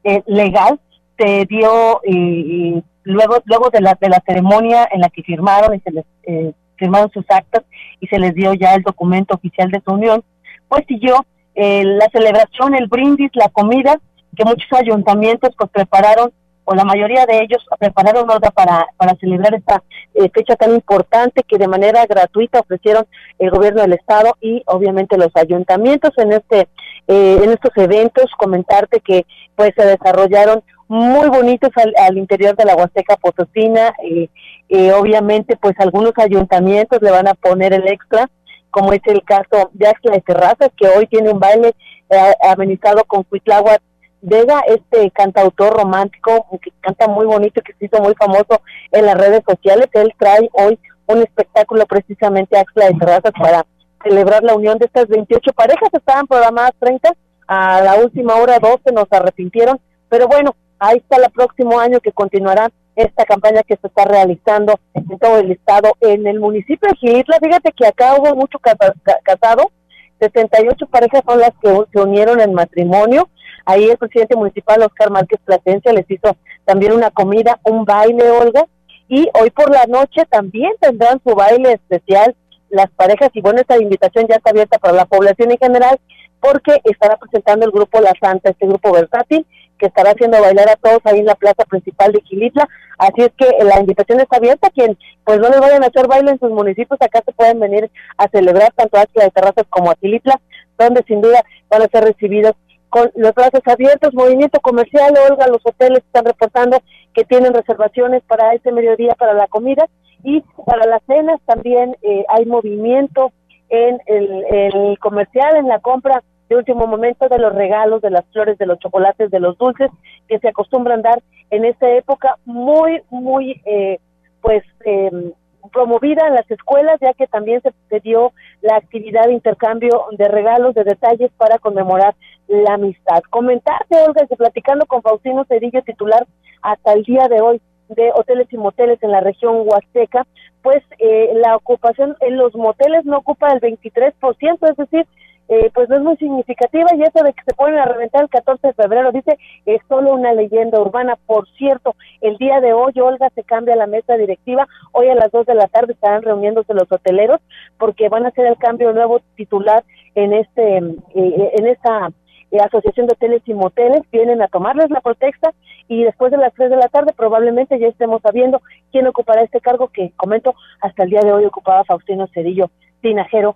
eh, 0.04 0.22
legal, 0.28 0.80
se 1.20 1.46
dio 1.46 2.02
y, 2.06 2.82
luego 3.04 3.38
luego 3.46 3.70
de 3.70 3.82
la 3.82 3.98
de 4.00 4.10
la 4.10 4.22
ceremonia 4.26 4.88
en 4.92 5.02
la 5.02 5.10
que 5.10 5.24
firmaron 5.24 5.76
y 5.76 5.80
se 5.80 5.92
les 5.92 6.06
eh, 6.24 6.54
firmaron 6.76 7.10
sus 7.12 7.26
actas 7.30 7.64
y 8.00 8.08
se 8.08 8.20
les 8.20 8.34
dio 8.36 8.54
ya 8.54 8.76
el 8.76 8.84
documento 8.84 9.36
oficial 9.36 9.72
de 9.72 9.82
su 9.86 9.94
unión 9.94 10.24
pues 10.68 10.84
siguió 10.88 11.26
eh, 11.56 11.84
la 11.84 12.08
celebración 12.12 12.76
el 12.76 12.88
brindis 12.88 13.32
la 13.34 13.50
comida 13.50 14.00
que 14.36 14.46
muchos 14.46 14.72
ayuntamientos 14.74 15.50
pues 15.58 15.70
prepararon 15.72 16.32
o 16.66 16.76
la 16.76 16.86
mayoría 16.86 17.26
de 17.26 17.40
ellos 17.40 17.66
prepararon 17.80 18.28
nota 18.28 18.52
para 18.52 18.86
para 18.96 19.16
celebrar 19.16 19.56
esta 19.56 19.82
eh, 20.14 20.30
fecha 20.32 20.56
tan 20.56 20.76
importante 20.76 21.42
que 21.44 21.58
de 21.58 21.68
manera 21.68 22.06
gratuita 22.06 22.60
ofrecieron 22.60 23.08
el 23.40 23.50
gobierno 23.50 23.82
del 23.82 23.94
estado 23.94 24.36
y 24.40 24.62
obviamente 24.68 25.18
los 25.18 25.32
ayuntamientos 25.36 26.12
en 26.18 26.34
este 26.34 26.68
en 27.08 27.50
estos 27.50 27.72
eventos. 27.76 28.26
Comentarte 28.38 29.00
que 29.00 29.26
pues 29.56 29.72
se 29.76 29.84
desarrollaron 29.84 30.62
muy 30.90 31.30
bonitos 31.30 31.70
al, 31.98 32.18
interior 32.18 32.56
de 32.56 32.66
la 32.66 32.76
Huasteca 32.76 33.16
Potosina. 33.16 33.94
Eh, 34.04 34.28
eh, 34.70 34.92
obviamente, 34.92 35.56
pues 35.56 35.76
algunos 35.80 36.14
ayuntamientos 36.18 37.00
le 37.02 37.12
van 37.12 37.28
a 37.28 37.36
poner 37.36 37.74
el 37.74 37.88
extra, 37.88 38.28
como 38.72 38.92
es 38.92 39.02
el 39.06 39.24
caso 39.24 39.70
de 39.74 39.88
Axla 39.88 40.14
de 40.14 40.22
Terrazas, 40.22 40.72
que 40.76 40.88
hoy 40.90 41.06
tiene 41.06 41.30
un 41.30 41.40
baile 41.40 41.76
eh, 42.10 42.34
amenizado 42.42 43.04
con 43.06 43.24
Cuitláhuac 43.24 43.82
Vega, 44.22 44.62
este 44.68 45.12
cantautor 45.12 45.78
romántico 45.78 46.46
que 46.62 46.72
canta 46.82 47.08
muy 47.08 47.26
bonito 47.26 47.62
que 47.62 47.74
se 47.74 47.86
hizo 47.86 48.02
muy 48.02 48.16
famoso 48.16 48.62
en 48.92 49.06
las 49.06 49.16
redes 49.16 49.44
sociales. 49.48 49.88
Él 49.94 50.12
trae 50.18 50.50
hoy 50.54 50.78
un 51.06 51.20
espectáculo 51.20 51.86
precisamente 51.86 52.58
a 52.58 52.62
Axla 52.62 52.88
de 52.88 52.96
Terrazas 52.96 53.32
para 53.40 53.66
celebrar 54.04 54.44
la 54.44 54.56
unión 54.56 54.80
de 54.80 54.88
estas 54.88 55.08
28 55.08 55.54
parejas. 55.54 55.90
Estaban 55.94 56.26
programadas 56.26 56.74
30, 56.80 57.14
a 57.48 57.82
la 57.82 57.96
última 57.96 58.36
hora 58.36 58.58
12 58.60 58.92
nos 58.92 59.08
arrepintieron, 59.12 59.80
pero 60.10 60.28
bueno, 60.28 60.56
ahí 60.80 60.98
está 60.98 61.18
el 61.18 61.32
próximo 61.32 61.80
año 61.80 62.00
que 62.00 62.12
continuará 62.12 62.70
esta 62.96 63.26
campaña 63.26 63.64
que 63.64 63.78
se 63.78 63.88
está 63.88 64.06
realizando 64.06 64.80
en 64.94 65.20
todo 65.20 65.38
el 65.38 65.52
estado. 65.52 65.94
En 66.02 66.28
el 66.28 66.40
municipio 66.40 66.90
de 66.90 66.98
Gilitla, 66.98 67.38
fíjate 67.42 67.72
que 67.72 67.88
acá 67.88 68.16
hubo 68.16 68.36
mucho 68.36 68.60
casado, 68.60 69.72
68 70.20 70.86
parejas 70.88 71.22
son 71.26 71.40
las 71.40 71.52
que 71.62 71.70
se 71.92 72.02
unieron 72.02 72.42
en 72.42 72.54
matrimonio. 72.54 73.30
Ahí 73.66 73.86
el 73.86 73.98
presidente 73.98 74.36
municipal, 74.36 74.82
Oscar 74.82 75.12
Márquez 75.12 75.40
Plasencia, 75.46 75.94
les 75.94 76.10
hizo 76.10 76.36
también 76.66 76.92
una 76.92 77.12
comida, 77.12 77.60
un 77.64 77.86
baile, 77.86 78.30
Olga. 78.32 78.66
Y 79.08 79.30
hoy 79.40 79.50
por 79.50 79.72
la 79.72 79.86
noche 79.86 80.26
también 80.30 80.72
tendrán 80.80 81.22
su 81.26 81.36
baile 81.36 81.74
especial 81.74 82.36
las 82.70 82.90
parejas. 82.92 83.30
Y 83.34 83.42
bueno, 83.42 83.62
esta 83.62 83.78
invitación 83.78 84.28
ya 84.28 84.36
está 84.36 84.52
abierta 84.52 84.78
para 84.78 84.94
la 84.94 85.06
población 85.06 85.52
en 85.52 85.58
general 85.58 86.00
porque 86.40 86.80
estará 86.84 87.18
presentando 87.18 87.66
el 87.66 87.72
grupo 87.72 88.00
La 88.00 88.14
Santa, 88.20 88.50
este 88.50 88.66
grupo 88.66 88.92
versátil, 88.92 89.46
que 89.80 89.88
estará 89.88 90.12
haciendo 90.12 90.40
bailar 90.40 90.70
a 90.70 90.76
todos 90.76 91.00
ahí 91.06 91.20
en 91.20 91.26
la 91.26 91.36
plaza 91.36 91.64
principal 91.66 92.12
de 92.12 92.22
Quilitla. 92.22 92.68
Así 92.98 93.22
es 93.22 93.32
que 93.38 93.48
la 93.64 93.80
invitación 93.80 94.20
está 94.20 94.38
abierta. 94.38 94.70
Quien 94.70 94.98
pues 95.24 95.40
no 95.40 95.50
les 95.50 95.60
vayan 95.60 95.84
a 95.84 95.88
hacer 95.88 96.08
baile 96.08 96.32
en 96.32 96.40
sus 96.40 96.52
municipios, 96.52 97.02
acá 97.02 97.22
se 97.26 97.32
pueden 97.32 97.60
venir 97.60 97.90
a 98.18 98.28
celebrar 98.28 98.72
tanto 98.74 98.98
a 98.98 99.06
de 99.06 99.32
Terrazas 99.32 99.66
como 99.70 99.90
a 99.90 99.96
Quilitla, 99.96 100.40
donde 100.78 101.04
sin 101.08 101.22
duda 101.22 101.44
van 101.70 101.82
a 101.82 101.88
ser 101.88 102.04
recibidos 102.04 102.54
con 102.90 103.10
los 103.16 103.34
brazos 103.34 103.62
abiertos. 103.66 104.14
Movimiento 104.14 104.60
comercial, 104.60 105.14
Olga, 105.30 105.48
los 105.48 105.62
hoteles 105.64 106.00
están 106.00 106.26
reportando 106.26 106.82
que 107.14 107.24
tienen 107.24 107.54
reservaciones 107.54 108.22
para 108.28 108.54
este 108.54 108.72
mediodía 108.72 109.16
para 109.18 109.34
la 109.34 109.48
comida 109.48 109.88
y 110.24 110.42
para 110.66 110.86
las 110.86 111.02
cenas 111.08 111.40
también 111.46 111.96
eh, 112.02 112.26
hay 112.28 112.46
movimiento 112.46 113.32
en 113.70 114.00
el, 114.08 114.46
el 114.50 115.00
comercial, 115.00 115.56
en 115.56 115.68
la 115.68 115.80
compra 115.80 116.24
de 116.50 116.56
último 116.56 116.88
momento 116.88 117.30
de 117.30 117.38
los 117.38 117.54
regalos, 117.54 118.02
de 118.02 118.10
las 118.10 118.26
flores, 118.34 118.58
de 118.58 118.66
los 118.66 118.80
chocolates, 118.80 119.30
de 119.32 119.40
los 119.40 119.58
dulces 119.58 119.92
que 120.28 120.40
se 120.40 120.50
acostumbran 120.50 121.02
dar 121.02 121.22
en 121.52 121.64
esta 121.64 121.90
época 121.92 122.36
muy, 122.46 123.02
muy, 123.10 123.62
eh, 123.66 124.00
pues, 124.42 124.64
eh, 124.86 125.32
promovida 125.72 126.28
en 126.28 126.36
las 126.36 126.50
escuelas, 126.50 127.00
ya 127.02 127.14
que 127.14 127.28
también 127.28 127.62
se, 127.62 128.00
dio 128.00 128.34
la 128.62 128.78
actividad 128.78 129.26
de 129.26 129.34
intercambio 129.34 130.06
de 130.12 130.28
regalos, 130.28 130.74
de 130.74 130.84
detalles 130.84 131.32
para 131.38 131.60
conmemorar 131.60 132.16
la 132.48 132.76
amistad. 132.76 133.22
Comentarte, 133.30 134.02
Olga, 134.08 134.26
que 134.28 134.36
platicando 134.36 134.86
con 134.86 135.02
Faustino 135.02 135.46
Cedillo, 135.46 135.82
titular 135.84 136.26
hasta 136.62 136.94
el 136.94 137.04
día 137.04 137.28
de 137.28 137.42
hoy 137.42 137.62
de 137.90 138.12
hoteles 138.14 138.48
y 138.52 138.58
moteles 138.58 139.02
en 139.02 139.12
la 139.12 139.20
región 139.20 139.64
Huasteca, 139.66 140.26
pues 140.62 140.84
eh, 141.00 141.32
la 141.36 141.56
ocupación 141.56 142.16
en 142.22 142.38
los 142.38 142.56
moteles 142.56 143.06
no 143.06 143.18
ocupa 143.18 143.52
el 143.52 143.62
23%, 143.62 144.70
es 144.70 144.78
decir, 144.78 145.08
eh, 145.50 145.72
pues 145.74 145.90
no 145.90 145.96
es 145.96 146.02
muy 146.04 146.16
significativa 146.18 146.88
y 146.96 147.02
eso 147.02 147.24
de 147.24 147.34
que 147.34 147.44
se 147.44 147.56
ponen 147.56 147.80
a 147.80 147.86
reventar 147.86 148.22
el 148.22 148.30
14 148.30 148.68
de 148.68 148.74
febrero, 148.74 149.12
dice, 149.12 149.36
es 149.66 149.82
solo 149.90 150.14
una 150.14 150.32
leyenda 150.32 150.80
urbana. 150.80 151.18
Por 151.26 151.50
cierto, 151.58 151.96
el 152.22 152.38
día 152.38 152.62
de 152.62 152.72
hoy, 152.72 152.94
Olga, 153.02 153.32
se 153.34 153.44
cambia 153.44 153.76
la 153.76 153.88
mesa 153.88 154.16
directiva. 154.16 154.68
Hoy 154.92 155.10
a 155.10 155.16
las 155.16 155.32
2 155.32 155.48
de 155.48 155.56
la 155.56 155.68
tarde 155.68 155.94
estarán 155.94 156.22
reuniéndose 156.22 156.76
los 156.76 156.92
hoteleros 156.92 157.42
porque 157.80 158.10
van 158.10 158.26
a 158.26 158.28
hacer 158.28 158.46
el 158.46 158.58
cambio 158.58 158.94
nuevo 158.94 159.22
titular 159.36 159.84
en 160.14 160.34
este 160.34 160.78
eh, 160.78 161.52
en 161.58 161.66
esta 161.66 162.12
eh, 162.52 162.60
Asociación 162.60 163.08
de 163.08 163.14
Hoteles 163.14 163.42
y 163.48 163.56
Moteles. 163.56 164.04
Vienen 164.12 164.44
a 164.44 164.50
tomarles 164.50 164.92
la 164.92 165.02
protesta 165.02 165.52
y 165.88 166.04
después 166.04 166.30
de 166.30 166.38
las 166.38 166.54
3 166.54 166.70
de 166.70 166.76
la 166.76 166.90
tarde 166.90 167.12
probablemente 167.18 167.80
ya 167.80 167.88
estemos 167.88 168.22
sabiendo 168.22 168.62
quién 168.92 169.08
ocupará 169.08 169.42
este 169.42 169.62
cargo 169.62 169.88
que, 169.88 170.12
comento, 170.16 170.54
hasta 170.80 171.06
el 171.06 171.10
día 171.10 171.22
de 171.22 171.34
hoy 171.34 171.46
ocupaba 171.46 171.86
Faustino 171.86 172.28
Cedillo 172.28 172.70
Tinajero, 173.02 173.56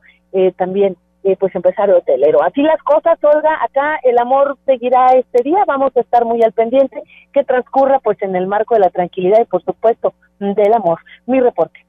también 0.58 0.98
eh, 1.24 1.36
pues 1.40 1.56
empresario 1.56 1.98
hotelero. 1.98 2.44
Así 2.44 2.62
las 2.62 2.82
cosas, 2.84 3.18
Olga, 3.24 3.58
acá 3.64 4.00
el 4.04 4.18
amor 4.20 4.58
seguirá 4.66 5.08
este 5.14 5.44
día, 5.44 5.64
vamos 5.66 5.96
a 5.96 6.02
estar 6.02 6.26
muy 6.26 6.42
al 6.44 6.52
pendiente 6.52 7.02
que 7.32 7.44
transcurra 7.44 8.00
pues 8.00 8.22
en 8.22 8.36
el 8.36 8.48
marco 8.48 8.76
de 8.76 8.82
la 8.82 8.90
tranquilidad 8.90 9.42
y 9.42 9.46
por 9.46 9.64
supuesto 9.64 10.14
del 10.40 10.74
amor. 10.74 11.00
Mi 11.26 11.40
reporte. 11.40 11.80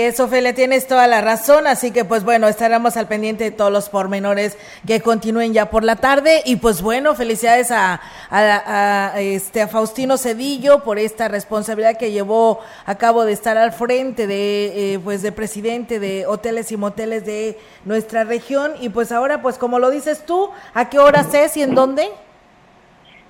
Eso, 0.00 0.28
Fele, 0.28 0.52
tienes 0.52 0.86
toda 0.86 1.06
la 1.06 1.20
razón, 1.20 1.66
así 1.66 1.90
que 1.90 2.04
pues 2.04 2.24
bueno, 2.24 2.48
estaremos 2.48 2.96
al 2.96 3.08
pendiente 3.08 3.44
de 3.44 3.50
todos 3.50 3.72
los 3.72 3.88
pormenores 3.88 4.58
que 4.86 5.00
continúen 5.00 5.52
ya 5.52 5.70
por 5.70 5.84
la 5.84 5.96
tarde 5.96 6.42
y 6.44 6.56
pues 6.56 6.82
bueno, 6.82 7.14
felicidades 7.14 7.70
a, 7.70 8.00
este 9.18 9.62
a 9.62 9.68
Faustino 9.68 10.18
Cedillo 10.18 10.82
por 10.82 10.98
esta 10.98 11.28
responsabilidad 11.28 11.96
que 11.96 12.12
llevó 12.12 12.60
a 12.84 12.96
cabo 12.96 13.24
de 13.24 13.32
estar 13.32 13.56
al 13.56 13.72
frente 13.72 14.26
de 14.26 14.94
eh, 14.94 14.98
pues 15.02 15.22
de 15.22 15.32
presidente 15.32 15.98
de 15.98 16.26
hoteles 16.26 16.70
y 16.72 16.76
moteles 16.76 17.24
de 17.24 17.58
nuestra 17.84 18.24
región 18.24 18.72
y 18.80 18.90
pues 18.90 19.12
ahora 19.12 19.40
pues 19.40 19.56
como 19.56 19.78
lo 19.78 19.90
dices 19.90 20.26
tú, 20.26 20.50
¿a 20.74 20.90
qué 20.90 20.98
hora 20.98 21.24
es 21.32 21.56
y 21.56 21.62
en 21.62 21.74
dónde? 21.74 22.08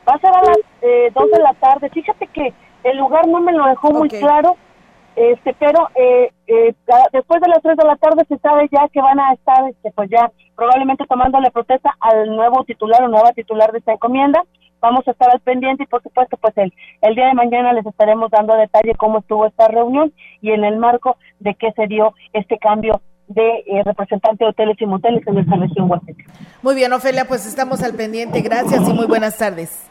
Va 0.09 0.14
a 0.14 0.19
ser 0.19 0.31
a 0.31 0.43
las 0.43 0.59
eh, 0.83 1.11
dos 1.14 1.31
de 1.31 1.39
la 1.41 1.55
tarde. 1.55 1.91
Fíjate 1.91 2.27
que 2.29 2.53
el 2.85 2.97
lugar 2.99 3.27
no 3.29 3.41
me 3.41 3.53
lo 3.53 3.67
dejó 3.67 3.91
muy 3.91 4.09
claro 4.09 4.57
este 5.17 5.55
pero 5.59 5.89
eh, 5.95 6.31
eh, 6.47 6.75
después 7.12 7.41
de 7.41 7.49
las 7.49 7.62
3 7.62 7.77
de 7.77 7.85
la 7.85 7.97
tarde 7.97 8.25
se 8.29 8.39
sabe 8.39 8.69
ya 8.71 8.87
que 8.89 9.01
van 9.01 9.19
a 9.19 9.33
estar 9.33 9.69
este, 9.69 9.91
pues 9.93 10.11
ya 10.11 10.31
probablemente 10.55 11.05
tomándole 11.07 11.51
protesta 11.51 11.97
al 12.01 12.29
nuevo 12.37 12.64
titular 12.64 13.03
o 13.03 13.09
nueva 13.09 13.33
titular 13.33 13.73
de 13.73 13.79
esta 13.79 13.93
encomienda 13.93 14.45
vamos 14.81 15.09
a 15.09 15.11
estar 15.11 15.31
al 15.31 15.41
pendiente 15.41 15.85
y 15.85 15.87
por 15.87 16.03
supuesto 16.03 16.37
pues 16.37 16.57
el, 16.59 16.73
el 17.01 17.14
día 17.14 17.27
de 17.29 17.35
mañana 17.35 17.73
les 17.73 17.87
estaremos 17.87 18.31
dando 18.31 18.55
detalle 18.55 18.95
cómo 18.97 19.19
estuvo 19.19 19.47
esta 19.47 19.69
reunión 19.69 20.12
y 20.41 20.51
en 20.51 20.64
el 20.64 20.77
marco 20.77 21.17
de 21.41 21.55
qué 21.55 21.73
se 21.73 21.87
dio 21.87 22.14
este 22.33 22.59
cambio 22.59 23.01
de 23.29 23.64
eh, 23.67 23.83
representante 23.85 24.45
de 24.45 24.51
hoteles 24.51 24.77
y 24.81 24.87
moteles 24.87 25.27
en 25.27 25.39
esta 25.39 25.57
región 25.57 25.91
Huasteca. 25.91 26.25
Muy 26.62 26.75
bien, 26.75 26.93
Ofelia, 26.93 27.25
pues 27.27 27.45
estamos 27.47 27.83
al 27.83 27.95
pendiente. 27.95 28.41
Gracias 28.41 28.89
y 28.89 28.93
muy 28.93 29.07
buenas 29.07 29.37
tardes. 29.37 29.91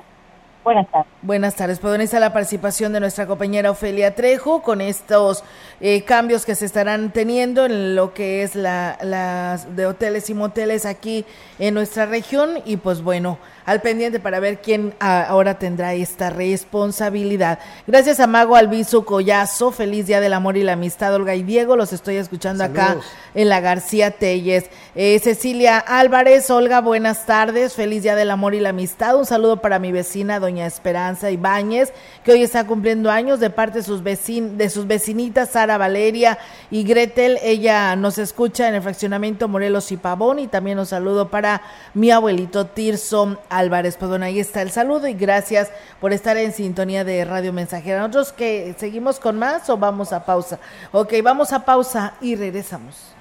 Buenas 0.65 0.89
tardes. 0.89 1.11
Buenas 1.21 1.55
tardes. 1.55 1.79
Pueden 1.79 2.01
estar 2.01 2.19
la 2.19 2.33
participación 2.33 2.91
de 2.91 2.99
nuestra 2.99 3.27
compañera 3.27 3.69
Ofelia 3.69 4.15
Trejo 4.15 4.63
con 4.63 4.81
estos 4.81 5.43
eh, 5.79 6.01
cambios 6.01 6.43
que 6.43 6.55
se 6.55 6.65
estarán 6.65 7.11
teniendo 7.11 7.67
en 7.67 7.95
lo 7.95 8.15
que 8.15 8.41
es 8.41 8.55
la, 8.55 8.97
las 9.03 9.75
de 9.75 9.85
hoteles 9.85 10.27
y 10.31 10.33
moteles 10.33 10.87
aquí 10.87 11.23
en 11.59 11.75
nuestra 11.75 12.07
región. 12.07 12.63
Y 12.65 12.77
pues 12.77 13.03
bueno, 13.03 13.37
al 13.65 13.81
pendiente 13.81 14.19
para 14.19 14.39
ver 14.39 14.61
quién 14.61 14.93
ah, 14.99 15.25
ahora 15.27 15.57
tendrá 15.57 15.93
esta 15.93 16.29
responsabilidad. 16.29 17.59
Gracias 17.87 18.19
a 18.19 18.27
Mago 18.27 18.55
Alviso 18.55 19.05
Collazo, 19.05 19.71
feliz 19.71 20.07
Día 20.07 20.21
del 20.21 20.33
Amor 20.33 20.57
y 20.57 20.63
la 20.63 20.73
Amistad, 20.73 21.13
Olga 21.15 21.35
y 21.35 21.43
Diego, 21.43 21.75
los 21.75 21.91
estoy 21.91 22.17
escuchando 22.17 22.63
acá 22.63 22.97
en 23.33 23.49
la 23.49 23.59
García 23.59 24.11
Telles. 24.11 24.65
Eh, 24.93 25.19
Cecilia 25.19 25.79
Álvarez, 25.79 26.49
Olga, 26.49 26.81
buenas 26.81 27.25
tardes, 27.25 27.73
feliz 27.73 28.03
Día 28.03 28.15
del 28.15 28.31
Amor 28.31 28.53
y 28.53 28.59
la 28.59 28.69
Amistad, 28.69 29.17
un 29.17 29.25
saludo 29.25 29.61
para 29.61 29.79
mi 29.79 29.91
vecina 29.91 30.39
doña 30.39 30.65
Esperanza 30.65 31.31
Ibáñez, 31.31 31.91
que 32.23 32.31
hoy 32.31 32.43
está 32.43 32.65
cumpliendo 32.65 33.09
años 33.09 33.39
de 33.39 33.49
parte 33.49 33.79
de 33.79 33.83
sus, 33.83 34.03
vecin 34.03 34.57
de 34.57 34.69
sus 34.69 34.87
vecinitas 34.87 35.49
Sara 35.49 35.77
Valeria 35.77 36.37
y 36.69 36.83
Gretel, 36.83 37.39
ella 37.41 37.95
nos 37.95 38.17
escucha 38.19 38.67
en 38.67 38.75
el 38.75 38.81
fraccionamiento 38.81 39.47
Morelos 39.47 39.91
y 39.91 39.97
Pavón 39.97 40.39
y 40.39 40.47
también 40.47 40.79
un 40.79 40.85
saludo 40.85 41.29
para 41.29 41.61
mi 41.93 42.11
abuelito 42.11 42.67
Tirso 42.67 43.37
Álvarez. 43.57 43.97
Pues 43.97 44.11
ahí 44.21 44.39
está 44.39 44.61
el 44.61 44.71
saludo 44.71 45.07
y 45.07 45.13
gracias 45.13 45.71
por 45.99 46.13
estar 46.13 46.37
en 46.37 46.53
sintonía 46.53 47.03
de 47.03 47.25
Radio 47.25 47.53
Mensajera. 47.53 47.99
Nosotros 47.99 48.33
que 48.33 48.75
seguimos 48.77 49.19
con 49.19 49.39
más 49.39 49.69
o 49.69 49.77
vamos 49.77 50.13
a 50.13 50.25
pausa. 50.25 50.59
Ok, 50.91 51.13
vamos 51.23 51.53
a 51.53 51.65
pausa 51.65 52.13
y 52.21 52.35
regresamos. 52.35 53.11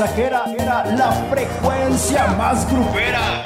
Era 0.00 0.84
la 0.96 1.10
frecuencia 1.28 2.28
más 2.38 2.70
grupera. 2.70 3.44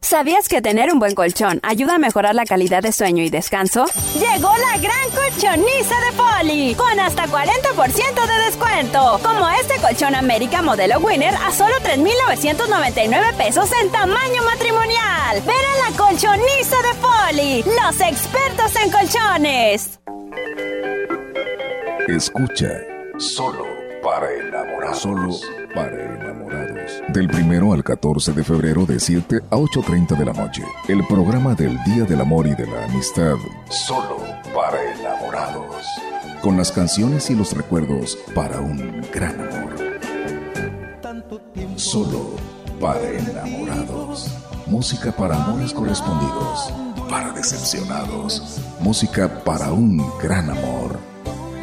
¿Sabías 0.00 0.48
que 0.48 0.62
tener 0.62 0.92
un 0.92 1.00
buen 1.00 1.16
colchón 1.16 1.58
ayuda 1.64 1.96
a 1.96 1.98
mejorar 1.98 2.36
la 2.36 2.44
calidad 2.44 2.84
de 2.84 2.92
sueño 2.92 3.24
y 3.24 3.30
descanso? 3.30 3.86
Llegó 4.14 4.52
la 4.56 4.78
gran 4.78 5.10
colchoniza 5.10 5.96
de 6.02 6.12
Poli, 6.16 6.74
con 6.76 7.00
hasta 7.00 7.26
40% 7.26 8.26
de 8.26 8.44
descuento. 8.44 9.18
Como 9.24 9.48
este 9.60 9.80
colchón 9.80 10.14
América 10.14 10.62
modelo 10.62 11.00
Winner 11.00 11.34
a 11.34 11.50
solo 11.50 11.74
3,999 11.82 13.32
pesos 13.36 13.68
en 13.82 13.90
tamaño 13.90 14.40
matrimonial. 14.44 15.42
Ven 15.44 15.56
a 15.56 15.90
la 15.90 15.96
colchoniza 15.96 16.76
de 16.76 16.94
Poli, 17.00 17.64
los 17.64 18.00
expertos 18.00 18.76
en 18.76 18.90
colchones. 18.92 19.98
Escucha 22.08 22.68
solo 23.18 23.64
para 24.00 24.32
enamorados. 24.32 24.98
Solo 25.00 25.36
para 25.74 26.14
enamorados. 26.14 27.02
Del 27.08 27.26
primero 27.26 27.72
al 27.72 27.82
14 27.82 28.32
de 28.32 28.44
febrero 28.44 28.86
de 28.86 29.00
7 29.00 29.40
a 29.50 29.56
8.30 29.56 30.16
de 30.16 30.24
la 30.24 30.32
noche. 30.32 30.62
El 30.86 31.04
programa 31.08 31.56
del 31.56 31.76
Día 31.82 32.04
del 32.04 32.20
Amor 32.20 32.46
y 32.46 32.54
de 32.54 32.64
la 32.64 32.84
Amistad. 32.84 33.34
Solo 33.70 34.18
para 34.54 34.80
enamorados. 34.94 35.84
Con 36.42 36.56
las 36.56 36.70
canciones 36.70 37.28
y 37.30 37.34
los 37.34 37.52
recuerdos 37.56 38.16
para 38.36 38.60
un 38.60 39.04
gran 39.12 39.40
amor. 39.40 39.74
Solo 41.74 42.36
para 42.80 43.02
enamorados. 43.02 44.30
Música 44.66 45.10
para 45.10 45.42
amores 45.42 45.72
correspondidos. 45.72 46.72
Para 47.10 47.32
decepcionados. 47.32 48.60
Música 48.78 49.42
para 49.42 49.72
un 49.72 49.98
gran 50.22 50.50
amor. 50.50 51.15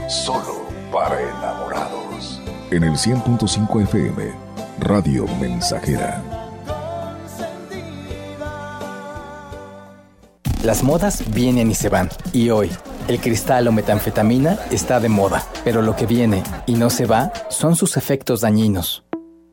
Solo 0.07 0.67
para 0.91 1.19
enamorados. 1.21 2.41
En 2.71 2.83
el 2.83 2.93
100.5 2.93 3.83
FM, 3.83 4.31
Radio 4.79 5.25
Mensajera. 5.39 6.21
Las 10.63 10.83
modas 10.83 11.23
vienen 11.33 11.71
y 11.71 11.75
se 11.75 11.89
van. 11.89 12.09
Y 12.33 12.49
hoy, 12.49 12.69
el 13.07 13.19
cristal 13.19 13.67
o 13.67 13.71
metanfetamina 13.71 14.59
está 14.71 14.99
de 14.99 15.09
moda. 15.09 15.43
Pero 15.63 15.81
lo 15.81 15.95
que 15.95 16.05
viene 16.05 16.43
y 16.65 16.73
no 16.75 16.89
se 16.89 17.05
va 17.05 17.31
son 17.49 17.75
sus 17.75 17.95
efectos 17.95 18.41
dañinos. 18.41 19.05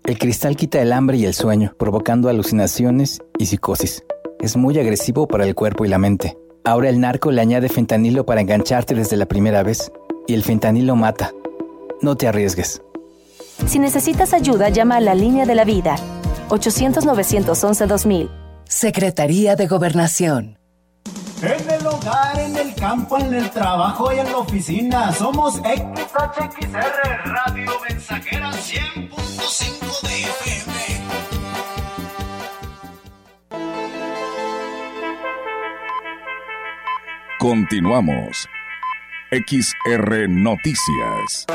El 0.05 0.18
cristal 0.18 0.57
quita 0.57 0.80
el 0.80 0.92
hambre 0.92 1.16
y 1.18 1.26
el 1.26 1.34
sueño, 1.34 1.74
provocando 1.78 2.28
alucinaciones 2.28 3.20
y 3.38 3.46
psicosis. 3.46 4.05
Es 4.40 4.57
muy 4.57 4.78
agresivo 4.78 5.28
para 5.28 5.44
el 5.44 5.55
cuerpo 5.55 5.84
y 5.84 5.88
la 5.88 5.98
mente. 5.98 6.36
Ahora 6.64 6.88
el 6.88 7.01
narco 7.01 7.30
le 7.30 7.40
añade 7.40 7.68
fentanilo 7.68 8.26
para 8.26 8.40
engancharte 8.40 8.94
desde 8.94 9.16
la 9.16 9.26
primera 9.26 9.62
vez. 9.62 9.92
Y 10.31 10.35
el 10.35 10.45
fentanilo 10.45 10.95
mata. 10.95 11.33
No 12.03 12.14
te 12.14 12.28
arriesgues. 12.28 12.81
Si 13.66 13.81
necesitas 13.81 14.33
ayuda, 14.33 14.68
llama 14.68 14.99
a 14.99 15.01
la 15.01 15.12
línea 15.12 15.45
de 15.45 15.57
la 15.57 15.64
vida. 15.64 15.97
800-911-2000. 16.51 18.31
Secretaría 18.62 19.57
de 19.57 19.66
Gobernación. 19.66 20.57
En 21.43 21.68
el 21.68 21.85
hogar, 21.85 22.39
en 22.39 22.55
el 22.55 22.72
campo, 22.76 23.18
en 23.18 23.35
el 23.35 23.51
trabajo 23.51 24.12
y 24.12 24.20
en 24.20 24.31
la 24.31 24.39
oficina. 24.39 25.12
Somos 25.12 25.55
XHXR 25.57 27.24
Radio 27.24 27.72
Mensajera 27.89 28.53
100.5 28.53 30.03
de 30.03 30.20
FM. 30.20 30.72
Continuamos. 37.41 38.49
XR 39.31 40.28
Noticias. 40.28 41.47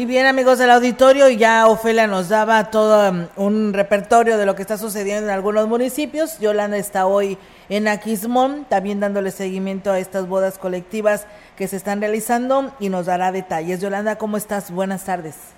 Y 0.00 0.06
bien 0.06 0.24
amigos 0.24 0.58
del 0.58 0.70
auditorio, 0.70 1.28
ya 1.28 1.68
Ofelia 1.68 2.06
nos 2.06 2.30
daba 2.30 2.70
todo 2.70 3.10
um, 3.10 3.26
un 3.36 3.74
repertorio 3.74 4.38
de 4.38 4.46
lo 4.46 4.54
que 4.54 4.62
está 4.62 4.78
sucediendo 4.78 5.26
en 5.26 5.34
algunos 5.34 5.68
municipios. 5.68 6.40
Yolanda 6.40 6.78
está 6.78 7.06
hoy 7.06 7.36
en 7.68 7.86
Aquismón, 7.86 8.64
también 8.70 8.98
dándole 8.98 9.30
seguimiento 9.30 9.90
a 9.90 9.98
estas 9.98 10.26
bodas 10.26 10.56
colectivas 10.56 11.28
que 11.54 11.66
se 11.66 11.76
están 11.76 12.00
realizando 12.00 12.72
y 12.80 12.88
nos 12.88 13.04
dará 13.04 13.30
detalles. 13.30 13.82
Yolanda, 13.82 14.16
¿cómo 14.16 14.38
estás? 14.38 14.72
Buenas 14.72 15.04
tardes. 15.04 15.54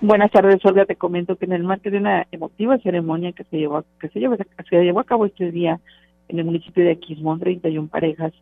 Buenas 0.00 0.30
tardes, 0.30 0.64
Olga. 0.64 0.86
Te 0.86 0.94
comento 0.94 1.34
que 1.34 1.46
en 1.46 1.52
el 1.52 1.64
marco 1.64 1.90
de 1.90 1.96
una 1.96 2.28
emotiva 2.30 2.78
ceremonia 2.78 3.32
que 3.32 3.42
se 3.42 3.56
llevó, 3.56 3.84
que 3.98 4.10
se 4.10 4.20
llevó, 4.20 4.36
se 4.36 4.76
llevó 4.76 5.00
a 5.00 5.04
cabo 5.04 5.26
este 5.26 5.50
día 5.50 5.80
en 6.28 6.38
el 6.38 6.44
municipio 6.44 6.84
de 6.84 6.92
Aquismón, 6.92 7.40
31 7.40 7.88
parejas 7.88 8.32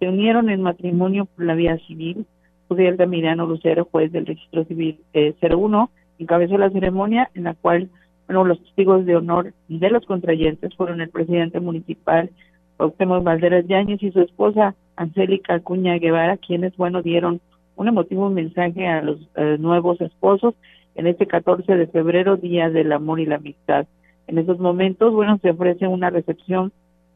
se 0.00 0.08
unieron 0.08 0.48
en 0.48 0.62
matrimonio 0.62 1.26
por 1.26 1.44
la 1.44 1.54
vía 1.54 1.76
civil 1.86 2.26
Judiel 2.68 2.96
Mirano 3.08 3.46
Lucero, 3.46 3.88
juez 3.90 4.12
del 4.12 4.26
registro 4.26 4.64
civil 4.64 5.00
eh, 5.14 5.34
01, 5.40 5.90
encabezó 6.18 6.58
la 6.58 6.70
ceremonia 6.70 7.30
en 7.34 7.44
la 7.44 7.54
cual 7.54 7.88
bueno, 8.28 8.44
los 8.44 8.62
testigos 8.62 9.06
de 9.06 9.16
honor 9.16 9.54
de 9.68 9.90
los 9.90 10.04
contrayentes 10.04 10.74
fueron 10.76 11.00
el 11.00 11.08
presidente 11.08 11.60
municipal, 11.60 12.30
Octemo 12.76 13.22
Valderas 13.22 13.66
Yáñez 13.66 14.02
y 14.02 14.12
su 14.12 14.20
esposa, 14.20 14.74
Angélica 14.96 15.54
Acuña 15.54 15.98
Guevara, 15.98 16.36
quienes, 16.36 16.76
bueno, 16.76 17.00
dieron 17.00 17.40
un 17.76 17.88
emotivo 17.88 18.28
mensaje 18.28 18.86
a 18.86 19.02
los 19.02 19.18
eh, 19.34 19.56
nuevos 19.58 19.98
esposos 20.02 20.54
en 20.94 21.06
este 21.06 21.26
14 21.26 21.74
de 21.74 21.86
febrero, 21.86 22.36
Día 22.36 22.68
del 22.68 22.92
Amor 22.92 23.18
y 23.18 23.26
la 23.26 23.36
Amistad. 23.36 23.86
En 24.26 24.36
esos 24.36 24.58
momentos, 24.58 25.14
bueno, 25.14 25.38
se 25.40 25.50
ofrece 25.50 25.86
una 25.86 26.10
recepción 26.10 26.70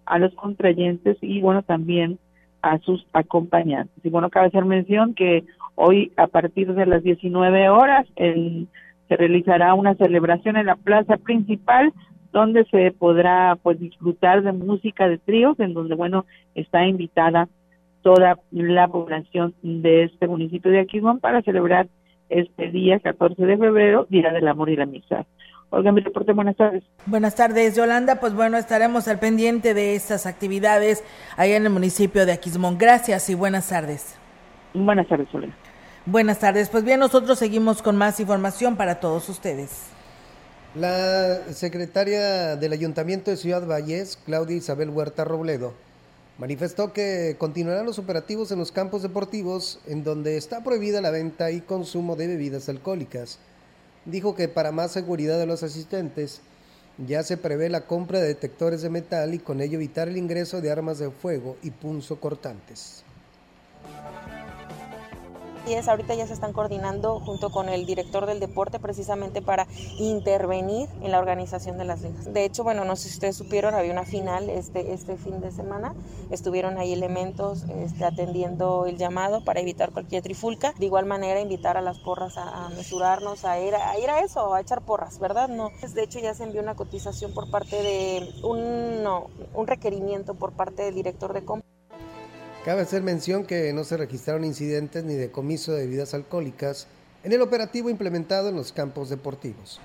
a 0.07 0.19
los 0.19 0.33
contrayentes 0.35 1.19
y, 1.21 1.43
bueno, 1.43 1.63
también 1.63 2.19
a 2.63 2.79
sus 2.79 3.07
acompañantes. 3.13 4.05
Y 4.05 4.09
bueno, 4.09 4.31
cabe 4.31 4.47
hacer 4.47 4.65
mención 4.65 5.15
que 5.15 5.45
hoy 5.75 6.13
a 6.17 6.29
partir 6.29 6.73
de 6.75 6.87
las 6.87 7.03
19 7.03 7.69
horas 7.69 8.07
se 8.17 9.17
realizará 9.17 9.75
una 9.75 9.95
celebración 9.95 10.57
en 10.57 10.67
la 10.67 10.77
plaza 10.77 11.17
principal 11.17 11.93
donde 12.33 12.65
se 12.67 12.93
podrá 12.93 13.59
pues 13.63 13.79
disfrutar 13.79 14.43
de 14.43 14.53
música 14.53 15.07
de 15.09 15.19
tríos 15.19 15.61
en 15.61 15.75
donde 15.75 15.95
bueno 15.95 16.25
está 16.55 16.87
invitada 16.87 17.49
toda 18.03 18.39
la 18.51 18.89
población 18.89 19.55
de 19.63 20.05
este 20.05 20.27
municipio 20.27 20.71
de 20.71 20.81
Aquismón 20.81 21.21
para 21.21 21.43
celebrar 21.43 21.89
este 22.29 22.71
día 22.71 22.99
14 22.99 23.45
de 23.45 23.59
febrero, 23.59 24.07
Día 24.09 24.33
del 24.33 24.49
Amor 24.49 24.71
y 24.71 24.77
la 24.77 24.85
Amistad. 24.85 25.27
Olga, 25.73 25.91
mi 25.91 26.03
reporte, 26.03 26.35
buenas 26.35 26.55
tardes. 26.55 26.85
Buenas 27.07 27.35
tardes, 27.35 27.75
Yolanda. 27.75 28.21
Pues 28.21 28.35
bueno, 28.35 28.59
estaremos 28.59 29.09
al 29.09 29.19
pendiente 29.19 29.73
de 29.73 29.95
estas 29.95 30.27
actividades 30.27 31.03
allá 31.39 31.57
en 31.57 31.65
el 31.65 31.71
municipio 31.71 32.27
de 32.27 32.33
Aquismón. 32.33 32.77
Gracias 32.77 33.31
y 33.31 33.35
buenas 33.35 33.69
tardes. 33.71 34.17
Buenas 34.75 35.09
tardes, 35.09 35.29
Olga. 35.33 35.57
Buenas 36.05 36.41
tardes. 36.41 36.69
Pues 36.69 36.85
bien, 36.85 37.01
nosotros 37.01 37.39
seguimos 37.39 37.81
con 37.81 37.97
más 37.97 38.21
información 38.21 38.77
para 38.77 39.01
todos 39.01 39.31
ustedes. 39.31 39.87
La 40.75 41.37
secretaria 41.49 42.57
del 42.57 42.75
Ayuntamiento 42.75 43.31
de 43.31 43.39
Ciudad 43.39 43.67
Valles, 43.67 44.19
Claudia 44.27 44.59
Isabel 44.59 44.91
Huerta 44.91 45.25
Robledo, 45.25 45.73
manifestó 46.37 46.93
que 46.93 47.37
continuarán 47.39 47.87
los 47.87 47.99
operativos 47.99 48.53
en 48.53 48.59
los 48.59 48.73
campos 48.73 49.03
deportivos 49.03 49.81
en 49.87 50.05
donde 50.05 50.37
está 50.37 50.63
prohibida 50.63 51.01
la 51.01 51.11
venta 51.11 51.51
y 51.51 51.63
consumo 51.63 52.15
de 52.15 52.27
bebidas 52.27 52.69
alcohólicas 52.69 53.39
dijo 54.05 54.35
que 54.35 54.49
para 54.49 54.73
más 54.73 54.93
seguridad 54.93 55.39
de 55.39 55.47
los 55.47 55.63
asistentes 55.63 56.41
ya 56.99 57.23
se 57.23 57.37
prevé 57.37 57.69
la 57.69 57.87
compra 57.87 58.21
de 58.21 58.29
detectores 58.29 58.83
de 58.83 58.91
metal 58.91 59.35
y 59.35 59.39
con 59.39 59.61
ello 59.61 59.77
evitar 59.77 60.09
el 60.09 60.17
ingreso 60.17 60.61
de 60.61 60.71
armas 60.71 60.99
de 60.99 61.11
fuego 61.11 61.57
y 61.63 61.71
punzocortantes 65.63 65.83
es, 65.83 65.89
ahorita 65.89 66.15
ya 66.15 66.27
se 66.27 66.33
están 66.33 66.53
coordinando 66.53 67.21
junto 67.21 67.51
con 67.51 67.69
el 67.69 67.87
director 67.87 68.27
del 68.27 68.41
deporte 68.41 68.79
precisamente 68.79 69.43
para 69.43 69.67
intervenir 69.99 70.89
en 71.03 71.11
la 71.11 71.19
organización 71.19 71.79
de 71.79 71.85
las 71.85 72.03
ligas. 72.03 72.33
De 72.33 72.45
hecho, 72.45 72.65
bueno, 72.65 72.85
no 72.85 72.97
sé 72.97 73.09
si 73.09 73.15
ustedes 73.15 73.37
supieron, 73.37 73.75
había 73.75 73.93
una 73.93 74.05
final 74.05 74.49
este, 74.51 74.93
este 74.93 75.17
fin 75.17 75.41
de 75.41 75.51
semana, 75.51 75.95
estuvieron 76.31 76.79
ahí 76.79 76.93
elementos 76.93 77.65
este, 77.65 78.05
atendiendo 78.05 78.87
el 78.87 78.99
llamado 78.99 79.45
para 79.45 79.61
evitar 79.61 79.93
cualquier 79.93 80.23
trifulca. 80.23 80.75
De 80.79 80.87
igual 80.87 81.07
manera, 81.07 81.41
invitar 81.41 81.77
a 81.77 81.81
las 81.81 81.99
porras 81.99 82.37
a, 82.37 82.69
mesurarnos, 82.71 83.45
a 83.45 83.61
ir 83.61 83.75
a, 83.75 83.99
ir 83.99 84.11
a 84.11 84.21
eso, 84.21 84.55
a 84.55 84.61
echar 84.61 84.83
porras, 84.83 85.19
¿verdad? 85.19 85.49
No. 85.49 85.71
De 85.95 86.03
hecho, 86.03 86.19
ya 86.19 86.35
se 86.35 86.45
envió 86.45 86.61
una 86.61 86.75
cotización 86.75 87.33
por 87.35 87.51
parte 87.51 87.77
de 87.83 88.31
un, 88.43 89.07
un 89.55 89.67
requerimiento 89.67 90.35
por 90.35 90.53
parte 90.53 90.83
del 90.83 90.95
director 90.95 91.33
de 91.33 91.45
compra 91.45 91.73
Cabe 92.65 92.83
hacer 92.83 93.03
mención 93.03 93.45
que 93.45 93.73
no 93.73 93.83
se 93.83 93.97
registraron 93.97 94.45
incidentes 94.45 95.03
ni 95.03 95.15
decomiso 95.15 95.73
de 95.73 95.81
bebidas 95.81 96.15
alcohólicas 96.15 96.87
en 97.25 97.33
el 97.33 97.43
operativo 97.43 97.91
implementado 97.91 98.51
en 98.51 98.55
los 98.55 98.73
campos 98.73 99.09
deportivos. 99.09 99.81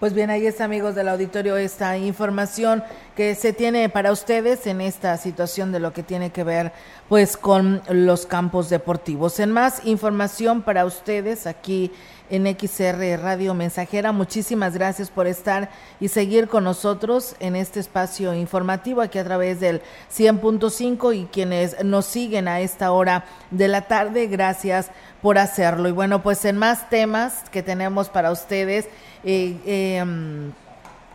Pues 0.00 0.14
bien, 0.14 0.30
ahí 0.30 0.46
está, 0.46 0.64
amigos 0.64 0.94
del 0.94 1.08
auditorio, 1.08 1.58
esta 1.58 1.98
información 1.98 2.82
que 3.14 3.34
se 3.34 3.52
tiene 3.52 3.90
para 3.90 4.10
ustedes 4.10 4.66
en 4.66 4.80
esta 4.80 5.16
situación 5.18 5.70
de 5.70 5.80
lo 5.80 5.92
que 5.92 6.02
tiene 6.02 6.30
que 6.30 6.44
ver 6.44 6.72
pues 7.10 7.36
con 7.36 7.82
los 7.90 8.24
campos 8.24 8.70
deportivos. 8.70 9.38
En 9.38 9.50
más 9.50 9.84
información 9.84 10.62
para 10.62 10.86
ustedes 10.86 11.46
aquí 11.46 11.92
en 12.30 12.46
XR 12.46 13.20
Radio 13.20 13.54
Mensajera. 13.54 14.12
Muchísimas 14.12 14.74
gracias 14.74 15.10
por 15.10 15.26
estar 15.26 15.70
y 16.00 16.08
seguir 16.08 16.48
con 16.48 16.64
nosotros 16.64 17.36
en 17.40 17.56
este 17.56 17.80
espacio 17.80 18.34
informativo 18.34 19.00
aquí 19.00 19.18
a 19.18 19.24
través 19.24 19.60
del 19.60 19.82
100.5 20.12 21.16
y 21.16 21.24
quienes 21.26 21.84
nos 21.84 22.06
siguen 22.06 22.48
a 22.48 22.60
esta 22.60 22.92
hora 22.92 23.24
de 23.50 23.68
la 23.68 23.82
tarde, 23.82 24.26
gracias 24.26 24.90
por 25.22 25.38
hacerlo. 25.38 25.88
Y 25.88 25.92
bueno, 25.92 26.22
pues 26.22 26.44
en 26.44 26.56
más 26.56 26.88
temas 26.90 27.48
que 27.50 27.62
tenemos 27.62 28.08
para 28.08 28.30
ustedes, 28.30 28.86
eh, 29.24 29.56
em, 29.64 30.52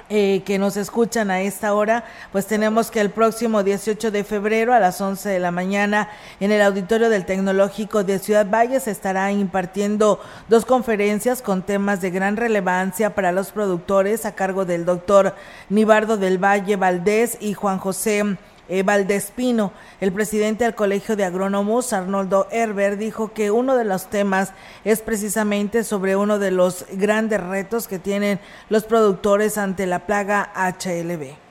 eh, 0.10 0.44
que 0.46 0.60
nos 0.60 0.78
escuchan 0.78 1.32
a 1.32 1.42
esta 1.42 1.74
hora, 1.74 2.04
pues 2.32 2.46
tenemos 2.48 2.92
que 2.92 3.02
el 3.02 3.10
próximo 3.10 3.64
18 3.64 4.12
de 4.12 4.24
febrero 4.24 4.74
a 4.74 4.80
las 4.80 5.00
11 5.02 5.30
de 5.30 5.40
la 5.40 5.52
mañana 5.52 6.10
en 6.40 6.52
el 6.52 6.62
auditorio 6.62 7.10
del 7.10 7.26
Tecnológico 7.26 8.04
de 8.04 8.20
Ciudad 8.20 8.48
Valles 8.50 8.88
estará 8.88 9.32
impartiendo 9.32 10.20
dos 10.50 10.66
conferencias 10.66 11.42
con 11.42 11.64
temas 11.64 12.02
de 12.02 12.12
gran 12.12 12.38
relevancia 12.38 13.16
para 13.16 13.32
los 13.32 13.52
productores 13.52 14.26
a 14.26 14.36
cargo 14.36 14.66
del 14.66 14.86
doctor 14.86 15.36
Nibardo 15.70 16.18
del 16.18 16.44
Valle 16.44 16.76
Valdés 16.76 17.38
y 17.40 17.54
Juan 17.54 17.80
José 17.80 18.38
eh, 18.70 18.84
Valdespino. 18.84 19.74
El 20.02 20.12
presidente 20.12 20.64
del 20.64 20.76
Colegio 20.76 21.16
de 21.16 21.26
Agrónomos, 21.26 21.94
Arnoldo 21.94 22.48
Herber, 22.52 22.98
dijo 22.98 23.34
que 23.34 23.52
uno 23.52 23.76
de 23.76 23.86
los 23.86 24.10
temas 24.10 24.54
es 24.84 25.02
precisamente 25.02 25.84
sobre 25.84 26.16
uno 26.16 26.40
de 26.40 26.52
los 26.52 26.86
grandes 26.94 27.42
retos 27.42 27.88
que 27.88 28.00
tienen 28.00 28.40
los 28.70 28.84
productores 28.84 29.58
ante 29.58 29.86
la 29.86 30.06
plaga 30.06 30.52
HLB. 30.56 31.43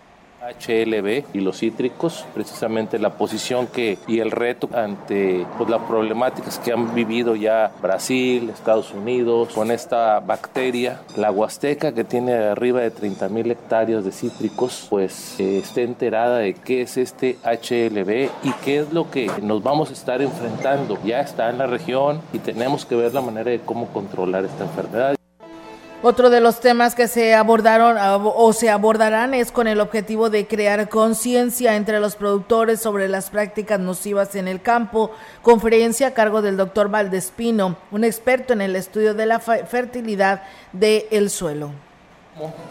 HLB 0.43 1.25
y 1.33 1.41
los 1.41 1.59
cítricos, 1.59 2.25
precisamente 2.35 2.99
la 2.99 3.11
posición 3.11 3.67
que 3.67 3.99
y 4.07 4.19
el 4.19 4.31
reto 4.31 4.69
ante 4.75 5.47
pues, 5.57 5.71
las 5.71 5.83
problemáticas 5.83 6.59
que 6.59 6.73
han 6.73 6.95
vivido 6.95 7.37
ya 7.37 7.73
Brasil, 7.81 8.51
Estados 8.51 8.93
Unidos 8.93 9.53
con 9.55 9.71
esta 9.71 10.21
bacteria, 10.21 11.01
la 11.17 11.31
huasteca 11.31 11.93
que 11.93 12.05
tiene 12.05 12.35
arriba 12.35 12.81
de 12.81 12.91
30 12.91 13.29
mil 13.29 13.51
hectáreas 13.51 14.05
de 14.05 14.13
cítricos, 14.13 14.87
pues 14.91 15.39
eh, 15.39 15.59
esté 15.59 15.85
enterada 15.85 16.39
de 16.39 16.55
qué 16.55 16.83
es 16.83 16.97
este 16.97 17.39
HLB 17.45 18.31
y 18.43 18.53
qué 18.65 18.81
es 18.81 18.93
lo 18.93 19.11
que 19.11 19.31
nos 19.43 19.63
vamos 19.63 19.91
a 19.91 19.93
estar 19.93 20.21
enfrentando. 20.23 20.99
Ya 21.05 21.21
está 21.21 21.51
en 21.51 21.59
la 21.59 21.67
región 21.67 22.21
y 22.33 22.39
tenemos 22.39 22.85
que 22.85 22.97
ver 22.97 23.15
la 23.15 23.21
manera 23.21 23.51
de 23.51 23.61
cómo 23.61 23.87
controlar 23.89 24.45
esta 24.45 24.65
enfermedad. 24.65 25.15
Otro 26.05 26.31
de 26.31 26.41
los 26.41 26.59
temas 26.59 26.97
que 26.97 27.07
se 27.07 27.33
abordaron 27.33 27.97
o 27.97 28.53
se 28.53 28.71
abordarán 28.71 29.35
es 29.35 29.53
con 29.53 29.69
el 29.69 29.81
objetivo 29.81 30.31
de 30.31 30.49
crear 30.49 30.89
conciencia 30.89 31.77
entre 31.77 32.01
los 32.01 32.17
productores 32.17 32.81
sobre 32.81 33.07
las 33.07 33.31
prácticas 33.31 33.79
nocivas 33.79 34.35
en 34.35 34.49
el 34.49 34.61
campo. 34.61 35.13
Conferencia 35.43 36.09
a 36.09 36.15
cargo 36.15 36.43
del 36.43 36.57
doctor 36.57 36.89
Valdespino, 36.91 37.77
un 37.93 38.03
experto 38.03 38.53
en 38.53 38.63
el 38.63 38.75
estudio 38.75 39.15
de 39.15 39.27
la 39.27 39.39
fertilidad 39.39 40.43
del 40.73 41.31
suelo 41.31 41.71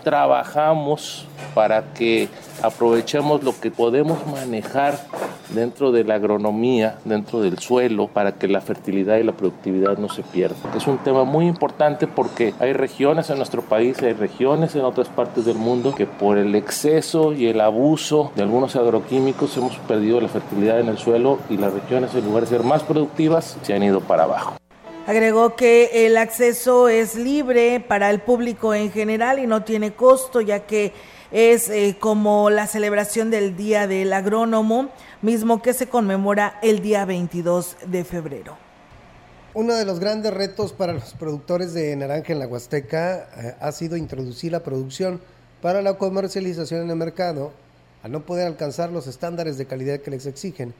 trabajamos 0.03 1.27
para 1.53 1.93
que 1.93 2.29
aprovechemos 2.61 3.43
lo 3.43 3.59
que 3.59 3.69
podemos 3.69 4.25
manejar 4.25 4.99
dentro 5.53 5.91
de 5.91 6.03
la 6.03 6.15
agronomía, 6.15 6.97
dentro 7.05 7.41
del 7.41 7.59
suelo, 7.59 8.07
para 8.07 8.33
que 8.33 8.47
la 8.47 8.61
fertilidad 8.61 9.17
y 9.17 9.23
la 9.23 9.33
productividad 9.33 9.97
no 9.97 10.09
se 10.09 10.23
pierdan. 10.23 10.75
Es 10.75 10.87
un 10.87 10.97
tema 10.99 11.23
muy 11.23 11.47
importante 11.47 12.07
porque 12.07 12.53
hay 12.59 12.73
regiones 12.73 13.29
en 13.29 13.37
nuestro 13.37 13.61
país, 13.61 14.01
hay 14.01 14.13
regiones 14.13 14.75
en 14.75 14.81
otras 14.81 15.09
partes 15.09 15.45
del 15.45 15.57
mundo 15.57 15.93
que 15.95 16.05
por 16.05 16.37
el 16.37 16.55
exceso 16.55 17.33
y 17.33 17.47
el 17.47 17.61
abuso 17.61 18.31
de 18.35 18.43
algunos 18.43 18.75
agroquímicos 18.75 19.55
hemos 19.57 19.75
perdido 19.77 20.21
la 20.21 20.27
fertilidad 20.27 20.79
en 20.79 20.89
el 20.89 20.97
suelo 20.97 21.39
y 21.49 21.57
las 21.57 21.73
regiones 21.73 22.13
en 22.15 22.25
lugar 22.25 22.43
de 22.43 22.49
ser 22.49 22.63
más 22.63 22.83
productivas 22.83 23.57
se 23.61 23.73
han 23.73 23.83
ido 23.83 24.01
para 24.01 24.23
abajo. 24.23 24.55
Agregó 25.07 25.55
que 25.55 26.05
el 26.05 26.15
acceso 26.15 26.87
es 26.87 27.15
libre 27.15 27.79
para 27.79 28.11
el 28.11 28.19
público 28.19 28.73
en 28.73 28.91
general 28.91 29.39
y 29.39 29.47
no 29.47 29.63
tiene 29.63 29.93
costo, 29.93 30.41
ya 30.41 30.59
que 30.59 30.93
es 31.31 31.69
eh, 31.69 31.95
como 31.99 32.49
la 32.49 32.67
celebración 32.67 33.31
del 33.31 33.55
Día 33.55 33.87
del 33.87 34.11
Agrónomo, 34.11 34.89
mismo 35.21 35.61
que 35.61 35.73
se 35.73 35.87
conmemora 35.87 36.59
el 36.61 36.81
día 36.81 37.05
22 37.05 37.77
de 37.85 38.03
febrero. 38.03 38.57
Uno 39.53 39.73
de 39.75 39.85
los 39.85 39.99
grandes 39.99 40.33
retos 40.33 40.73
para 40.73 40.93
los 40.93 41.13
productores 41.13 41.73
de 41.73 41.95
naranja 41.95 42.33
en 42.33 42.39
la 42.39 42.47
Huasteca 42.47 43.29
eh, 43.37 43.55
ha 43.59 43.71
sido 43.71 43.95
introducir 43.95 44.51
la 44.51 44.61
producción 44.61 45.21
para 45.61 45.81
la 45.81 45.97
comercialización 45.97 46.83
en 46.83 46.89
el 46.89 46.95
mercado, 46.97 47.51
al 48.03 48.11
no 48.11 48.25
poder 48.25 48.47
alcanzar 48.47 48.91
los 48.91 49.07
estándares 49.07 49.57
de 49.57 49.65
calidad 49.65 49.99
que 49.99 50.11
les 50.11 50.25
exigen. 50.25 50.73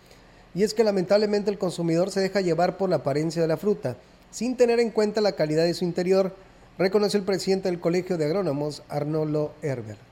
Y 0.53 0.63
es 0.63 0.73
que 0.73 0.83
lamentablemente 0.83 1.49
el 1.49 1.57
consumidor 1.57 2.11
se 2.11 2.19
deja 2.19 2.41
llevar 2.41 2.77
por 2.77 2.89
la 2.89 2.97
apariencia 2.97 3.41
de 3.41 3.47
la 3.47 3.57
fruta 3.57 3.95
sin 4.31 4.55
tener 4.55 4.79
en 4.79 4.91
cuenta 4.91 5.21
la 5.21 5.33
calidad 5.33 5.65
de 5.65 5.73
su 5.73 5.83
interior, 5.83 6.33
reconoció 6.77 7.19
el 7.19 7.25
presidente 7.25 7.69
del 7.69 7.81
Colegio 7.81 8.17
de 8.17 8.25
Agrónomos, 8.25 8.81
Arnolo 8.87 9.51
Herber 9.61 10.10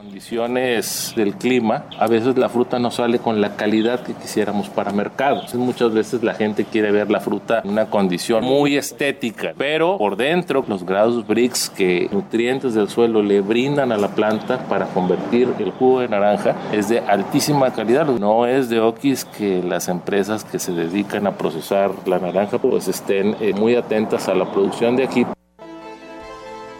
condiciones 0.00 1.12
del 1.14 1.34
clima, 1.34 1.84
a 1.98 2.06
veces 2.06 2.38
la 2.38 2.48
fruta 2.48 2.78
no 2.78 2.90
sale 2.90 3.18
con 3.18 3.42
la 3.42 3.56
calidad 3.56 4.00
que 4.00 4.14
quisiéramos 4.14 4.70
para 4.70 4.92
mercado. 4.92 5.42
muchas 5.56 5.92
veces 5.92 6.22
la 6.22 6.32
gente 6.32 6.64
quiere 6.64 6.90
ver 6.90 7.10
la 7.10 7.20
fruta 7.20 7.60
en 7.62 7.72
una 7.72 7.84
condición 7.84 8.42
muy 8.42 8.78
estética, 8.78 9.52
pero 9.58 9.98
por 9.98 10.16
dentro 10.16 10.64
los 10.66 10.86
grados 10.86 11.26
BRICS 11.26 11.68
que 11.68 12.08
nutrientes 12.12 12.72
del 12.72 12.88
suelo 12.88 13.22
le 13.22 13.42
brindan 13.42 13.92
a 13.92 13.98
la 13.98 14.08
planta 14.08 14.60
para 14.70 14.86
convertir 14.86 15.52
el 15.58 15.70
jugo 15.70 16.00
de 16.00 16.08
naranja 16.08 16.56
es 16.72 16.88
de 16.88 17.00
altísima 17.00 17.70
calidad. 17.70 18.06
No 18.06 18.46
es 18.46 18.70
de 18.70 18.80
oquis 18.80 19.26
que 19.26 19.62
las 19.62 19.88
empresas 19.88 20.44
que 20.44 20.58
se 20.58 20.72
dedican 20.72 21.26
a 21.26 21.36
procesar 21.36 21.90
la 22.06 22.18
naranja 22.18 22.56
pues 22.56 22.88
estén 22.88 23.36
eh, 23.38 23.52
muy 23.52 23.74
atentas 23.74 24.30
a 24.30 24.34
la 24.34 24.50
producción 24.50 24.96
de 24.96 25.04
aquí. 25.04 25.26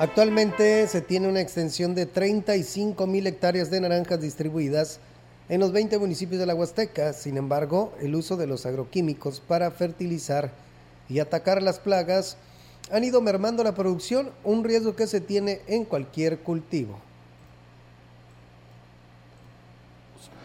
Actualmente 0.00 0.88
se 0.88 1.02
tiene 1.02 1.28
una 1.28 1.42
extensión 1.42 1.94
de 1.94 2.06
35 2.06 3.06
mil 3.06 3.26
hectáreas 3.26 3.70
de 3.70 3.82
naranjas 3.82 4.18
distribuidas 4.18 4.98
en 5.50 5.60
los 5.60 5.72
20 5.72 5.98
municipios 5.98 6.40
de 6.40 6.46
la 6.46 6.54
Huasteca. 6.54 7.12
Sin 7.12 7.36
embargo, 7.36 7.92
el 8.00 8.14
uso 8.14 8.38
de 8.38 8.46
los 8.46 8.64
agroquímicos 8.64 9.40
para 9.40 9.70
fertilizar 9.70 10.52
y 11.10 11.18
atacar 11.18 11.62
las 11.62 11.80
plagas 11.80 12.38
han 12.90 13.04
ido 13.04 13.20
mermando 13.20 13.62
la 13.62 13.74
producción, 13.74 14.30
un 14.42 14.64
riesgo 14.64 14.96
que 14.96 15.06
se 15.06 15.20
tiene 15.20 15.60
en 15.66 15.84
cualquier 15.84 16.38
cultivo. 16.38 16.98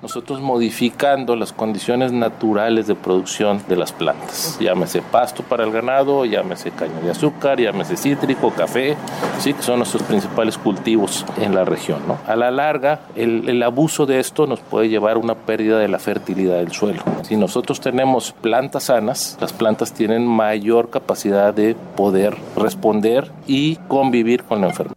Nosotros 0.06 0.40
modificando 0.40 1.36
las 1.36 1.52
condiciones 1.52 2.12
naturales 2.12 2.86
de 2.86 2.94
producción 2.94 3.64
de 3.68 3.76
las 3.76 3.92
plantas. 3.92 4.56
Llámese 4.60 5.02
pasto 5.02 5.42
para 5.42 5.64
el 5.64 5.72
ganado, 5.72 6.26
llámese 6.26 6.70
caña 6.70 7.00
de 7.00 7.10
azúcar, 7.10 7.60
llámese 7.60 7.98
cítrico, 7.98 8.52
café, 8.52 8.96
sí 9.40 9.56
que 9.56 9.64
son 9.64 9.80
nuestros 9.80 10.04
principales 10.04 10.60
cultivos 10.60 11.26
en 11.42 11.56
la 11.56 11.66
región. 11.66 12.04
¿no? 12.08 12.20
A 12.28 12.36
la 12.36 12.52
larga, 12.52 13.00
el, 13.16 13.50
el 13.50 13.64
abuso 13.64 14.06
de 14.06 14.20
esto 14.20 14.46
nos 14.46 14.60
puede 14.60 14.90
llevar 14.90 15.16
a 15.16 15.20
una 15.20 15.34
pérdida 15.34 15.80
de 15.80 15.88
la 15.88 15.98
fertilidad 15.98 16.58
del 16.58 16.72
suelo. 16.72 17.02
Si 17.24 17.36
nosotros 17.36 17.82
tenemos 17.82 18.32
plantas 18.32 18.84
sanas, 18.84 19.40
las 19.42 19.54
plantas 19.54 19.92
tienen 19.92 20.28
mayor 20.28 20.92
capacidad 20.92 21.52
de 21.52 21.76
poder 21.96 22.38
responder 22.56 23.32
y 23.48 23.78
convivir 23.88 24.44
con 24.44 24.62
la 24.62 24.68
enfermedad. 24.68 24.95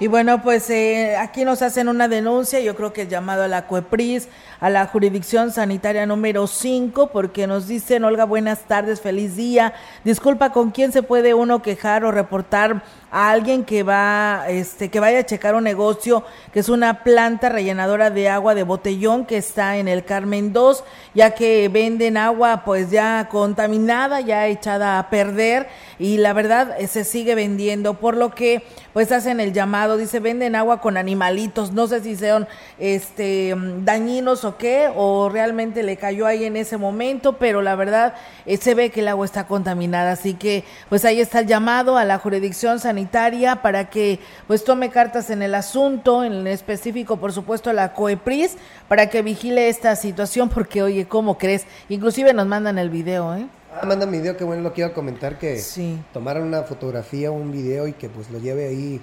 Y 0.00 0.06
bueno, 0.06 0.42
pues 0.42 0.70
eh, 0.70 1.16
aquí 1.16 1.44
nos 1.44 1.60
hacen 1.60 1.88
una 1.88 2.06
denuncia, 2.06 2.60
yo 2.60 2.76
creo 2.76 2.92
que 2.92 3.02
es 3.02 3.08
llamado 3.08 3.42
a 3.42 3.48
la 3.48 3.66
CUEPRIS, 3.66 4.28
a 4.60 4.70
la 4.70 4.86
jurisdicción 4.86 5.50
sanitaria 5.50 6.06
número 6.06 6.46
5, 6.46 7.08
porque 7.08 7.48
nos 7.48 7.66
dicen, 7.66 8.04
Olga, 8.04 8.22
buenas 8.22 8.60
tardes, 8.60 9.00
feliz 9.00 9.34
día. 9.34 9.74
Disculpa, 10.04 10.52
¿con 10.52 10.70
quién 10.70 10.92
se 10.92 11.02
puede 11.02 11.34
uno 11.34 11.62
quejar 11.62 12.04
o 12.04 12.12
reportar 12.12 12.84
a 13.10 13.30
alguien 13.30 13.64
que 13.64 13.82
va, 13.82 14.44
este, 14.48 14.90
que 14.90 15.00
vaya 15.00 15.20
a 15.20 15.26
checar 15.26 15.54
un 15.54 15.64
negocio 15.64 16.24
que 16.52 16.60
es 16.60 16.68
una 16.68 17.02
planta 17.02 17.48
rellenadora 17.48 18.10
de 18.10 18.28
agua 18.28 18.54
de 18.54 18.64
botellón 18.64 19.24
que 19.24 19.38
está 19.38 19.78
en 19.78 19.88
el 19.88 20.04
Carmen 20.04 20.52
2, 20.52 20.84
ya 21.14 21.30
que 21.30 21.68
venden 21.68 22.16
agua 22.16 22.62
pues 22.64 22.90
ya 22.90 23.28
contaminada, 23.30 24.20
ya 24.20 24.46
echada 24.46 24.98
a 24.98 25.08
perder 25.08 25.68
y 25.98 26.18
la 26.18 26.32
verdad 26.32 26.76
eh, 26.78 26.86
se 26.86 27.04
sigue 27.04 27.34
vendiendo, 27.34 27.94
por 27.94 28.16
lo 28.16 28.34
que 28.34 28.62
pues 28.92 29.10
hacen 29.10 29.40
el 29.40 29.52
llamado, 29.52 29.96
dice 29.96 30.20
venden 30.20 30.54
agua 30.54 30.80
con 30.80 30.96
animalitos, 30.96 31.72
no 31.72 31.86
sé 31.86 32.02
si 32.02 32.14
sean 32.16 32.46
este 32.78 33.54
dañinos 33.84 34.44
o 34.44 34.58
qué, 34.58 34.90
o 34.94 35.30
realmente 35.30 35.82
le 35.82 35.96
cayó 35.96 36.26
ahí 36.26 36.44
en 36.44 36.56
ese 36.56 36.76
momento, 36.76 37.34
pero 37.38 37.62
la 37.62 37.74
verdad 37.74 38.14
eh, 38.44 38.58
se 38.58 38.74
ve 38.74 38.90
que 38.90 39.00
el 39.00 39.08
agua 39.08 39.24
está 39.24 39.46
contaminada, 39.46 40.12
así 40.12 40.34
que 40.34 40.64
pues 40.90 41.04
ahí 41.06 41.20
está 41.20 41.40
el 41.40 41.46
llamado 41.46 41.96
a 41.96 42.04
la 42.04 42.18
jurisdicción 42.18 42.78
sanitaria 42.78 42.97
sanitaria 42.98 43.62
para 43.62 43.88
que 43.88 44.18
pues 44.46 44.64
tome 44.64 44.90
cartas 44.90 45.30
en 45.30 45.42
el 45.42 45.54
asunto, 45.54 46.24
en 46.24 46.46
específico 46.46 47.16
por 47.18 47.32
supuesto 47.32 47.72
la 47.72 47.92
COEPRIS, 47.92 48.56
para 48.88 49.08
que 49.08 49.22
vigile 49.22 49.68
esta 49.68 49.94
situación 49.94 50.48
porque 50.48 50.82
oye, 50.82 51.06
¿cómo 51.06 51.38
crees? 51.38 51.64
Inclusive 51.88 52.32
nos 52.32 52.46
mandan 52.46 52.78
el 52.78 52.90
video, 52.90 53.36
¿eh? 53.36 53.46
Ah, 53.72 53.86
mandan 53.86 54.10
video, 54.10 54.36
que 54.36 54.44
bueno 54.44 54.62
lo 54.62 54.84
a 54.84 54.92
comentar, 54.92 55.38
que 55.38 55.58
sí. 55.58 55.98
tomaran 56.12 56.42
una 56.42 56.62
fotografía 56.62 57.30
o 57.30 57.34
un 57.34 57.52
video 57.52 57.86
y 57.86 57.92
que 57.92 58.08
pues 58.08 58.30
lo 58.30 58.38
lleve 58.40 58.66
ahí 58.66 59.00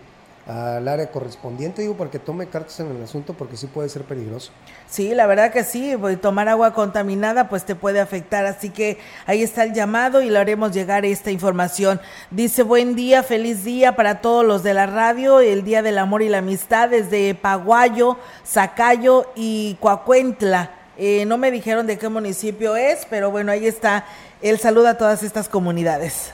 al 0.48 0.88
área 0.88 1.10
correspondiente, 1.10 1.82
digo, 1.82 1.98
para 1.98 2.12
que 2.12 2.20
tome 2.20 2.48
cartas 2.48 2.80
en 2.80 2.96
el 2.96 3.02
asunto, 3.02 3.34
porque 3.34 3.58
sí 3.58 3.66
puede 3.66 3.90
ser 3.90 4.04
peligroso. 4.04 4.52
Sí, 4.88 5.16
la 5.16 5.26
verdad 5.26 5.52
que 5.52 5.64
sí, 5.64 5.96
tomar 6.22 6.48
agua 6.50 6.74
contaminada 6.74 7.50
pues 7.50 7.66
te 7.66 7.74
puede 7.74 8.00
afectar, 8.00 8.46
así 8.46 8.70
que 8.70 9.00
ahí 9.26 9.42
está 9.42 9.64
el 9.64 9.74
llamado 9.74 10.22
y 10.22 10.30
le 10.30 10.38
haremos 10.38 10.72
llegar 10.72 11.04
esta 11.04 11.32
información. 11.32 12.00
Dice, 12.30 12.62
buen 12.62 12.96
día, 12.96 13.24
feliz 13.24 13.64
día 13.64 13.96
para 13.96 14.22
todos 14.22 14.46
los 14.46 14.62
de 14.62 14.76
la 14.76 14.86
radio, 14.86 15.40
el 15.40 15.64
Día 15.64 15.82
del 15.82 15.98
Amor 15.98 16.22
y 16.22 16.30
la 16.30 16.40
Amistad 16.40 16.90
desde 16.90 17.34
Paguayo, 17.34 18.18
Zacayo 18.46 19.32
y 19.36 19.78
Coacuentla. 19.80 20.72
Eh, 20.98 21.26
no 21.26 21.38
me 21.38 21.50
dijeron 21.50 21.88
de 21.88 21.98
qué 21.98 22.08
municipio 22.08 22.76
es, 22.76 23.06
pero 23.10 23.32
bueno, 23.32 23.52
ahí 23.52 23.66
está 23.66 24.06
el 24.42 24.60
saludo 24.60 24.90
a 24.90 24.94
todas 24.94 25.24
estas 25.24 25.50
comunidades. 25.50 26.32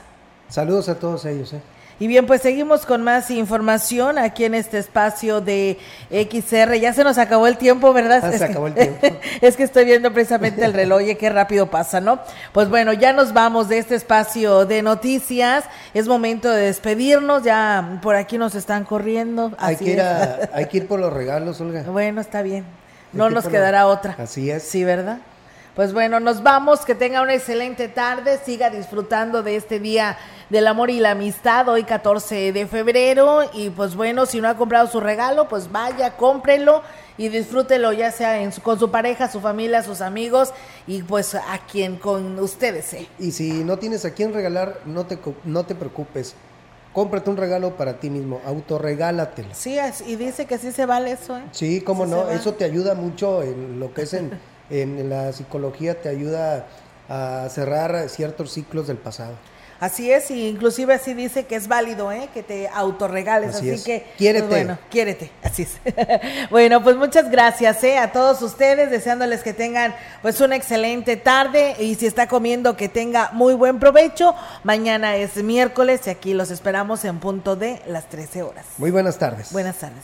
Saludos 0.49 0.89
a 0.89 0.99
todos 0.99 1.26
ellos. 1.26 1.53
¿eh? 1.53 1.62
Y 2.02 2.08
bien, 2.08 2.26
pues 2.26 2.41
seguimos 2.41 2.88
con 2.88 3.04
más 3.04 3.30
información 3.30 4.18
aquí 4.18 4.43
en 4.45 4.56
este 4.56 4.80
espacio 4.80 5.39
de 5.39 5.78
XR. 6.10 6.80
Ya 6.80 6.93
se 6.93 7.04
nos 7.04 7.20
acabó 7.20 7.45
el 7.45 7.58
tiempo, 7.58 7.93
¿verdad? 7.93 8.22
Ah, 8.24 8.32
se 8.32 8.43
acabó 8.43 8.66
el 8.66 8.74
tiempo. 8.74 9.08
es 9.41 9.56
que 9.56 9.62
estoy 9.62 9.86
viendo 9.86 10.12
precisamente 10.12 10.66
el 10.66 10.74
reloj 10.74 11.02
y 11.04 11.14
qué 11.14 11.30
rápido 11.30 11.68
pasa, 11.68 12.02
¿no? 12.02 12.20
Pues 12.54 12.70
bueno, 12.70 12.91
ya 12.93 13.14
nos 13.14 13.34
vamos 13.34 13.70
de 13.70 13.78
este 13.78 13.93
espacio 13.93 14.66
de 14.66 14.82
noticias. 14.82 15.64
Es 15.93 16.08
momento 16.08 16.49
de 16.49 16.64
despedirnos. 16.64 17.43
Ya 17.43 17.99
por 18.02 18.16
aquí 18.16 18.39
nos 18.39 18.56
están 18.56 18.84
corriendo. 18.84 19.52
Hay 19.60 19.76
que, 19.76 19.91
ir 19.91 20.02
a- 20.02 20.49
hay 20.54 20.66
que 20.66 20.78
ir 20.78 20.88
por 20.88 20.99
los 20.99 21.14
regalos, 21.14 21.62
Olga. 21.62 21.84
Bueno, 21.84 22.20
está 22.20 22.41
bien. 22.41 22.66
No 23.14 23.30
nos 23.30 23.47
quedará 23.47 23.86
otra. 23.86 24.16
Así 24.18 24.49
es. 24.49 24.64
Sí, 24.64 24.84
¿verdad? 24.84 25.20
Pues 25.76 25.94
bueno, 25.94 26.20
nos 26.20 26.44
vamos, 26.44 26.82
que 26.82 26.96
tenga 26.96 27.22
una 27.22 27.34
excelente 27.34 27.88
tarde, 27.88 28.40
siga 28.44 28.70
disfrutando 28.70 29.42
de 29.42 29.56
este 29.56 29.80
día 29.80 30.18
del 30.50 30.68
amor 30.68 30.90
y 30.90 31.00
la 31.00 31.12
amistad, 31.12 31.70
hoy 31.70 31.86
14 31.86 32.52
de 32.52 32.68
febrero, 32.68 33.40
y 33.54 33.70
pues 33.70 33.96
bueno, 33.96 34.26
si 34.26 34.42
no 34.42 34.50
ha 34.50 34.58
comprado 34.58 34.88
su 34.88 35.00
regalo, 35.00 35.48
pues 35.48 35.72
vaya, 35.72 36.18
cómprelo 36.18 36.82
y 37.18 37.30
disfrútelo 37.30 37.94
ya 37.94 38.12
sea 38.12 38.42
en 38.42 38.52
su- 38.52 38.62
con 38.62 38.80
su 38.80 38.92
pareja, 38.92 39.32
su 39.32 39.40
familia, 39.40 39.82
sus 39.82 40.02
amigos 40.02 40.54
y 40.88 41.04
pues 41.04 41.36
a 41.36 41.58
quien 41.72 41.96
con 41.96 42.38
ustedes. 42.40 42.94
¿eh? 42.94 43.08
Y 43.18 43.32
si 43.32 43.64
no 43.64 43.78
tienes 43.80 44.04
a 44.04 44.12
quién 44.12 44.34
regalar, 44.34 44.82
no 44.86 45.06
te, 45.06 45.18
no 45.46 45.64
te 45.66 45.74
preocupes. 45.74 46.36
Cómprate 46.92 47.30
un 47.30 47.38
regalo 47.38 47.78
para 47.78 47.94
ti 48.02 48.10
mismo, 48.10 48.42
autorregálatelo. 48.46 49.50
Sí, 49.54 49.78
y 50.06 50.18
dice 50.18 50.46
que 50.46 50.58
sí 50.58 50.74
se 50.74 50.86
vale 50.86 51.14
eso, 51.14 51.38
¿eh? 51.38 51.44
Sí, 51.54 51.80
cómo 51.80 52.04
Sí 52.04 52.12
no, 52.12 52.30
eso 52.30 52.54
te 52.56 52.66
ayuda 52.66 52.94
mucho 52.96 53.42
en 53.42 53.80
lo 53.80 53.94
que 53.94 54.02
es 54.02 54.14
en, 54.14 54.38
en 54.72 55.10
la 55.10 55.32
psicología, 55.34 56.02
te 56.02 56.10
ayuda 56.10 56.66
a 57.10 57.48
cerrar 57.50 58.10
ciertos 58.10 58.52
ciclos 58.54 58.88
del 58.88 58.98
pasado. 58.98 59.34
Así 59.82 60.12
es, 60.12 60.30
y 60.30 60.48
inclusive 60.48 60.94
así 60.94 61.16
dice 61.16 61.48
que 61.48 61.56
es 61.56 61.68
válido, 61.68 62.12
¿eh? 62.12 62.30
que 62.36 62.44
te 62.44 62.68
autorregales, 62.68 63.56
Así 63.56 63.68
así, 63.68 63.70
es. 63.72 63.84
que 63.84 64.06
Quiérete. 64.16 64.46
pues 64.48 64.60
bueno, 64.66 64.78
quiérete, 64.92 65.32
así 65.42 65.64
es. 65.64 65.72
bueno, 66.52 66.84
pues 66.84 66.98
muchas 66.98 67.32
gracias 67.32 67.84
¿eh? 67.84 67.98
a 67.98 68.12
todos 68.12 68.44
ustedes, 68.44 68.92
deseándoles 68.92 69.42
que 69.42 69.54
tengan 69.54 69.96
pues 70.22 70.40
una 70.40 70.56
excelente 70.56 71.18
tarde 71.18 71.76
y 71.80 71.96
si 71.96 72.06
está 72.06 72.28
comiendo 72.28 72.78
que 72.78 72.90
tenga 72.90 73.32
muy 73.34 73.56
buen 73.56 73.80
provecho. 73.80 74.36
Mañana 74.64 75.16
es 75.16 75.38
miércoles 75.38 76.02
y 76.06 76.12
aquí 76.12 76.36
los 76.36 76.52
esperamos 76.52 77.04
en 77.04 77.18
punto 77.18 77.56
de 77.56 77.82
las 77.88 78.08
13 78.08 78.44
horas. 78.44 78.66
Muy 78.78 78.92
buenas 78.92 79.18
tardes. 79.18 79.52
Buenas 79.52 79.78
tardes. 79.78 80.04